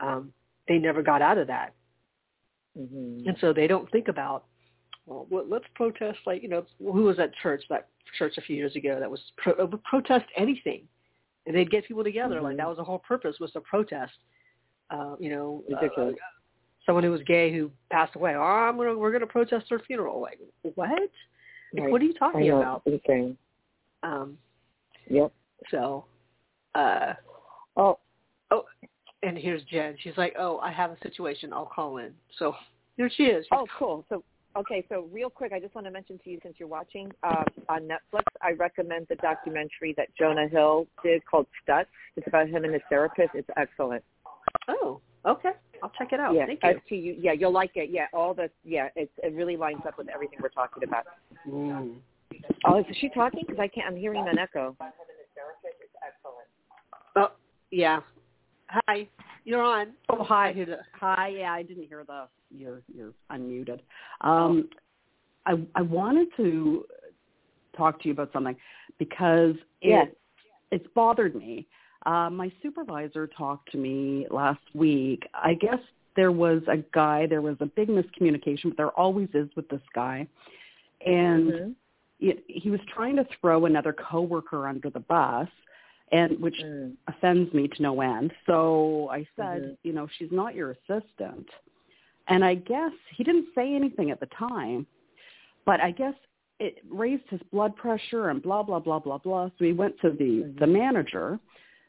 Um, 0.00 0.32
they 0.66 0.78
never 0.78 1.02
got 1.02 1.20
out 1.22 1.38
of 1.38 1.46
that, 1.48 1.74
Mhm. 2.78 3.26
and 3.26 3.36
so 3.40 3.52
they 3.52 3.66
don't 3.66 3.90
think 3.90 4.08
about. 4.08 4.46
Well, 5.06 5.26
let's 5.48 5.64
protest. 5.74 6.18
Like 6.26 6.42
you 6.42 6.48
know, 6.48 6.66
who 6.78 7.04
was 7.04 7.18
at 7.18 7.34
church? 7.36 7.64
That 7.70 7.88
church 8.18 8.34
a 8.38 8.40
few 8.40 8.56
years 8.56 8.76
ago 8.76 8.98
that 9.00 9.10
was 9.10 9.20
pro- 9.36 9.54
uh, 9.54 9.66
protest 9.84 10.26
anything 10.36 10.86
and 11.46 11.54
they'd 11.54 11.70
get 11.70 11.86
people 11.86 12.04
together. 12.04 12.40
Like 12.40 12.54
Mhm. 12.54 12.58
that 12.58 12.68
was 12.68 12.76
the 12.76 12.84
whole 12.84 12.98
purpose 12.98 13.38
was 13.40 13.52
to 13.52 13.60
protest. 13.60 14.14
Uh, 14.90 15.16
you 15.18 15.30
know, 15.30 15.64
uh, 15.74 16.12
someone 16.84 17.02
who 17.02 17.10
was 17.10 17.22
gay 17.22 17.52
who 17.52 17.70
passed 17.90 18.14
away. 18.16 18.34
Oh, 18.34 18.40
I'm 18.40 18.76
gonna 18.76 18.96
we're 18.96 19.12
gonna 19.12 19.26
protest 19.26 19.68
their 19.68 19.78
funeral. 19.80 20.20
Like 20.20 20.40
what? 20.74 20.88
Like, 20.88 21.10
Right. 21.82 21.90
what 21.90 22.00
are 22.00 22.04
you 22.04 22.14
talking 22.14 22.48
about? 22.50 22.82
Insane. 22.86 23.36
Um, 24.02 24.38
Yep. 25.08 25.32
so, 25.70 26.04
uh, 26.74 27.14
Oh, 28.50 28.64
and 29.22 29.36
here's 29.36 29.62
Jen. 29.64 29.96
She's 29.98 30.16
like, 30.16 30.36
oh, 30.38 30.58
I 30.58 30.70
have 30.70 30.92
a 30.92 30.98
situation. 31.00 31.52
I'll 31.52 31.66
call 31.66 31.96
in. 31.98 32.14
So 32.38 32.54
here 32.96 33.10
she 33.10 33.24
is. 33.24 33.44
She's 33.44 33.48
oh, 33.52 33.66
cool. 33.76 34.04
So, 34.08 34.22
okay, 34.56 34.84
so 34.88 35.08
real 35.12 35.30
quick, 35.30 35.52
I 35.52 35.60
just 35.60 35.74
want 35.74 35.86
to 35.86 35.90
mention 35.90 36.18
to 36.24 36.30
you, 36.30 36.38
since 36.42 36.56
you're 36.58 36.68
watching 36.68 37.12
um, 37.22 37.44
on 37.68 37.82
Netflix, 37.82 38.24
I 38.42 38.52
recommend 38.52 39.06
the 39.08 39.16
documentary 39.16 39.94
that 39.96 40.08
Jonah 40.18 40.48
Hill 40.48 40.86
did 41.02 41.24
called 41.26 41.46
Stutz. 41.66 41.86
It's 42.16 42.26
about 42.26 42.48
him 42.48 42.64
and 42.64 42.72
his 42.72 42.82
therapist. 42.88 43.30
It's 43.34 43.48
excellent. 43.56 44.02
oh, 44.68 45.00
okay. 45.26 45.50
I'll 45.82 45.92
check 45.98 46.12
it 46.12 46.20
out. 46.20 46.34
yeah, 46.34 46.46
Thank 46.46 46.60
you. 46.62 46.70
S-T-U 46.70 47.16
yeah, 47.18 47.32
you'll 47.32 47.52
like 47.52 47.72
it. 47.74 47.90
Yeah, 47.90 48.06
all 48.14 48.32
the 48.32 48.48
yeah, 48.64 48.88
it's 48.96 49.12
it 49.22 49.34
really 49.34 49.56
lines 49.56 49.82
up 49.86 49.98
with 49.98 50.08
everything 50.08 50.38
we're 50.42 50.48
talking 50.48 50.84
about. 50.84 51.04
Mm. 51.46 51.96
Oh, 52.64 52.78
is 52.78 52.86
she 52.98 53.10
talking? 53.10 53.42
Because 53.46 53.60
I 53.60 53.68
can't. 53.68 53.86
I'm 53.86 53.96
hearing 53.96 54.26
an 54.26 54.38
echo. 54.38 54.74
Oh, 57.16 57.32
yeah. 57.70 58.00
Hi, 58.68 59.08
you're 59.44 59.62
on. 59.62 59.92
Oh, 60.08 60.22
hi. 60.24 60.48
I 60.48 60.52
hear 60.52 60.66
the- 60.66 60.80
Hi. 60.98 61.28
Yeah, 61.28 61.52
I 61.52 61.62
didn't 61.62 61.84
hear 61.86 62.04
the 62.04 62.26
you're 62.56 62.82
you're 62.94 63.12
unmuted. 63.30 63.80
Um, 64.20 64.68
I 65.46 65.60
I 65.74 65.82
wanted 65.82 66.28
to 66.36 66.84
talk 67.76 68.00
to 68.00 68.08
you 68.08 68.12
about 68.12 68.32
something 68.32 68.56
because 68.98 69.54
it 69.82 70.08
Yes. 70.08 70.08
it's 70.72 70.86
bothered 70.94 71.34
me. 71.34 71.66
Uh, 72.04 72.30
my 72.30 72.52
supervisor 72.62 73.26
talked 73.26 73.70
to 73.72 73.78
me 73.78 74.26
last 74.30 74.62
week. 74.74 75.28
I 75.34 75.54
guess 75.54 75.78
there 76.14 76.32
was 76.32 76.62
a 76.68 76.78
guy. 76.92 77.26
There 77.26 77.42
was 77.42 77.56
a 77.60 77.66
big 77.66 77.88
miscommunication, 77.88 78.64
but 78.70 78.76
there 78.76 78.90
always 78.90 79.28
is 79.34 79.48
with 79.56 79.68
this 79.68 79.82
guy, 79.94 80.26
and 81.04 81.52
Mhm. 81.52 81.74
he, 82.18 82.34
he 82.46 82.70
was 82.70 82.80
trying 82.86 83.16
to 83.16 83.26
throw 83.40 83.66
another 83.66 83.92
coworker 83.92 84.66
under 84.66 84.88
the 84.90 85.00
bus, 85.00 85.48
and 86.12 86.40
which 86.40 86.56
Mm. 86.62 86.96
offends 87.08 87.52
me 87.52 87.68
to 87.68 87.82
no 87.82 88.00
end. 88.00 88.32
So 88.46 89.08
I 89.10 89.26
said, 89.36 89.62
Mhm. 89.62 89.76
you 89.82 89.92
know, 89.92 90.06
she's 90.16 90.32
not 90.32 90.54
your 90.54 90.70
assistant. 90.70 91.48
And 92.28 92.44
I 92.44 92.54
guess 92.54 92.92
he 93.16 93.24
didn't 93.24 93.46
say 93.54 93.74
anything 93.74 94.10
at 94.10 94.20
the 94.20 94.26
time, 94.26 94.86
but 95.64 95.80
I 95.80 95.90
guess 95.92 96.14
it 96.58 96.78
raised 96.90 97.28
his 97.28 97.40
blood 97.52 97.76
pressure 97.76 98.30
and 98.30 98.42
blah 98.42 98.62
blah 98.62 98.78
blah 98.80 98.98
blah 98.98 99.18
blah. 99.18 99.48
So 99.58 99.64
he 99.64 99.72
went 99.72 99.98
to 100.00 100.10
the 100.10 100.42
Mhm. 100.42 100.58
the 100.58 100.66
manager, 100.66 101.38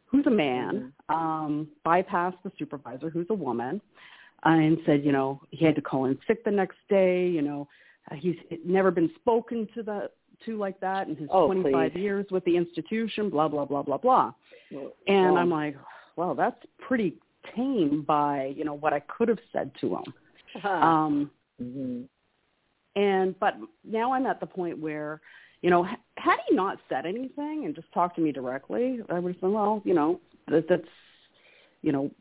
who's 0.05 0.27
a 0.27 0.31
man, 0.31 0.93
um, 1.09 1.69
bypassed 1.85 2.41
the 2.43 2.51
supervisor, 2.57 3.09
who's 3.09 3.29
a 3.29 3.33
woman, 3.33 3.81
and 4.43 4.77
said, 4.85 5.03
you 5.03 5.11
know, 5.11 5.41
he 5.51 5.65
had 5.65 5.75
to 5.75 5.81
call 5.81 6.05
in 6.05 6.19
sick 6.27 6.43
the 6.43 6.51
next 6.51 6.77
day. 6.89 7.27
You 7.27 7.41
know, 7.41 7.67
uh, 8.11 8.15
he's 8.15 8.38
never 8.63 8.91
been 8.91 9.09
spoken 9.15 9.67
to 9.73 9.83
the 9.83 10.11
to 10.45 10.55
like 10.57 10.79
that 10.81 11.07
in 11.07 11.15
his 11.15 11.29
Oh, 11.31 11.47
25 11.47 11.93
please. 11.93 11.99
years 11.99 12.29
with 12.29 12.45
the 12.45 12.55
institution. 12.55 13.29
Blah 13.29 13.47
blah 13.47 13.65
blah 13.65 13.81
blah 13.81 13.97
blah. 13.97 14.33
And 15.07 15.33
Wow. 15.33 15.38
I'm 15.38 15.49
like, 15.49 15.75
well, 16.15 16.35
that's 16.35 16.63
pretty 16.77 17.17
tame 17.55 18.01
by, 18.01 18.53
you 18.55 18.65
know, 18.65 18.73
what 18.73 18.93
I 18.93 18.99
could 18.99 19.29
have 19.29 19.39
said 19.51 19.71
to 19.81 19.95
him. 19.95 20.13
Uh-huh. 20.55 20.69
Um, 20.69 21.31
Mhm. 21.61 22.07
and, 22.95 23.39
but 23.39 23.55
now 23.83 24.13
I'm 24.13 24.25
at 24.25 24.39
the 24.39 24.47
point 24.47 24.79
where, 24.79 25.21
you 25.61 25.69
know, 25.69 25.83
had 25.83 26.37
he 26.47 26.55
not 26.55 26.79
said 26.89 27.05
anything 27.05 27.65
and 27.65 27.75
just 27.75 27.91
talked 27.91 28.15
to 28.15 28.21
me 28.21 28.31
directly, 28.31 29.01
I 29.09 29.19
would 29.19 29.33
have 29.33 29.41
said, 29.41 29.49
well, 29.49 29.81
you 29.85 29.93
know, 29.93 30.19
that, 30.47 30.67
that's, 30.67 30.87
you 31.81 31.91
know, 31.91 32.11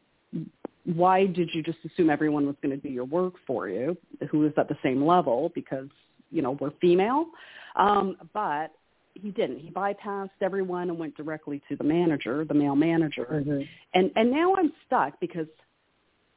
why 0.84 1.26
did 1.26 1.54
you 1.54 1.62
just 1.62 1.78
assume 1.84 2.10
everyone 2.10 2.46
was 2.46 2.56
going 2.62 2.78
to 2.78 2.88
do 2.88 2.92
your 2.92 3.04
work 3.04 3.34
for 3.46 3.68
you 3.68 3.96
who 4.30 4.46
is 4.46 4.52
at 4.56 4.68
the 4.68 4.76
same 4.82 5.04
level 5.04 5.50
because, 5.54 5.88
you 6.30 6.42
know, 6.42 6.52
we're 6.52 6.70
female? 6.80 7.26
Um, 7.74 8.16
but 8.32 8.72
he 9.14 9.30
didn't. 9.30 9.58
He 9.58 9.70
bypassed 9.70 10.30
everyone 10.40 10.90
and 10.90 10.98
went 10.98 11.16
directly 11.16 11.60
to 11.68 11.76
the 11.76 11.84
manager, 11.84 12.44
the 12.44 12.54
male 12.54 12.76
manager. 12.76 13.42
Mhm. 13.46 13.68
And 13.94 14.12
and 14.14 14.30
now 14.30 14.54
I'm 14.56 14.72
stuck 14.86 15.18
because 15.20 15.48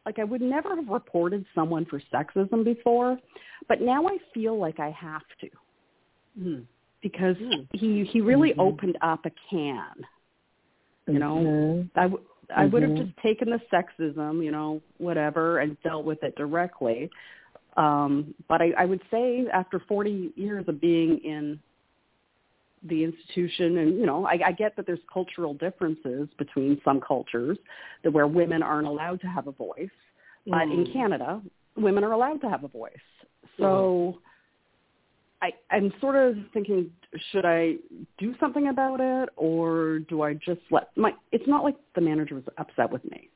like 0.10 0.18
I 0.18 0.24
would 0.24 0.41
never 0.41 0.76
have 0.76 0.88
reported 0.88 1.45
someone 1.53 1.86
for 1.86 2.01
sexism 2.12 2.64
before, 2.64 3.20
but 3.68 3.80
now 3.80 4.07
I 4.07 4.18
feel 4.34 4.57
like 4.57 4.80
I 4.80 4.89
have 4.89 5.22
to 5.41 5.49
Mm. 6.39 6.66
because 7.03 7.38
Mm. 7.38 7.68
he 7.74 8.03
he 8.03 8.20
really 8.22 8.53
Mhm. 8.53 8.60
opened 8.60 8.97
up 9.01 9.24
a 9.28 9.30
can. 9.51 10.07
You 11.05 11.20
know, 11.20 11.36
Mhm. 11.36 11.89
I 11.95 12.03
w- 12.03 12.26
I 12.55 12.66
would 12.66 12.82
have 12.82 12.93
Mhm. 12.93 13.05
just 13.05 13.18
taken 13.18 13.51
the 13.51 13.60
sexism, 13.72 14.43
you 14.43 14.49
know, 14.49 14.82
whatever, 14.97 15.60
and 15.60 15.80
dealt 15.84 16.05
with 16.05 16.24
it 16.24 16.36
directly. 16.36 17.12
Um, 17.78 18.34
but 18.47 18.64
I, 18.64 18.72
I 18.72 18.86
would 18.86 19.03
say 19.12 19.47
after 19.49 19.78
40 19.80 20.34
years 20.36 20.68
of 20.68 20.82
being 20.82 21.20
in 21.20 21.60
the 22.84 23.03
institution 23.03 23.77
and 23.80 23.97
you 23.99 24.05
know 24.05 24.25
I, 24.25 24.39
I 24.47 24.51
get 24.53 24.75
that 24.77 24.86
there's 24.86 24.99
cultural 25.11 25.53
differences 25.53 26.30
between 26.38 26.80
some 26.86 27.01
cultures 27.01 27.57
that 28.03 28.11
where 28.11 28.27
women 28.27 28.63
aren't 28.63 28.88
allowed 28.88 29.19
to 29.21 29.27
have 29.27 29.47
a 29.47 29.51
voice 29.51 29.89
but 30.45 30.63
in 30.63 30.86
Mm. 30.86 30.93
canada 30.93 31.41
women 31.75 32.03
are 32.03 32.13
allowed 32.13 32.39
to 32.41 32.49
have 32.49 32.63
a 32.63 32.69
voice 32.69 32.91
so 33.57 33.65
Mm-hmm. 33.65 34.17
i 35.41 35.75
i'm 35.75 35.91
sort 35.99 36.15
of 36.15 36.38
thinking 36.53 36.89
should 37.32 37.45
i 37.45 37.75
do 38.17 38.34
something 38.39 38.69
about 38.69 39.01
it 39.01 39.30
or 39.36 39.99
do 40.07 40.21
i 40.21 40.34
just 40.34 40.61
let 40.71 40.95
my 40.95 41.13
it's 41.34 41.47
not 41.47 41.63
like 41.63 41.75
the 41.95 42.01
manager 42.01 42.36
was 42.36 42.45
upset 42.57 42.89
with 42.89 43.03
me 43.11 43.30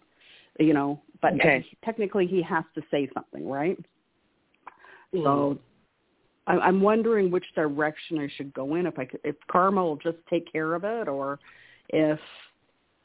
you 0.59 0.73
know 0.73 1.01
but 1.21 1.33
Okay. 1.33 1.65
technically 1.83 2.27
he 2.27 2.41
has 2.41 2.63
to 2.75 2.81
say 2.91 3.09
something 3.13 3.47
right 3.47 3.77
Mm. 5.13 5.23
so 5.25 5.59
I'm 6.47 6.81
wondering 6.81 7.31
which 7.31 7.45
direction 7.55 8.19
I 8.19 8.27
should 8.35 8.53
go 8.53 8.75
in. 8.75 8.85
If 8.85 8.99
I 8.99 9.05
could, 9.05 9.21
if 9.23 9.35
Karma 9.49 9.83
will 9.83 9.97
just 9.97 10.17
take 10.29 10.51
care 10.51 10.73
of 10.73 10.83
it, 10.83 11.07
or 11.07 11.39
if 11.89 12.19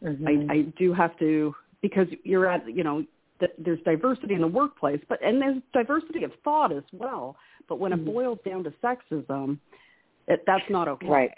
Mhm. 0.03 0.51
I, 0.51 0.55
I 0.55 0.63
do 0.77 0.93
have 0.93 1.17
to 1.19 1.55
because 1.81 2.09
you're 2.25 2.47
at 2.47 2.67
you 2.69 2.85
know 2.85 3.05
th- 3.41 3.53
there's 3.59 3.81
diversity 3.83 4.35
in 4.35 4.41
the 4.41 4.47
workplace, 4.49 5.01
but 5.09 5.23
and 5.23 5.41
there's 5.41 5.63
diversity 5.73 6.25
of 6.25 6.33
thought 6.45 6.73
as 6.73 6.85
well. 6.93 7.37
But 7.69 7.79
when 7.79 7.93
Mhm. 7.93 8.01
it 8.01 8.05
boils 8.13 8.39
down 8.45 8.65
to 8.65 8.71
sexism, 8.83 9.59
it, 10.27 10.45
that's 10.47 10.69
not 10.69 10.89
okay. 10.89 11.09
Right. 11.09 11.35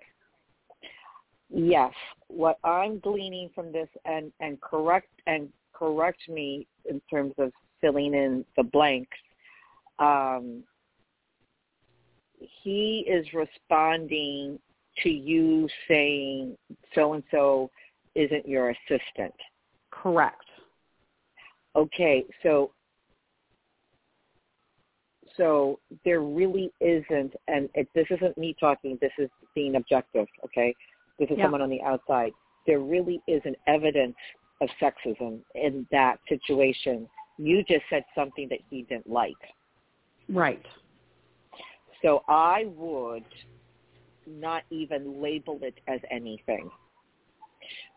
Yes. 1.51 1.95
What 2.29 2.59
I'm 2.65 3.01
gleaning 3.01 3.51
from 3.51 3.73
this 3.73 3.89
and, 4.05 4.33
and 4.41 4.61
correct 4.61 5.11
and 5.27 5.53
correct 5.73 6.29
me 6.29 6.67
in 6.85 7.01
terms 7.11 7.35
of 7.39 7.53
filling 7.81 8.15
in 8.15 8.45
the 8.57 8.63
blanks. 8.63 9.19
Um, 9.99 10.65
he 12.63 13.07
is 13.09 13.27
responding 13.35 14.59
to 15.03 15.09
you 15.09 15.69
saying 15.89 16.57
so 16.95 17.15
and 17.15 17.23
so 17.31 17.71
isn't 18.15 18.49
your 18.49 18.71
assistant. 18.71 19.35
Correct. 19.91 20.45
Okay, 21.77 22.25
so 22.43 22.73
so 25.37 25.79
there 26.05 26.21
really 26.21 26.71
isn't, 26.81 27.35
and 27.49 27.69
it, 27.75 27.89
this 27.95 28.07
isn't 28.11 28.37
me 28.37 28.55
talking. 28.59 28.99
This 29.01 29.13
is 29.19 29.31
being 29.55 29.77
objective. 29.77 30.27
Okay, 30.45 30.75
this 31.19 31.31
is 31.31 31.39
Yeah. 31.39 31.45
someone 31.45 31.63
on 31.63 31.71
the 31.71 31.81
outside. 31.83 32.33
There 32.67 32.81
really 32.81 33.21
isn't 33.27 33.57
evidence 33.67 34.17
of 34.61 34.69
sexism 34.81 35.41
in 35.55 35.87
that 35.91 36.19
situation. 36.29 37.09
You 37.39 37.63
just 37.63 37.85
said 37.89 38.05
something 38.15 38.49
that 38.49 38.61
he 38.69 38.83
didn't 38.83 39.09
like. 39.09 39.37
Right. 40.29 40.67
So 42.03 42.23
I 42.29 42.67
would 42.77 43.25
not 44.27 44.63
even 44.71 45.21
label 45.21 45.59
it 45.63 45.75
as 45.87 46.01
anything. 46.11 46.71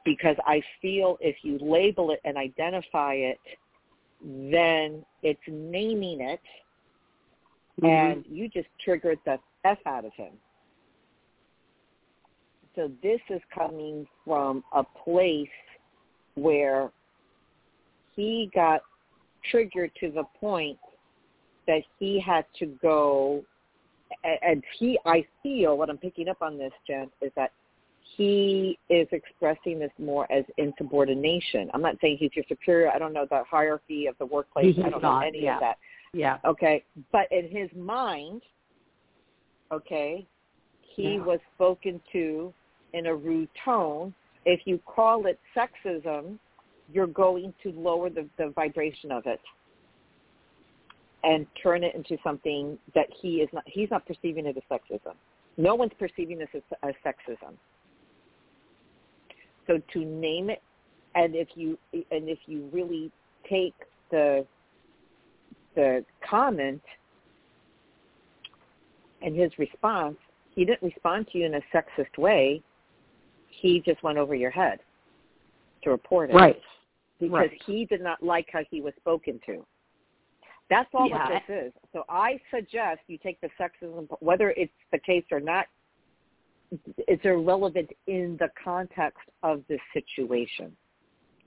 Because 0.06 0.36
I 0.46 0.62
feel 0.82 1.18
if 1.22 1.38
you 1.44 1.58
label 1.60 2.12
it 2.12 2.20
and 2.26 2.38
identify 2.38 3.14
it, 3.14 3.40
then 4.22 5.06
it's 5.22 5.42
naming 5.48 6.22
it 6.22 6.42
Mhm. 7.80 7.90
and 7.90 8.26
you 8.28 8.48
just 8.48 8.68
triggered 8.80 9.20
the 9.26 9.40
F 9.64 9.80
out 9.86 10.06
of 10.06 10.14
him. 10.14 10.40
So 12.76 12.88
this 13.02 13.22
is 13.30 13.42
coming 13.46 14.08
from 14.26 14.64
a 14.72 14.84
place 14.84 15.50
where 16.36 16.92
he 18.16 18.48
got 18.54 18.84
triggered 19.44 19.94
to 19.96 20.12
the 20.12 20.24
point 20.24 20.80
that 21.66 21.84
he 22.00 22.20
had 22.20 22.46
to 22.56 22.66
go 22.66 23.46
and 24.24 24.64
he 24.80 25.00
I 25.06 25.26
feel 25.42 25.78
what 25.78 25.90
I'm 25.90 25.98
picking 25.98 26.30
up 26.30 26.42
on 26.42 26.58
this, 26.58 26.72
Jen, 26.88 27.10
is 27.22 27.32
that 27.36 27.52
he 28.16 28.78
is 28.90 29.08
expressing 29.12 29.80
this 29.80 29.92
more 29.98 30.32
as 30.32 30.44
insubordination. 30.58 31.70
I'm 31.74 31.82
not 31.82 31.96
saying 32.02 32.18
he's 32.20 32.32
your 32.36 32.46
superior. 32.48 32.92
I 32.92 33.00
don't 33.00 33.14
know 33.14 33.26
the 33.30 33.44
hierarchy 33.50 34.08
of 34.08 34.16
the 34.20 34.26
workplace. 34.26 34.76
He's 34.76 34.86
I 34.86 34.90
don't 34.90 35.02
know 35.02 35.20
any 35.20 35.44
yeah. 35.44 35.56
of 35.56 35.62
that. 35.62 35.78
yeah. 36.14 36.38
Okay, 36.46 36.84
but 37.12 37.32
in 37.32 37.50
his 37.50 37.70
mind, 37.76 38.42
okay, 39.72 40.28
he 40.82 41.16
Yeah. 41.16 41.24
was 41.24 41.40
spoken 41.56 42.02
to 42.12 42.54
in 42.94 43.08
a 43.08 43.16
rude 43.16 43.50
tone. 43.66 44.14
If 44.46 44.68
you 44.68 44.78
call 44.86 45.26
it 45.26 45.40
sexism, 45.56 46.38
you're 46.92 47.08
going 47.08 47.54
to 47.64 47.72
lower 47.72 48.10
the, 48.10 48.28
the 48.38 48.50
vibration 48.50 49.12
of 49.12 49.26
it 49.26 49.40
and 51.24 51.48
turn 51.62 51.84
it 51.84 51.96
into 51.96 52.18
something 52.24 52.78
that 52.96 53.08
he 53.22 53.36
is 53.36 53.50
not. 53.54 53.64
He's 53.66 53.90
not 53.90 54.06
perceiving 54.06 54.46
it 54.46 54.58
as 54.58 54.64
sexism. 54.70 55.14
No 55.58 55.76
one's 55.76 55.94
perceiving 55.98 56.38
this 56.38 56.50
as, 56.54 56.62
as 56.84 56.94
sexism. 57.06 57.54
So 59.68 59.80
to 59.94 60.00
name 60.06 60.50
it, 60.50 60.62
and 61.16 61.36
if 61.36 61.50
you 61.56 61.78
and 61.94 62.28
if 62.30 62.40
you 62.46 62.70
really 62.72 63.12
take 63.50 63.76
the 64.12 64.46
the 65.76 66.04
comment 66.28 66.82
and 69.22 69.36
his 69.36 69.52
response, 69.58 70.18
he 70.54 70.66
didn't 70.66 70.84
respond 70.84 71.28
to 71.32 71.38
you 71.38 71.46
in 71.46 71.56
a 71.56 71.62
sexist 71.74 72.18
way. 72.18 72.62
He 73.48 73.82
just 73.86 74.04
went 74.04 74.18
over 74.18 74.36
your 74.36 74.52
head 74.52 74.80
to 75.84 75.90
report 75.90 76.30
it. 76.30 76.34
Right. 76.34 76.62
Because 77.20 77.32
right. 77.34 77.62
he 77.66 77.86
did 77.86 78.02
not 78.02 78.22
like 78.22 78.48
how 78.52 78.62
he 78.70 78.82
was 78.82 78.94
spoken 79.00 79.40
to. 79.46 79.66
That's 80.70 80.90
all 80.94 81.08
Yeah. 81.08 81.30
what 81.30 81.44
this 81.48 81.66
is. 81.68 81.74
So 81.92 82.04
I 82.10 82.40
suggest 82.50 83.02
you 83.08 83.18
take 83.18 83.40
the 83.42 83.50
sexism, 83.60 84.08
whether 84.22 84.52
it's 84.52 84.74
the 84.92 85.00
case 85.00 85.26
or 85.32 85.40
not, 85.40 85.68
it's 87.08 87.24
irrelevant 87.26 87.92
in 88.08 88.36
the 88.38 88.50
context 88.64 89.20
of 89.44 89.64
this 89.68 89.82
situation, 89.94 90.76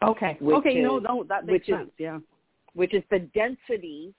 Okay. 0.02 0.36
Okay. 0.40 0.80
no, 0.82 0.98
is- 0.98 1.02
no, 1.02 1.24
that 1.24 1.46
makes 1.46 1.66
which 1.66 1.68
is- 1.70 1.78
sense. 1.78 1.92
yeah. 1.98 2.20
which 2.74 2.92
is 2.94 3.02
the 3.10 3.18
density, 3.20 4.14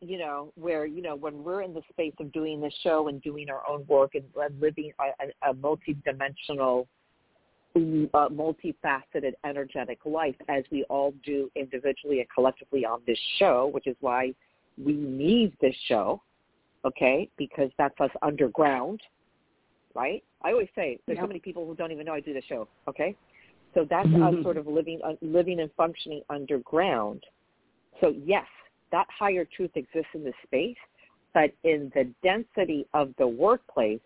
you 0.00 0.16
know, 0.16 0.52
where, 0.54 0.86
you 0.86 1.02
know, 1.02 1.16
when 1.16 1.42
we're 1.44 1.62
in 1.62 1.74
the 1.74 1.82
space 1.90 2.14
of 2.20 2.30
doing 2.32 2.60
this 2.60 2.72
show 2.82 3.08
and 3.08 3.20
doing 3.20 3.50
our 3.50 3.68
own 3.68 3.84
work 3.88 4.14
and, 4.14 4.24
and 4.36 4.60
living 4.60 4.92
a, 5.00 5.24
a, 5.46 5.50
a 5.50 5.54
multi-dimensional, 5.54 6.86
uh, 7.76 8.28
multifaceted, 8.28 9.32
energetic 9.44 9.98
life 10.04 10.34
as 10.48 10.64
we 10.72 10.84
all 10.84 11.14
do 11.24 11.50
individually 11.54 12.20
and 12.20 12.28
collectively 12.34 12.84
on 12.84 13.00
this 13.06 13.18
show, 13.38 13.68
which 13.72 13.86
is 13.86 13.96
why 14.00 14.34
we 14.82 14.92
need 14.92 15.52
this 15.60 15.74
show, 15.86 16.20
okay, 16.84 17.28
because 17.36 17.70
that's 17.78 17.98
us 18.00 18.10
underground, 18.22 19.00
right? 19.94 20.22
I 20.42 20.52
always 20.52 20.68
say 20.74 20.98
there's 21.06 21.18
so 21.20 21.26
many 21.26 21.40
people 21.40 21.66
who 21.66 21.74
don't 21.74 21.92
even 21.92 22.06
know 22.06 22.14
I 22.14 22.20
do 22.20 22.34
the 22.34 22.42
show, 22.42 22.66
okay? 22.88 23.14
So 23.74 23.84
that's 23.84 24.08
Mhm. 24.08 24.38
us 24.38 24.42
sort 24.42 24.56
of 24.56 24.66
living, 24.66 25.00
uh, 25.02 25.16
living 25.20 25.60
and 25.60 25.72
functioning 25.74 26.22
underground. 26.28 27.24
So 28.00 28.08
yes, 28.08 28.46
that 28.90 29.08
higher 29.10 29.44
truth 29.44 29.76
exists 29.76 30.12
in 30.14 30.24
this 30.24 30.34
space, 30.42 30.78
but 31.34 31.52
in 31.62 31.90
the 31.90 32.04
density 32.22 32.86
of 32.94 33.14
the 33.16 33.28
workplace, 33.28 34.00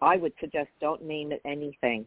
I 0.00 0.16
would 0.16 0.32
suggest 0.40 0.70
don't 0.80 1.02
name 1.02 1.30
it 1.32 1.40
anything, 1.44 2.06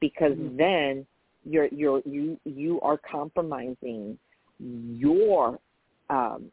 because 0.00 0.36
Mhm. 0.36 0.56
then 0.56 1.06
you're 1.44 1.66
you're 1.66 2.02
you 2.04 2.38
you 2.44 2.80
are 2.80 2.98
compromising 2.98 4.18
your 4.58 5.58
um, 6.08 6.50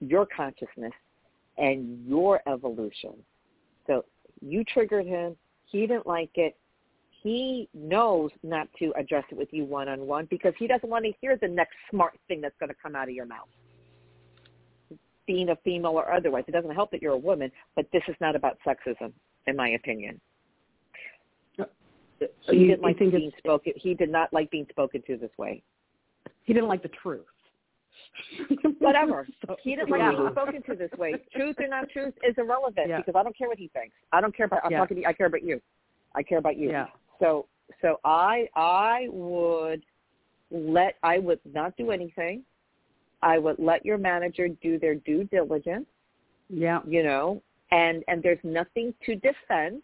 your 0.00 0.26
consciousness 0.26 0.92
and 1.56 2.06
your 2.06 2.42
evolution. 2.46 3.14
So 3.86 4.04
you 4.40 4.64
triggered 4.64 5.06
him. 5.06 5.36
He 5.66 5.86
didn't 5.86 6.06
like 6.06 6.36
it. 6.36 6.56
He 7.22 7.68
knows 7.72 8.30
not 8.42 8.68
to 8.78 8.92
address 8.96 9.24
it 9.30 9.36
with 9.36 9.52
you 9.52 9.64
one 9.64 9.88
on 9.88 10.06
one 10.06 10.26
because 10.26 10.54
he 10.58 10.66
doesn't 10.66 10.88
want 10.88 11.04
to 11.04 11.12
hear 11.20 11.36
the 11.36 11.48
next 11.48 11.74
smart 11.90 12.18
thing 12.28 12.40
that's 12.40 12.56
going 12.58 12.68
to 12.68 12.76
come 12.80 12.94
out 12.94 13.08
of 13.08 13.14
your 13.14 13.26
mouth. 13.26 13.48
Being 15.26 15.48
a 15.48 15.56
female 15.56 15.92
or 15.92 16.12
otherwise, 16.12 16.44
it 16.46 16.52
doesn't 16.52 16.70
help 16.70 16.90
that 16.92 17.02
you're 17.02 17.14
a 17.14 17.18
woman, 17.18 17.50
but 17.74 17.86
this 17.92 18.02
is 18.06 18.14
not 18.20 18.36
about 18.36 18.58
sexism, 18.64 19.12
in 19.46 19.56
my 19.56 19.70
opinion. 19.70 20.20
He 22.18 22.56
You- 22.56 22.66
didn't 22.68 22.82
like 22.82 22.98
being 22.98 23.32
spoken. 23.38 23.72
He 23.76 23.94
did 23.94 24.10
not 24.10 24.32
like 24.32 24.50
being 24.50 24.66
spoken 24.70 25.02
to 25.06 25.16
this 25.16 25.30
way. 25.38 25.62
He 26.44 26.52
didn't 26.52 26.68
like 26.68 26.82
the 26.82 26.88
truth. 26.88 27.26
Whatever. 28.78 29.26
So- 29.46 29.56
He 29.62 29.74
didn't 29.76 29.90
like 29.90 30.00
yeah. 30.00 30.10
being 30.12 30.30
spoken 30.30 30.62
to 30.62 30.74
this 30.74 30.90
way. 30.98 31.14
Truth 31.34 31.56
or 31.60 31.68
not 31.68 31.88
truth 31.90 32.14
is 32.22 32.34
irrelevant 32.38 32.88
Yeah. 32.88 32.98
because 32.98 33.14
I 33.18 33.22
don't 33.22 33.36
care 33.36 33.48
what 33.48 33.58
he 33.58 33.68
thinks. 33.68 33.94
I 34.12 34.20
don't 34.20 34.34
care 34.36 34.46
about. 34.46 34.64
I'm 34.64 34.70
Yeah. 34.72 34.78
talking 34.78 34.96
to 34.96 35.00
you. 35.02 35.08
I 35.08 35.12
care 35.12 35.26
about 35.26 35.42
you. 35.42 35.60
I 36.14 36.22
care 36.22 36.38
about 36.38 36.56
you. 36.56 36.70
Yeah. 36.70 36.86
So 37.20 37.46
so 37.82 38.00
I 38.04 38.48
I 38.54 39.08
would 39.10 39.82
let 40.50 40.96
I 41.02 41.18
would 41.18 41.40
not 41.44 41.76
do 41.76 41.90
anything. 41.90 42.44
I 43.22 43.38
would 43.38 43.58
let 43.58 43.84
your 43.84 43.98
manager 43.98 44.48
do 44.48 44.78
their 44.78 44.94
due 44.94 45.24
diligence, 45.24 45.86
Yeah. 46.48 46.80
you 46.86 47.02
know, 47.02 47.42
and 47.70 48.04
and 48.08 48.22
there's 48.22 48.42
nothing 48.44 48.94
to 49.04 49.16
defend. 49.16 49.82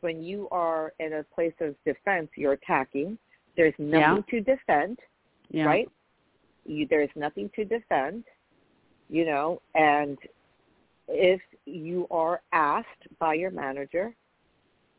When 0.00 0.22
you 0.22 0.48
are 0.50 0.92
in 1.00 1.14
a 1.14 1.22
place 1.24 1.54
of 1.60 1.74
defense, 1.84 2.28
you're 2.36 2.52
attacking. 2.52 3.18
There's 3.56 3.74
nothing 3.78 4.24
to 4.30 4.40
defend, 4.40 4.98
Yeah. 5.50 5.64
right? 5.66 5.90
You, 6.64 6.86
there's 6.88 7.10
nothing 7.16 7.50
to 7.56 7.64
defend. 7.64 8.24
you 9.10 9.24
know, 9.24 9.60
and 9.74 10.18
if 11.08 11.40
you 11.64 12.06
are 12.10 12.42
asked 12.52 13.04
by 13.18 13.32
your 13.34 13.50
manager, 13.50 14.14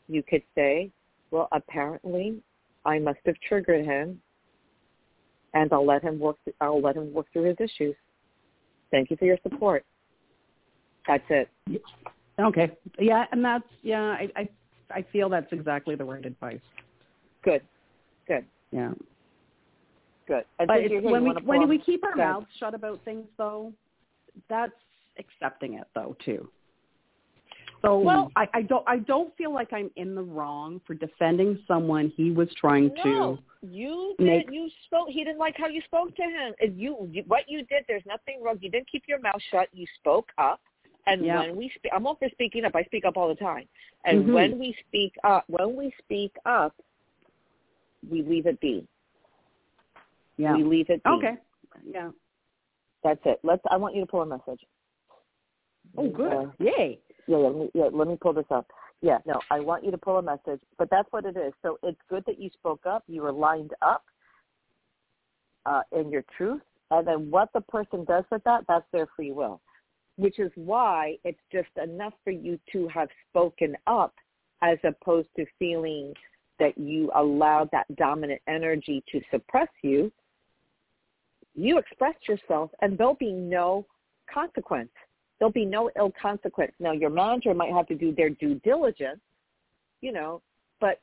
you 0.07 0.23
could 0.23 0.41
say, 0.55 0.89
well, 1.29 1.47
apparently 1.51 2.41
I 2.85 2.97
must 2.97 3.19
have 3.27 3.35
triggered 3.47 3.85
him 3.85 4.19
and 5.53 5.71
I'll 5.71 5.85
let 5.85 6.01
him 6.03 6.19
work, 6.19 6.37
I'll 6.59 6.81
let 6.81 6.95
him 6.95 7.13
work 7.13 7.27
through 7.31 7.43
his 7.43 7.57
issues. 7.59 7.95
Thank 8.89 9.11
you 9.11 9.17
for 9.17 9.25
your 9.25 9.37
support. 9.43 9.85
That's 11.07 11.23
it. 11.29 11.49
Okay. 12.39 12.71
Yeah, 12.97 13.25
and 13.31 13.45
that's 13.45 13.63
yeah. 13.83 14.01
I 14.01 14.29
I, 14.35 14.49
I 14.91 15.05
feel 15.11 15.29
that's 15.29 15.51
exactly 15.51 15.95
the 15.95 16.03
right 16.03 16.25
advice. 16.25 16.59
Good. 17.43 17.61
Good. 18.27 18.45
Yeah. 18.71 18.91
Good. 20.27 20.43
And 20.59 20.67
but 20.67 21.03
when 21.03 21.23
we 21.23 21.33
when 21.43 21.67
we 21.67 21.79
keep 21.79 22.03
our 22.03 22.15
mouths 22.15 22.47
shut 22.59 22.73
about 22.73 23.03
things, 23.03 23.25
though, 23.37 23.73
that's 24.49 24.73
accepting 25.17 25.73
it, 25.75 25.87
though, 25.95 26.15
too. 26.23 26.47
So 27.81 27.97
well, 27.97 28.31
I, 28.35 28.47
I 28.53 28.61
don't 28.63 28.83
I 28.87 28.97
don't 28.97 29.35
feel 29.37 29.53
like 29.53 29.71
I'm 29.71 29.89
in 29.95 30.13
the 30.13 30.21
wrong 30.21 30.81
for 30.85 30.93
defending 30.95 31.57
someone 31.67 32.11
he 32.15 32.31
was 32.31 32.49
trying 32.59 32.91
no, 32.97 33.03
to. 33.03 33.67
You 33.67 34.15
did. 34.17 34.25
Make, 34.25 34.51
you 34.51 34.69
spoke. 34.85 35.07
He 35.09 35.23
didn't 35.23 35.39
like 35.39 35.55
how 35.57 35.67
you 35.67 35.81
spoke 35.85 36.15
to 36.15 36.21
him. 36.21 36.53
You, 36.77 37.09
you 37.11 37.23
what 37.27 37.43
you 37.47 37.59
did. 37.59 37.85
There's 37.87 38.03
nothing 38.05 38.41
wrong. 38.43 38.57
You 38.59 38.69
didn't 38.69 38.91
keep 38.91 39.03
your 39.07 39.19
mouth 39.21 39.41
shut. 39.49 39.69
You 39.71 39.85
spoke 39.99 40.29
up. 40.37 40.59
And 41.09 41.25
yeah. 41.25 41.39
when 41.41 41.55
we 41.55 41.71
speak, 41.75 41.91
I'm 41.95 42.05
all 42.05 42.15
for 42.15 42.29
speaking 42.31 42.65
up. 42.65 42.75
I 42.75 42.83
speak 42.83 43.05
up 43.05 43.17
all 43.17 43.27
the 43.27 43.35
time. 43.35 43.65
And 44.05 44.23
mm-hmm. 44.23 44.33
when 44.33 44.59
we 44.59 44.75
speak 44.87 45.13
up, 45.23 45.43
when 45.47 45.75
we 45.75 45.91
speak 46.03 46.33
up, 46.45 46.75
we 48.09 48.21
leave 48.21 48.45
it 48.45 48.59
be. 48.61 48.87
Yeah. 50.37 50.55
We 50.55 50.63
leave 50.63 50.89
it 50.89 51.03
be. 51.03 51.09
Okay. 51.09 51.33
Yeah. 51.85 52.11
That's 53.03 53.19
it. 53.25 53.39
Let's. 53.43 53.61
I 53.71 53.77
want 53.77 53.95
you 53.95 54.01
to 54.01 54.07
pull 54.07 54.21
a 54.21 54.25
message. 54.25 54.61
Oh, 55.97 56.09
good. 56.09 56.31
Uh, 56.31 56.45
Yay. 56.59 56.99
Yeah, 57.27 57.37
yeah, 57.37 57.37
let 57.37 57.55
me, 57.55 57.69
yeah. 57.73 57.89
Let 57.91 58.07
me 58.07 58.17
pull 58.21 58.33
this 58.33 58.45
up. 58.51 58.67
Yeah, 59.01 59.19
no, 59.25 59.39
I 59.49 59.61
want 59.61 59.85
you 59.85 59.91
to 59.91 59.97
pull 59.97 60.17
a 60.17 60.21
message, 60.21 60.59
but 60.77 60.89
that's 60.89 61.07
what 61.11 61.25
it 61.25 61.37
is. 61.37 61.53
So 61.61 61.79
it's 61.83 61.99
good 62.09 62.23
that 62.27 62.39
you 62.39 62.49
spoke 62.53 62.85
up. 62.85 63.03
You 63.07 63.21
were 63.21 63.31
lined 63.31 63.71
up 63.81 64.03
uh, 65.65 65.81
in 65.97 66.09
your 66.09 66.23
truth, 66.35 66.61
and 66.91 67.07
then 67.07 67.31
what 67.31 67.49
the 67.53 67.61
person 67.61 68.03
does 68.03 68.25
with 68.29 68.43
that, 68.43 68.65
that's 68.67 68.85
their 68.91 69.07
free 69.15 69.31
will. 69.31 69.61
Which 70.19 70.39
is 70.39 70.51
why 70.55 71.17
it's 71.23 71.39
just 71.51 71.69
enough 71.81 72.13
for 72.23 72.31
you 72.31 72.59
to 72.73 72.87
have 72.89 73.07
spoken 73.29 73.75
up, 73.87 74.13
as 74.61 74.77
opposed 74.83 75.29
to 75.37 75.45
feeling 75.57 76.13
that 76.59 76.77
you 76.77 77.09
allowed 77.15 77.69
that 77.71 77.85
dominant 77.95 78.41
energy 78.47 79.01
to 79.11 79.21
suppress 79.31 79.69
you. 79.81 80.11
You 81.55 81.77
expressed 81.77 82.27
yourself, 82.27 82.69
and 82.81 82.97
there'll 82.97 83.13
be 83.15 83.31
no 83.31 83.85
consequence 84.31 84.91
there'll 85.39 85.51
be 85.51 85.65
no 85.65 85.89
ill 85.97 86.13
consequence. 86.21 86.73
Now, 86.79 86.91
your 86.91 87.09
manager 87.09 87.53
might 87.53 87.71
have 87.71 87.87
to 87.87 87.95
do 87.95 88.13
their 88.13 88.29
due 88.29 88.55
diligence, 88.55 89.21
you 90.01 90.11
know, 90.11 90.41
but 90.79 90.99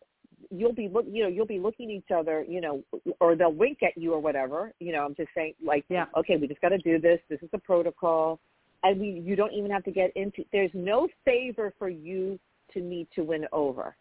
you'll 0.51 0.75
be 0.75 0.89
look, 0.89 1.07
you 1.11 1.25
know, 1.25 1.29
you'll 1.29 1.47
be 1.47 1.59
looking 1.59 1.91
at 1.91 1.97
each 1.97 2.11
other, 2.15 2.45
you 2.47 2.61
know, 2.61 2.83
or 3.21 3.35
they'll 3.35 3.53
wink 3.53 3.79
at 3.83 3.97
you 3.97 4.13
or 4.13 4.21
whatever. 4.21 4.73
You 4.79 4.93
know, 4.93 5.05
I'm 5.05 5.15
just 5.15 5.31
saying, 5.35 5.55
like, 5.65 5.85
yeah. 5.89 6.07
okay, 6.17 6.37
we 6.37 6.47
just 6.47 6.61
got 6.61 6.69
to 6.69 6.79
do 6.79 7.01
this. 7.01 7.19
This 7.29 7.41
is 7.43 7.49
the 7.51 7.59
protocol, 7.59 8.39
and 8.83 9.01
we, 9.01 9.23
you 9.25 9.37
don't 9.37 9.53
even 9.53 9.71
have 9.71 9.85
to 9.85 9.91
get 9.91 10.11
into. 10.17 10.45
There's 10.53 10.71
no 10.75 11.09
favor 11.25 11.73
for 11.79 11.89
you 11.89 12.39
to 12.73 12.81
need 12.81 13.09
to 13.15 13.23
win 13.23 13.47
over. 13.53 13.97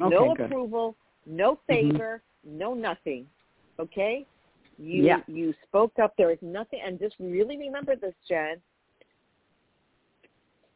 Okay, 0.00 0.14
no 0.14 0.34
good. 0.34 0.46
approval, 0.46 0.96
no 1.26 1.58
Mm-hmm. 1.70 1.92
favor, 1.92 2.22
mm-hmm. 2.46 2.58
no 2.58 2.74
nothing. 2.74 3.26
Okay, 3.78 4.26
you 4.78 5.04
yeah. 5.04 5.20
you 5.26 5.54
spoke 5.66 5.98
up. 6.02 6.14
There 6.16 6.30
is 6.30 6.38
nothing, 6.42 6.80
and 6.84 6.98
just 6.98 7.14
really 7.18 7.56
remember 7.56 7.96
this, 7.96 8.14
Jen 8.28 8.60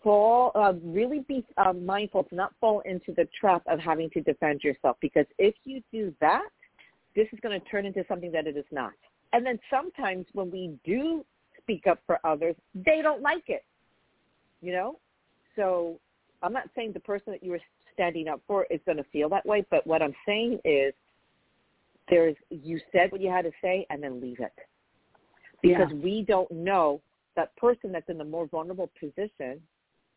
fall, 0.02 0.52
uh, 0.54 0.74
really 0.82 1.20
be 1.28 1.44
uh, 1.56 1.72
mindful 1.72 2.24
to 2.24 2.34
not 2.34 2.54
fall 2.60 2.80
into 2.84 3.12
the 3.16 3.28
trap 3.38 3.62
of 3.66 3.78
having 3.78 4.08
to 4.10 4.20
defend 4.22 4.62
yourself 4.62 4.96
because 5.00 5.26
if 5.38 5.54
you 5.64 5.82
do 5.92 6.14
that, 6.20 6.48
this 7.16 7.26
is 7.32 7.38
going 7.40 7.58
to 7.58 7.66
turn 7.68 7.84
into 7.84 8.04
something 8.08 8.30
that 8.32 8.46
it 8.46 8.56
is 8.56 8.64
not. 8.70 8.92
And 9.32 9.44
then 9.44 9.58
sometimes 9.70 10.26
when 10.32 10.50
we 10.50 10.78
do 10.84 11.24
speak 11.68 11.86
up 11.86 12.00
for 12.06 12.18
others, 12.24 12.54
they 12.74 13.00
don't 13.02 13.22
like 13.22 13.44
it, 13.48 13.64
you 14.60 14.72
know? 14.72 14.98
So 15.56 15.98
I'm 16.42 16.52
not 16.52 16.68
saying 16.74 16.92
the 16.92 17.00
person 17.00 17.32
that 17.32 17.42
you 17.42 17.50
were 17.50 17.60
standing 17.94 18.28
up 18.28 18.40
for 18.46 18.66
is 18.70 18.80
going 18.86 18.98
to 18.98 19.04
feel 19.12 19.28
that 19.30 19.44
way, 19.44 19.64
but 19.70 19.86
what 19.86 20.02
I'm 20.02 20.14
saying 20.26 20.60
is 20.64 20.94
there's, 22.08 22.36
you 22.50 22.80
said 22.92 23.12
what 23.12 23.20
you 23.20 23.30
had 23.30 23.44
to 23.44 23.52
say 23.62 23.86
and 23.90 24.02
then 24.02 24.20
leave 24.20 24.40
it. 24.40 24.52
Because 25.60 25.88
yeah. 25.90 25.98
we 26.02 26.22
don't 26.22 26.50
know 26.50 27.00
that 27.36 27.54
person 27.56 27.92
that's 27.92 28.08
in 28.08 28.18
the 28.18 28.24
more 28.24 28.46
vulnerable 28.46 28.90
position 28.98 29.60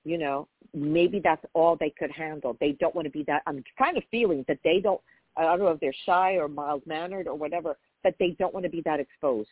you 0.03 0.17
know, 0.17 0.47
maybe 0.73 1.19
that's 1.23 1.43
all 1.53 1.75
they 1.75 1.91
could 1.91 2.11
handle. 2.11 2.57
They 2.59 2.71
don't 2.73 2.95
want 2.95 3.05
to 3.05 3.11
be 3.11 3.23
that. 3.23 3.43
I'm 3.45 3.63
kind 3.77 3.97
of 3.97 4.03
feeling 4.09 4.43
that 4.47 4.59
they 4.63 4.79
don't. 4.79 5.01
I 5.37 5.43
don't 5.43 5.59
know 5.59 5.67
if 5.67 5.79
they're 5.79 5.93
shy 6.05 6.33
or 6.33 6.47
mild 6.49 6.85
mannered 6.85 7.27
or 7.27 7.35
whatever, 7.35 7.77
but 8.03 8.15
they 8.19 8.31
don't 8.31 8.53
want 8.53 8.65
to 8.65 8.69
be 8.69 8.81
that 8.83 8.99
exposed. 8.99 9.47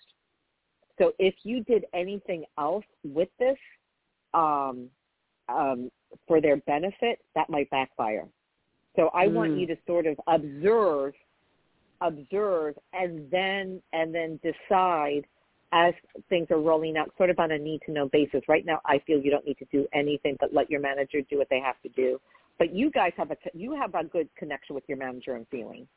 So 0.99 1.13
if 1.17 1.33
you 1.43 1.63
did 1.63 1.85
anything 1.93 2.45
else 2.57 2.85
with 3.03 3.29
this 3.39 3.57
um, 4.33 4.89
um, 5.47 5.89
for 6.27 6.41
their 6.41 6.57
benefit, 6.57 7.19
that 7.35 7.49
might 7.49 7.69
backfire. 7.69 8.27
So 8.95 9.09
I 9.13 9.27
mm. 9.27 9.33
want 9.33 9.57
you 9.57 9.65
to 9.67 9.77
sort 9.87 10.05
of 10.05 10.19
observe, 10.27 11.13
observe, 12.01 12.75
and 12.93 13.29
then 13.31 13.81
and 13.93 14.13
then 14.13 14.39
decide 14.43 15.25
as 15.71 15.93
things 16.29 16.47
are 16.49 16.59
rolling 16.59 16.97
out 16.97 17.11
sort 17.17 17.29
of 17.29 17.39
on 17.39 17.51
a 17.51 17.57
need 17.57 17.81
to 17.85 17.91
know 17.91 18.09
basis. 18.09 18.41
Right 18.47 18.65
now, 18.65 18.81
I 18.85 18.99
feel 19.05 19.19
you 19.19 19.31
don't 19.31 19.45
need 19.45 19.57
to 19.59 19.67
do 19.71 19.87
anything 19.93 20.35
but 20.39 20.53
let 20.53 20.69
your 20.69 20.81
manager 20.81 21.19
do 21.29 21.37
what 21.37 21.47
they 21.49 21.59
have 21.59 21.79
to 21.83 21.89
do. 21.89 22.19
But 22.57 22.73
you 22.73 22.91
guys 22.91 23.13
have 23.17 23.31
a 23.31 23.37
you 23.53 23.73
have 23.75 23.95
a 23.95 24.03
good 24.03 24.27
connection 24.37 24.75
with 24.75 24.83
your 24.87 24.97
manager 24.97 25.35
and 25.35 25.47
feeling. 25.49 25.87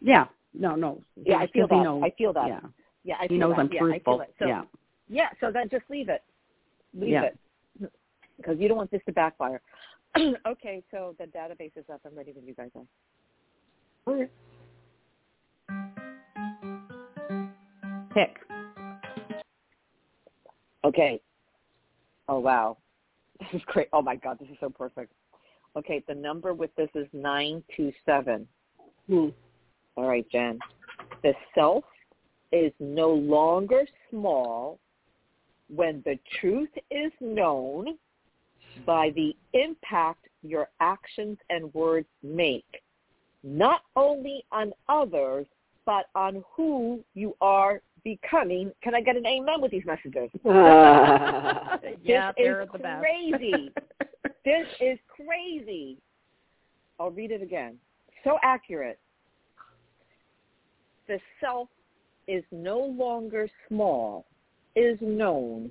Yeah. 0.00 0.24
No. 0.52 0.74
No. 0.74 1.00
Yeah, 1.16 1.36
I 1.36 1.46
feel 1.46 1.68
that. 1.68 1.82
Knows, 1.82 2.02
I 2.04 2.10
feel 2.18 2.32
that. 2.32 2.48
Yeah. 2.48 2.60
Yeah, 3.04 3.16
I 3.20 3.26
he 3.28 3.38
knows 3.38 3.52
that. 3.52 3.60
I'm 3.60 3.72
yeah, 3.72 3.80
truthful. 3.80 4.14
I 4.14 4.16
feel 4.16 4.22
it. 4.22 4.34
So, 4.38 4.46
yeah. 4.46 4.62
Yeah. 5.08 5.28
So 5.40 5.50
then 5.52 5.68
just 5.70 5.84
leave 5.90 6.08
it. 6.08 6.22
Leave 6.94 7.10
yeah. 7.10 7.22
it 7.24 7.38
because 8.36 8.58
you 8.58 8.68
don't 8.68 8.76
want 8.76 8.90
this 8.90 9.00
to 9.06 9.12
backfire. 9.12 9.60
okay. 10.46 10.82
So 10.90 11.14
the 11.18 11.24
database 11.24 11.76
is 11.76 11.84
up. 11.92 12.00
I'm 12.06 12.16
ready 12.16 12.32
when 12.32 12.46
you 12.46 12.54
guys 12.54 12.70
are. 12.74 14.12
Okay. 14.12 14.30
Pick. 18.14 18.36
Okay. 20.84 21.20
Oh 22.28 22.38
wow, 22.38 22.76
this 23.40 23.48
is 23.54 23.62
great. 23.66 23.88
Oh 23.92 24.02
my 24.02 24.16
God, 24.16 24.38
this 24.38 24.48
is 24.48 24.56
so 24.60 24.68
perfect. 24.68 25.12
Okay, 25.76 26.04
the 26.06 26.14
number 26.14 26.52
with 26.52 26.74
this 26.76 26.90
is 26.94 27.06
nine 27.12 27.62
two 27.76 27.92
seven. 28.04 28.46
Hmm. 29.08 29.28
All 29.96 30.08
right, 30.08 30.26
Jen. 30.30 30.58
The 31.22 31.32
self 31.54 31.84
is 32.52 32.72
no 32.78 33.10
longer 33.10 33.84
small 34.10 34.78
when 35.74 36.02
the 36.04 36.18
truth 36.40 36.70
is 36.90 37.12
known 37.20 37.96
by 38.86 39.10
the 39.10 39.34
impact 39.54 40.26
your 40.42 40.68
actions 40.80 41.38
and 41.50 41.72
words 41.74 42.06
make, 42.22 42.82
not 43.42 43.82
only 43.96 44.44
on 44.52 44.72
others, 44.88 45.46
but 45.86 46.06
on 46.14 46.44
who 46.54 47.02
you 47.14 47.34
are 47.40 47.80
becoming. 48.04 48.72
Can 48.82 48.94
I 48.94 49.00
get 49.00 49.16
an 49.16 49.26
amen 49.26 49.60
with 49.60 49.70
these 49.70 49.84
messages? 49.84 50.30
Uh, 51.72 51.78
yeah, 52.02 52.32
they're 52.36 52.66
the 52.70 52.78
best. 52.78 53.00
crazy. 53.00 53.72
this 54.44 54.66
is 54.80 54.98
crazy. 55.08 55.96
I'll 57.00 57.10
read 57.10 57.30
it 57.30 57.42
again. 57.42 57.76
So 58.24 58.38
accurate. 58.42 58.98
The 61.08 61.18
self 61.40 61.68
is 62.32 62.42
no 62.50 62.78
longer 62.78 63.46
small, 63.68 64.24
is 64.74 64.96
known 65.02 65.70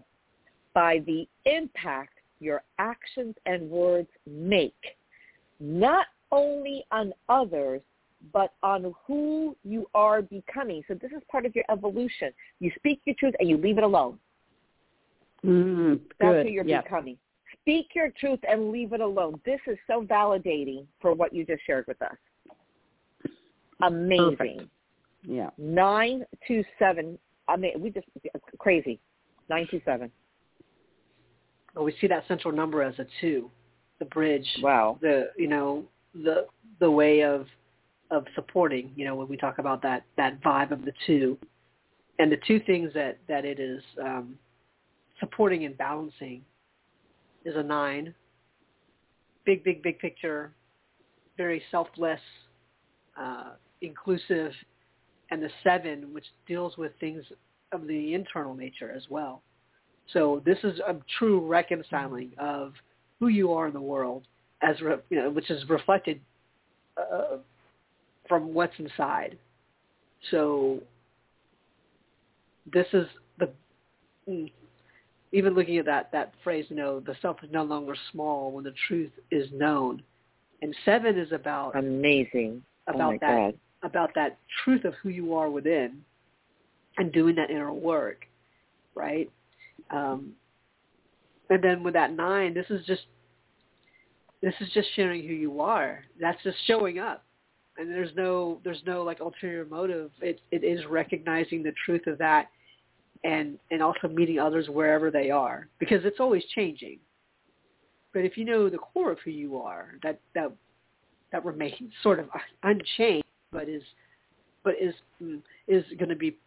by 0.76 1.00
the 1.08 1.28
impact 1.46 2.20
your 2.40 2.62
actions 2.78 3.34
and 3.48 3.68
words 3.68 4.08
make, 4.28 4.96
not 5.60 6.06
only 6.32 6.84
on 6.92 7.14
others, 7.30 7.82
but 8.32 8.54
on 8.62 8.94
who 9.08 9.56
you 9.64 9.88
are 9.96 10.22
becoming. 10.22 10.84
So 10.88 10.94
this 10.94 11.12
is 11.12 11.24
part 11.32 11.48
of 11.48 11.56
your 11.56 11.66
evolution. 11.70 12.32
You 12.60 12.72
speak 12.76 13.02
your 13.06 13.16
truth 13.18 13.34
and 13.40 13.50
you 13.50 13.58
leave 13.58 13.80
it 13.80 13.84
alone. 13.84 14.20
Mm, 15.44 16.00
That's 16.20 16.34
good. 16.34 16.46
who 16.46 16.52
you're 16.52 16.64
yep. 16.64 16.84
becoming. 16.84 17.18
Speak 17.62 17.88
your 17.96 18.12
truth 18.12 18.40
and 18.48 18.72
leave 18.72 18.94
it 18.94 19.02
alone. 19.02 19.42
This 19.46 19.60
is 19.66 19.80
so 19.88 20.04
validating 20.04 20.86
for 21.02 21.16
what 21.16 21.34
you 21.34 21.44
just 21.44 21.66
shared 21.66 21.86
with 21.88 22.00
us. 22.04 22.16
Amazing. 23.82 24.38
Perfect. 24.38 24.70
Yeah. 25.24 25.50
Nine 25.58 26.26
two 26.48 26.64
seven. 26.80 27.18
I 27.48 27.58
mean, 27.58 27.74
we 27.80 27.90
just 27.90 28.08
crazy. 28.58 29.00
Nine 29.50 29.68
two 29.70 29.82
seven. 29.86 30.12
Well, 31.76 31.86
we 31.86 31.96
see 32.02 32.08
that 32.08 32.28
central 32.28 32.54
number 32.54 32.82
as 32.84 32.98
a 33.00 33.06
two, 33.20 33.50
the 34.00 34.06
bridge. 34.06 34.48
Wow. 34.62 34.98
The 35.02 35.32
you 35.38 35.48
know 35.48 35.86
the 36.14 36.48
the 36.80 36.90
way 36.90 37.24
of 37.24 37.48
of 38.12 38.26
supporting, 38.36 38.92
you 38.96 39.06
know, 39.06 39.16
when 39.16 39.28
we 39.28 39.38
talk 39.38 39.58
about 39.58 39.82
that, 39.82 40.04
that 40.18 40.42
vibe 40.44 40.72
of 40.72 40.84
the 40.84 40.92
two. 41.08 41.38
And 42.20 42.32
the 42.32 42.38
two 42.46 42.60
things 42.60 42.92
that, 42.94 43.18
that 43.28 43.46
it 43.46 43.60
is 43.60 43.82
um, 44.04 44.38
supporting 45.20 45.66
and 45.66 45.76
balancing 45.78 46.44
is 47.46 47.56
a 47.56 47.64
nine. 47.64 48.14
Big, 49.46 49.64
big, 49.64 49.82
big 49.82 49.98
picture, 49.98 50.52
very 51.38 51.64
selfless, 51.72 52.20
uh, 53.20 53.52
inclusive, 53.82 54.52
and 55.32 55.42
the 55.42 55.50
seven, 55.64 56.14
which 56.14 56.26
deals 56.48 56.78
with 56.78 56.92
things 57.00 57.24
of 57.72 57.88
the 57.88 58.14
internal 58.14 58.54
nature 58.54 58.92
as 58.92 59.04
well. 59.10 59.42
So 60.14 60.42
this 60.46 60.58
is 60.64 60.80
a 60.80 60.96
true 61.18 61.40
reconciling 61.40 62.32
of 62.38 62.74
who 63.20 63.30
you 63.30 63.54
are 63.54 63.68
in 63.68 63.74
the 63.74 63.82
world, 63.82 64.24
as 64.62 64.80
re, 64.82 64.96
you 65.10 65.18
know, 65.18 65.30
which 65.30 65.50
is 65.50 65.68
reflected 65.70 66.20
uh, 66.98 67.38
from 68.28 68.54
what's 68.54 68.74
inside. 68.78 69.38
So 70.30 70.80
this 72.72 72.88
is 72.94 73.08
the 73.40 73.50
mm, 74.28 74.52
even 75.32 75.54
looking 75.54 75.78
at 75.78 75.86
that 75.86 76.12
that 76.12 76.34
phrase, 76.44 76.66
you 76.70 76.76
know, 76.76 77.00
the 77.00 77.16
self 77.22 77.38
is 77.44 77.50
no 77.52 77.64
longer 77.64 77.96
small 78.12 78.52
when 78.52 78.64
the 78.64 78.74
truth 78.88 79.12
is 79.32 79.48
known. 79.54 80.04
And 80.62 80.76
seven 80.86 81.18
is 81.18 81.32
about 81.32 81.76
amazing 81.76 82.64
oh 82.88 82.94
about 82.94 83.14
oh 83.14 83.18
that 83.22 83.38
God. 83.38 83.60
About 83.84 84.12
that 84.16 84.38
truth 84.64 84.86
of 84.86 84.94
who 85.02 85.10
you 85.10 85.34
are 85.34 85.50
within 85.50 86.02
and 86.98 87.12
doing 87.12 87.36
that 87.36 87.50
inner 87.50 87.74
work, 87.74 88.26
right? 88.96 89.30
Um, 89.90 90.34
and 91.50 91.64
then 91.64 91.84
with 91.84 91.94
that 91.94 92.14
nine, 92.14 92.54
this 92.54 92.68
is 92.70 92.86
just 92.86 93.02
this 94.42 94.54
is 94.60 94.70
just 94.74 94.88
sharing 94.96 95.28
who 95.28 95.34
you 95.34 95.62
are. 95.62 96.04
That's 96.20 96.42
just 96.44 96.58
showing 96.66 96.98
up, 97.00 97.24
and 97.78 97.90
there's 97.90 98.16
no 98.16 98.60
there's 98.64 98.82
no 98.86 99.04
like 99.04 99.20
ulterior 99.20 99.66
motive. 99.66 100.12
It 100.22 100.40
it 100.52 100.64
is 100.64 100.86
recognizing 100.90 101.62
the 101.62 101.74
truth 101.86 102.08
of 102.08 102.18
that, 102.20 102.48
and 103.24 103.58
and 103.70 103.82
also 103.82 104.08
meeting 104.08 104.40
others 104.40 104.68
wherever 104.70 105.12
they 105.12 105.30
are 105.30 105.68
because 105.80 106.06
it's 106.06 106.20
always 106.20 106.44
changing. 106.56 107.00
But 108.14 108.26
if 108.26 108.38
you 108.38 108.46
know 108.46 108.70
the 108.70 108.78
core 108.78 109.12
of 109.12 109.20
who 109.24 109.32
you 109.32 109.58
are, 109.58 109.96
that 110.04 110.20
that 110.36 110.52
that 111.32 111.46
remains 111.46 111.92
sort 112.04 112.20
of 112.20 112.28
unchanged, 112.64 113.26
but 113.52 113.68
is 113.68 113.84
but 114.64 114.76
is 114.80 114.94
is 115.68 115.84
going 115.98 116.10
to 116.10 116.16
be 116.16 116.38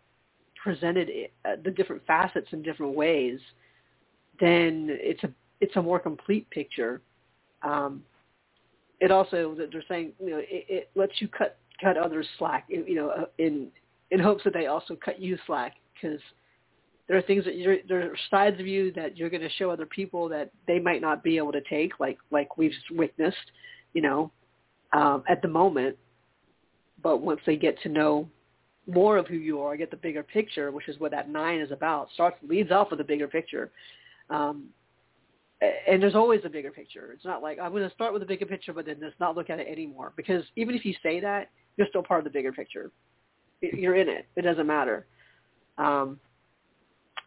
presented 0.63 1.09
uh, 1.45 1.57
the 1.65 1.71
different 1.71 2.05
facets 2.07 2.47
in 2.53 2.63
different 2.63 2.95
ways, 2.95 3.39
then 4.41 4.89
it's 4.91 5.23
a 5.25 5.31
it's 5.61 5.77
a 5.77 5.83
more 5.83 5.99
complete 5.99 6.49
picture. 6.51 7.01
Um, 7.63 8.03
it 9.01 9.11
also 9.11 9.57
they're 9.57 9.85
saying 9.89 10.13
you 10.21 10.31
know 10.31 10.39
it, 10.39 10.47
it 10.51 10.91
lets 10.95 11.21
you 11.21 11.29
cut 11.29 11.59
cut 11.81 11.97
others 11.97 12.27
slack 12.39 12.67
you 12.69 12.95
know 12.95 13.11
uh, 13.11 13.25
in 13.39 13.69
in 14.11 14.21
hopes 14.21 14.45
that 14.45 14.55
they 14.55 14.67
also 14.67 14.97
cut 15.05 15.21
you 15.21 15.37
slack 15.47 15.75
because 15.95 16.21
there 17.09 17.19
are 17.19 17.23
things 17.23 17.45
that 17.45 17.57
you're 17.57 17.79
there 17.89 18.01
are 18.11 18.17
sides 18.31 18.59
of 18.61 18.67
you 18.67 18.93
that 18.93 19.17
you're 19.17 19.31
going 19.31 19.43
to 19.43 19.51
show 19.51 19.71
other 19.71 19.87
people 19.87 20.29
that 20.29 20.51
they 20.67 20.79
might 20.79 21.01
not 21.01 21.23
be 21.23 21.37
able 21.37 21.53
to 21.53 21.61
take 21.69 21.99
like 22.01 22.19
like 22.31 22.57
we've 22.57 22.73
witnessed 22.93 23.51
you 23.93 24.01
know 24.01 24.31
um, 24.93 25.25
at 25.29 25.43
the 25.43 25.49
moment 25.49 25.97
but 27.05 27.21
once 27.21 27.41
they 27.47 27.55
get 27.55 27.81
to 27.83 27.89
know 27.89 28.27
more 28.87 29.17
of 29.17 29.29
who 29.29 29.37
you 29.37 29.61
are, 29.61 29.77
get 29.77 29.91
the 29.91 29.97
bigger 29.97 30.23
picture, 30.23 30.73
which 30.73 30.89
is 30.89 30.99
what 30.99 31.13
that 31.13 31.31
nine 31.31 31.61
is 31.61 31.71
about. 31.71 32.09
Starts 32.15 32.37
leads 32.43 32.73
off 32.73 32.91
with 32.91 33.01
a 33.01 33.05
bigger 33.05 33.29
picture, 33.29 33.71
um, 34.31 34.65
and 35.87 36.03
there's 36.03 36.15
always 36.15 36.41
a 36.45 36.49
bigger 36.49 36.71
picture. 36.71 37.13
It's 37.13 37.25
not 37.25 37.43
like 37.43 37.59
I'm 37.61 37.71
going 37.71 37.89
to 37.89 37.95
start 37.95 38.13
with 38.13 38.23
a 38.23 38.27
bigger 38.27 38.47
picture, 38.47 38.73
but 38.73 38.87
then 38.87 38.99
just 39.01 39.21
not 39.21 39.37
look 39.37 39.51
at 39.51 39.61
it 39.61 39.69
anymore. 39.69 40.13
Because 40.17 40.43
even 40.57 40.75
if 40.75 40.85
you 40.85 40.95
say 41.03 41.21
that, 41.21 41.51
you're 41.77 41.87
still 41.89 42.03
part 42.03 42.21
of 42.21 42.25
the 42.25 42.31
bigger 42.31 42.53
picture. 42.53 42.91
You're 43.61 43.97
in 43.97 44.09
it. 44.09 44.27
It 44.37 44.43
doesn't 44.43 44.67
matter. 44.67 45.07
Um, 45.79 46.19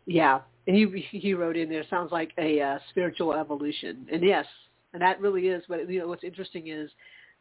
yeah, 0.05 0.41
and 0.67 0.75
he 0.75 1.05
he 1.17 1.34
wrote 1.34 1.55
in 1.55 1.69
there. 1.69 1.84
Sounds 1.89 2.11
like 2.11 2.32
a 2.38 2.61
uh, 2.61 2.80
spiritual 2.89 3.34
evolution, 3.34 4.07
and 4.11 4.23
yes, 4.23 4.45
and 4.93 5.01
that 5.01 5.19
really 5.21 5.47
is. 5.47 5.63
What 5.67 5.89
you 5.89 5.99
know, 5.99 6.07
what's 6.07 6.23
interesting 6.23 6.67
is 6.67 6.89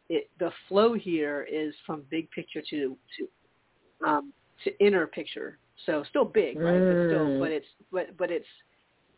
it, 0.08 0.30
the 0.38 0.50
flow 0.68 0.94
here 0.94 1.46
is 1.50 1.74
from 1.84 2.02
big 2.10 2.30
picture 2.30 2.62
to 2.70 2.96
to 3.18 4.06
um, 4.06 4.32
to 4.64 4.78
inner 4.84 5.06
picture. 5.06 5.58
So 5.84 6.04
still 6.08 6.24
big, 6.24 6.58
right? 6.58 6.74
Mm. 6.74 7.08
But 7.08 7.14
still, 7.14 7.40
but 7.40 7.50
it's 7.50 7.66
but 7.92 8.16
but 8.16 8.30
it's 8.30 8.46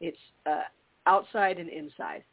it's 0.01 0.19
uh, 0.47 0.63
outside 1.07 1.59
and 1.59 1.69
inside. 1.69 2.25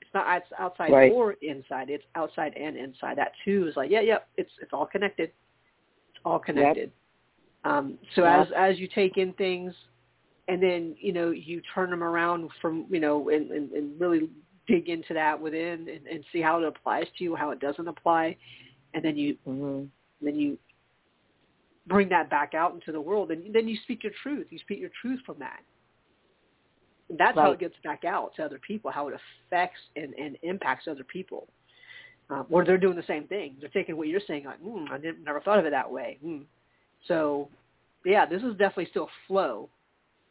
It's 0.00 0.10
not 0.14 0.36
it's 0.36 0.46
outside 0.58 0.92
right. 0.92 1.12
or 1.12 1.34
inside. 1.42 1.90
It's 1.90 2.04
outside 2.14 2.54
and 2.56 2.76
inside. 2.76 3.18
That 3.18 3.32
too 3.44 3.66
is 3.68 3.76
like 3.76 3.90
yeah, 3.90 4.00
yeah. 4.00 4.18
It's 4.36 4.50
it's 4.60 4.72
all 4.72 4.86
connected. 4.86 5.30
It's 6.10 6.18
all 6.24 6.38
connected. 6.38 6.92
Yep. 7.64 7.72
Um, 7.72 7.98
so 8.14 8.24
yep. 8.24 8.46
as 8.46 8.52
as 8.56 8.78
you 8.78 8.88
take 8.94 9.16
in 9.16 9.32
things, 9.34 9.74
and 10.48 10.62
then 10.62 10.94
you 10.98 11.12
know 11.12 11.30
you 11.30 11.62
turn 11.74 11.90
them 11.90 12.02
around 12.02 12.50
from 12.60 12.86
you 12.90 13.00
know 13.00 13.28
and, 13.28 13.50
and, 13.50 13.72
and 13.72 14.00
really 14.00 14.28
dig 14.70 14.88
into 14.88 15.14
that 15.14 15.40
within 15.40 15.88
and, 15.88 16.06
and 16.06 16.24
see 16.32 16.40
how 16.40 16.60
it 16.60 16.66
applies 16.66 17.06
to 17.18 17.24
you, 17.24 17.34
how 17.34 17.50
it 17.50 17.60
doesn't 17.60 17.88
apply, 17.88 18.36
and 18.94 19.04
then 19.04 19.16
you 19.16 19.36
mm-hmm. 19.46 19.84
then 20.24 20.36
you 20.36 20.58
bring 21.86 22.08
that 22.08 22.30
back 22.30 22.54
out 22.54 22.72
into 22.74 22.92
the 22.92 23.00
world, 23.00 23.30
and 23.30 23.54
then 23.54 23.66
you 23.66 23.76
speak 23.82 24.04
your 24.04 24.12
truth. 24.22 24.46
You 24.50 24.58
speak 24.58 24.80
your 24.80 24.90
truth 25.00 25.20
from 25.26 25.38
that. 25.40 25.60
And 27.08 27.18
that's 27.18 27.36
right. 27.36 27.44
how 27.44 27.50
it 27.50 27.58
gets 27.58 27.74
back 27.82 28.04
out 28.04 28.34
to 28.36 28.44
other 28.44 28.60
people, 28.64 28.90
how 28.92 29.08
it 29.08 29.14
affects 29.48 29.80
and, 29.96 30.14
and 30.14 30.36
impacts 30.42 30.86
other 30.88 31.02
people. 31.02 31.48
Um, 32.30 32.46
or 32.48 32.64
they're 32.64 32.78
doing 32.78 32.94
the 32.94 33.02
same 33.08 33.24
thing. 33.24 33.56
They're 33.60 33.70
taking 33.70 33.96
what 33.96 34.06
you're 34.06 34.20
saying, 34.28 34.44
like, 34.44 34.62
mm, 34.62 34.88
I 34.88 34.98
didn't, 34.98 35.24
never 35.24 35.40
thought 35.40 35.58
of 35.58 35.64
it 35.66 35.70
that 35.70 35.90
way. 35.90 36.18
Mm. 36.24 36.44
So, 37.08 37.48
yeah, 38.04 38.24
this 38.24 38.42
is 38.42 38.52
definitely 38.52 38.86
still 38.90 39.04
a 39.04 39.26
flow 39.26 39.68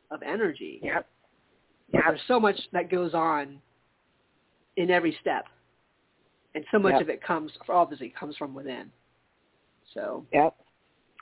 of 0.10 0.24
energy. 0.24 0.80
Yep. 0.82 1.06
But 1.92 2.02
there's 2.08 2.22
so 2.30 2.40
much 2.40 2.56
that 2.72 2.90
goes 2.90 3.14
on 3.14 3.60
in 4.80 4.90
every 4.90 5.16
step, 5.22 5.46
and 6.56 6.64
so 6.72 6.80
much 6.80 6.94
yep. 6.94 7.02
of 7.02 7.10
it 7.10 7.22
comes 7.22 7.52
obviously 7.68 8.14
comes 8.18 8.36
from 8.38 8.54
within. 8.54 8.90
So. 9.94 10.26
Yep. 10.34 10.56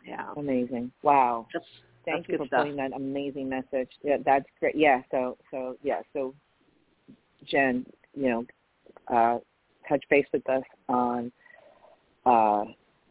Yeah. 0.05 0.31
Amazing. 0.37 0.91
Wow. 1.03 1.47
That's, 1.53 1.65
Thank 2.05 2.27
that's 2.27 2.29
you 2.29 2.37
for 2.37 2.47
stuff. 2.47 2.59
putting 2.61 2.77
that 2.77 2.93
amazing 2.95 3.49
message. 3.49 3.89
Yeah, 4.03 4.17
that's 4.23 4.45
great. 4.59 4.75
Yeah. 4.75 5.01
So 5.11 5.37
so 5.51 5.75
yeah. 5.83 6.01
So 6.13 6.33
Jen, 7.45 7.85
you 8.15 8.29
know, 8.29 8.45
uh, 9.13 9.39
touch 9.89 10.03
base 10.09 10.25
with 10.31 10.47
us 10.49 10.63
on 10.87 11.31
uh, 12.25 12.63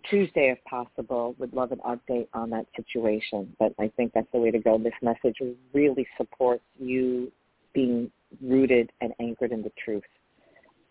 Tuesday 0.09 0.51
if 0.51 0.65
possible. 0.65 1.35
Would 1.39 1.53
love 1.53 1.73
an 1.73 1.81
update 1.87 2.29
on 2.33 2.49
that 2.51 2.67
situation. 2.77 3.55
But 3.59 3.75
I 3.79 3.91
think 3.97 4.13
that's 4.15 4.29
the 4.33 4.39
way 4.39 4.51
to 4.51 4.59
go. 4.59 4.79
This 4.79 4.95
message 5.03 5.37
really 5.75 6.07
supports 6.17 6.65
you 6.79 7.31
being 7.75 8.11
rooted 8.43 8.91
and 9.03 9.13
anchored 9.21 9.53
in 9.53 9.63
the 9.63 9.73
truth. 9.85 10.03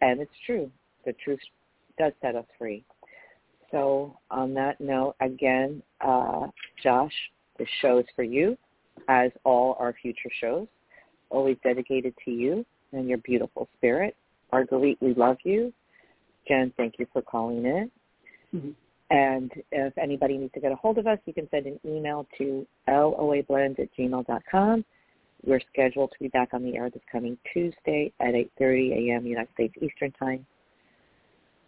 And 0.01 0.19
it's 0.19 0.31
true. 0.45 0.69
The 1.05 1.13
truth 1.23 1.39
does 1.97 2.13
set 2.21 2.35
us 2.35 2.45
free. 2.57 2.83
So 3.71 4.17
on 4.31 4.53
that 4.55 4.79
note, 4.79 5.15
again, 5.21 5.81
uh, 6.01 6.47
Josh, 6.83 7.13
the 7.57 7.65
show 7.81 7.99
is 7.99 8.05
for 8.15 8.23
you, 8.23 8.57
as 9.07 9.31
all 9.43 9.75
our 9.79 9.93
future 10.01 10.29
shows, 10.39 10.67
always 11.29 11.57
dedicated 11.63 12.13
to 12.25 12.31
you 12.31 12.65
and 12.93 13.07
your 13.07 13.17
beautiful 13.19 13.67
spirit. 13.77 14.15
Marguerite, 14.51 14.97
we 15.01 15.13
love 15.15 15.37
you. 15.43 15.73
Jen, 16.47 16.71
thank 16.77 16.95
you 16.99 17.07
for 17.11 17.21
calling 17.21 17.65
in. 17.65 17.91
Mm-hmm. 18.55 18.69
And 19.11 19.51
if 19.71 19.97
anybody 19.97 20.37
needs 20.37 20.53
to 20.53 20.59
get 20.59 20.71
a 20.71 20.75
hold 20.75 20.97
of 20.97 21.07
us, 21.07 21.19
you 21.25 21.33
can 21.33 21.47
send 21.49 21.65
an 21.65 21.79
email 21.85 22.25
to 22.37 22.65
loablend 22.87 23.79
at 23.79 23.89
gmail.com. 23.97 24.85
We're 25.43 25.61
scheduled 25.71 26.11
to 26.11 26.19
be 26.19 26.27
back 26.29 26.53
on 26.53 26.63
the 26.63 26.75
air 26.75 26.89
this 26.89 27.01
coming 27.11 27.37
Tuesday 27.51 28.11
at 28.19 28.33
8.30 28.33 29.11
a.m. 29.11 29.25
United 29.25 29.49
States 29.53 29.73
Eastern 29.81 30.11
Time. 30.13 30.45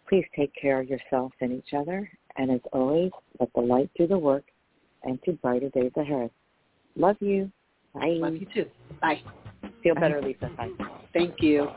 Please 0.08 0.24
take 0.34 0.52
care 0.54 0.80
of 0.80 0.88
yourself 0.88 1.32
and 1.40 1.52
each 1.52 1.74
other. 1.76 2.10
And 2.36 2.50
as 2.50 2.60
always, 2.72 3.10
let 3.40 3.52
the 3.54 3.60
light 3.60 3.90
do 3.96 4.06
the 4.06 4.18
work 4.18 4.44
and 5.02 5.22
to 5.24 5.32
brighter 5.32 5.68
days 5.70 5.92
ahead. 5.96 6.30
Love 6.96 7.16
you. 7.20 7.50
Bye. 7.94 8.18
Love 8.20 8.34
you 8.34 8.46
too. 8.52 8.66
Bye. 9.00 9.20
Feel 9.82 9.94
better, 9.94 10.20
Lisa. 10.22 10.50
Bye. 10.56 10.70
Thank 11.12 11.34
you. 11.40 11.68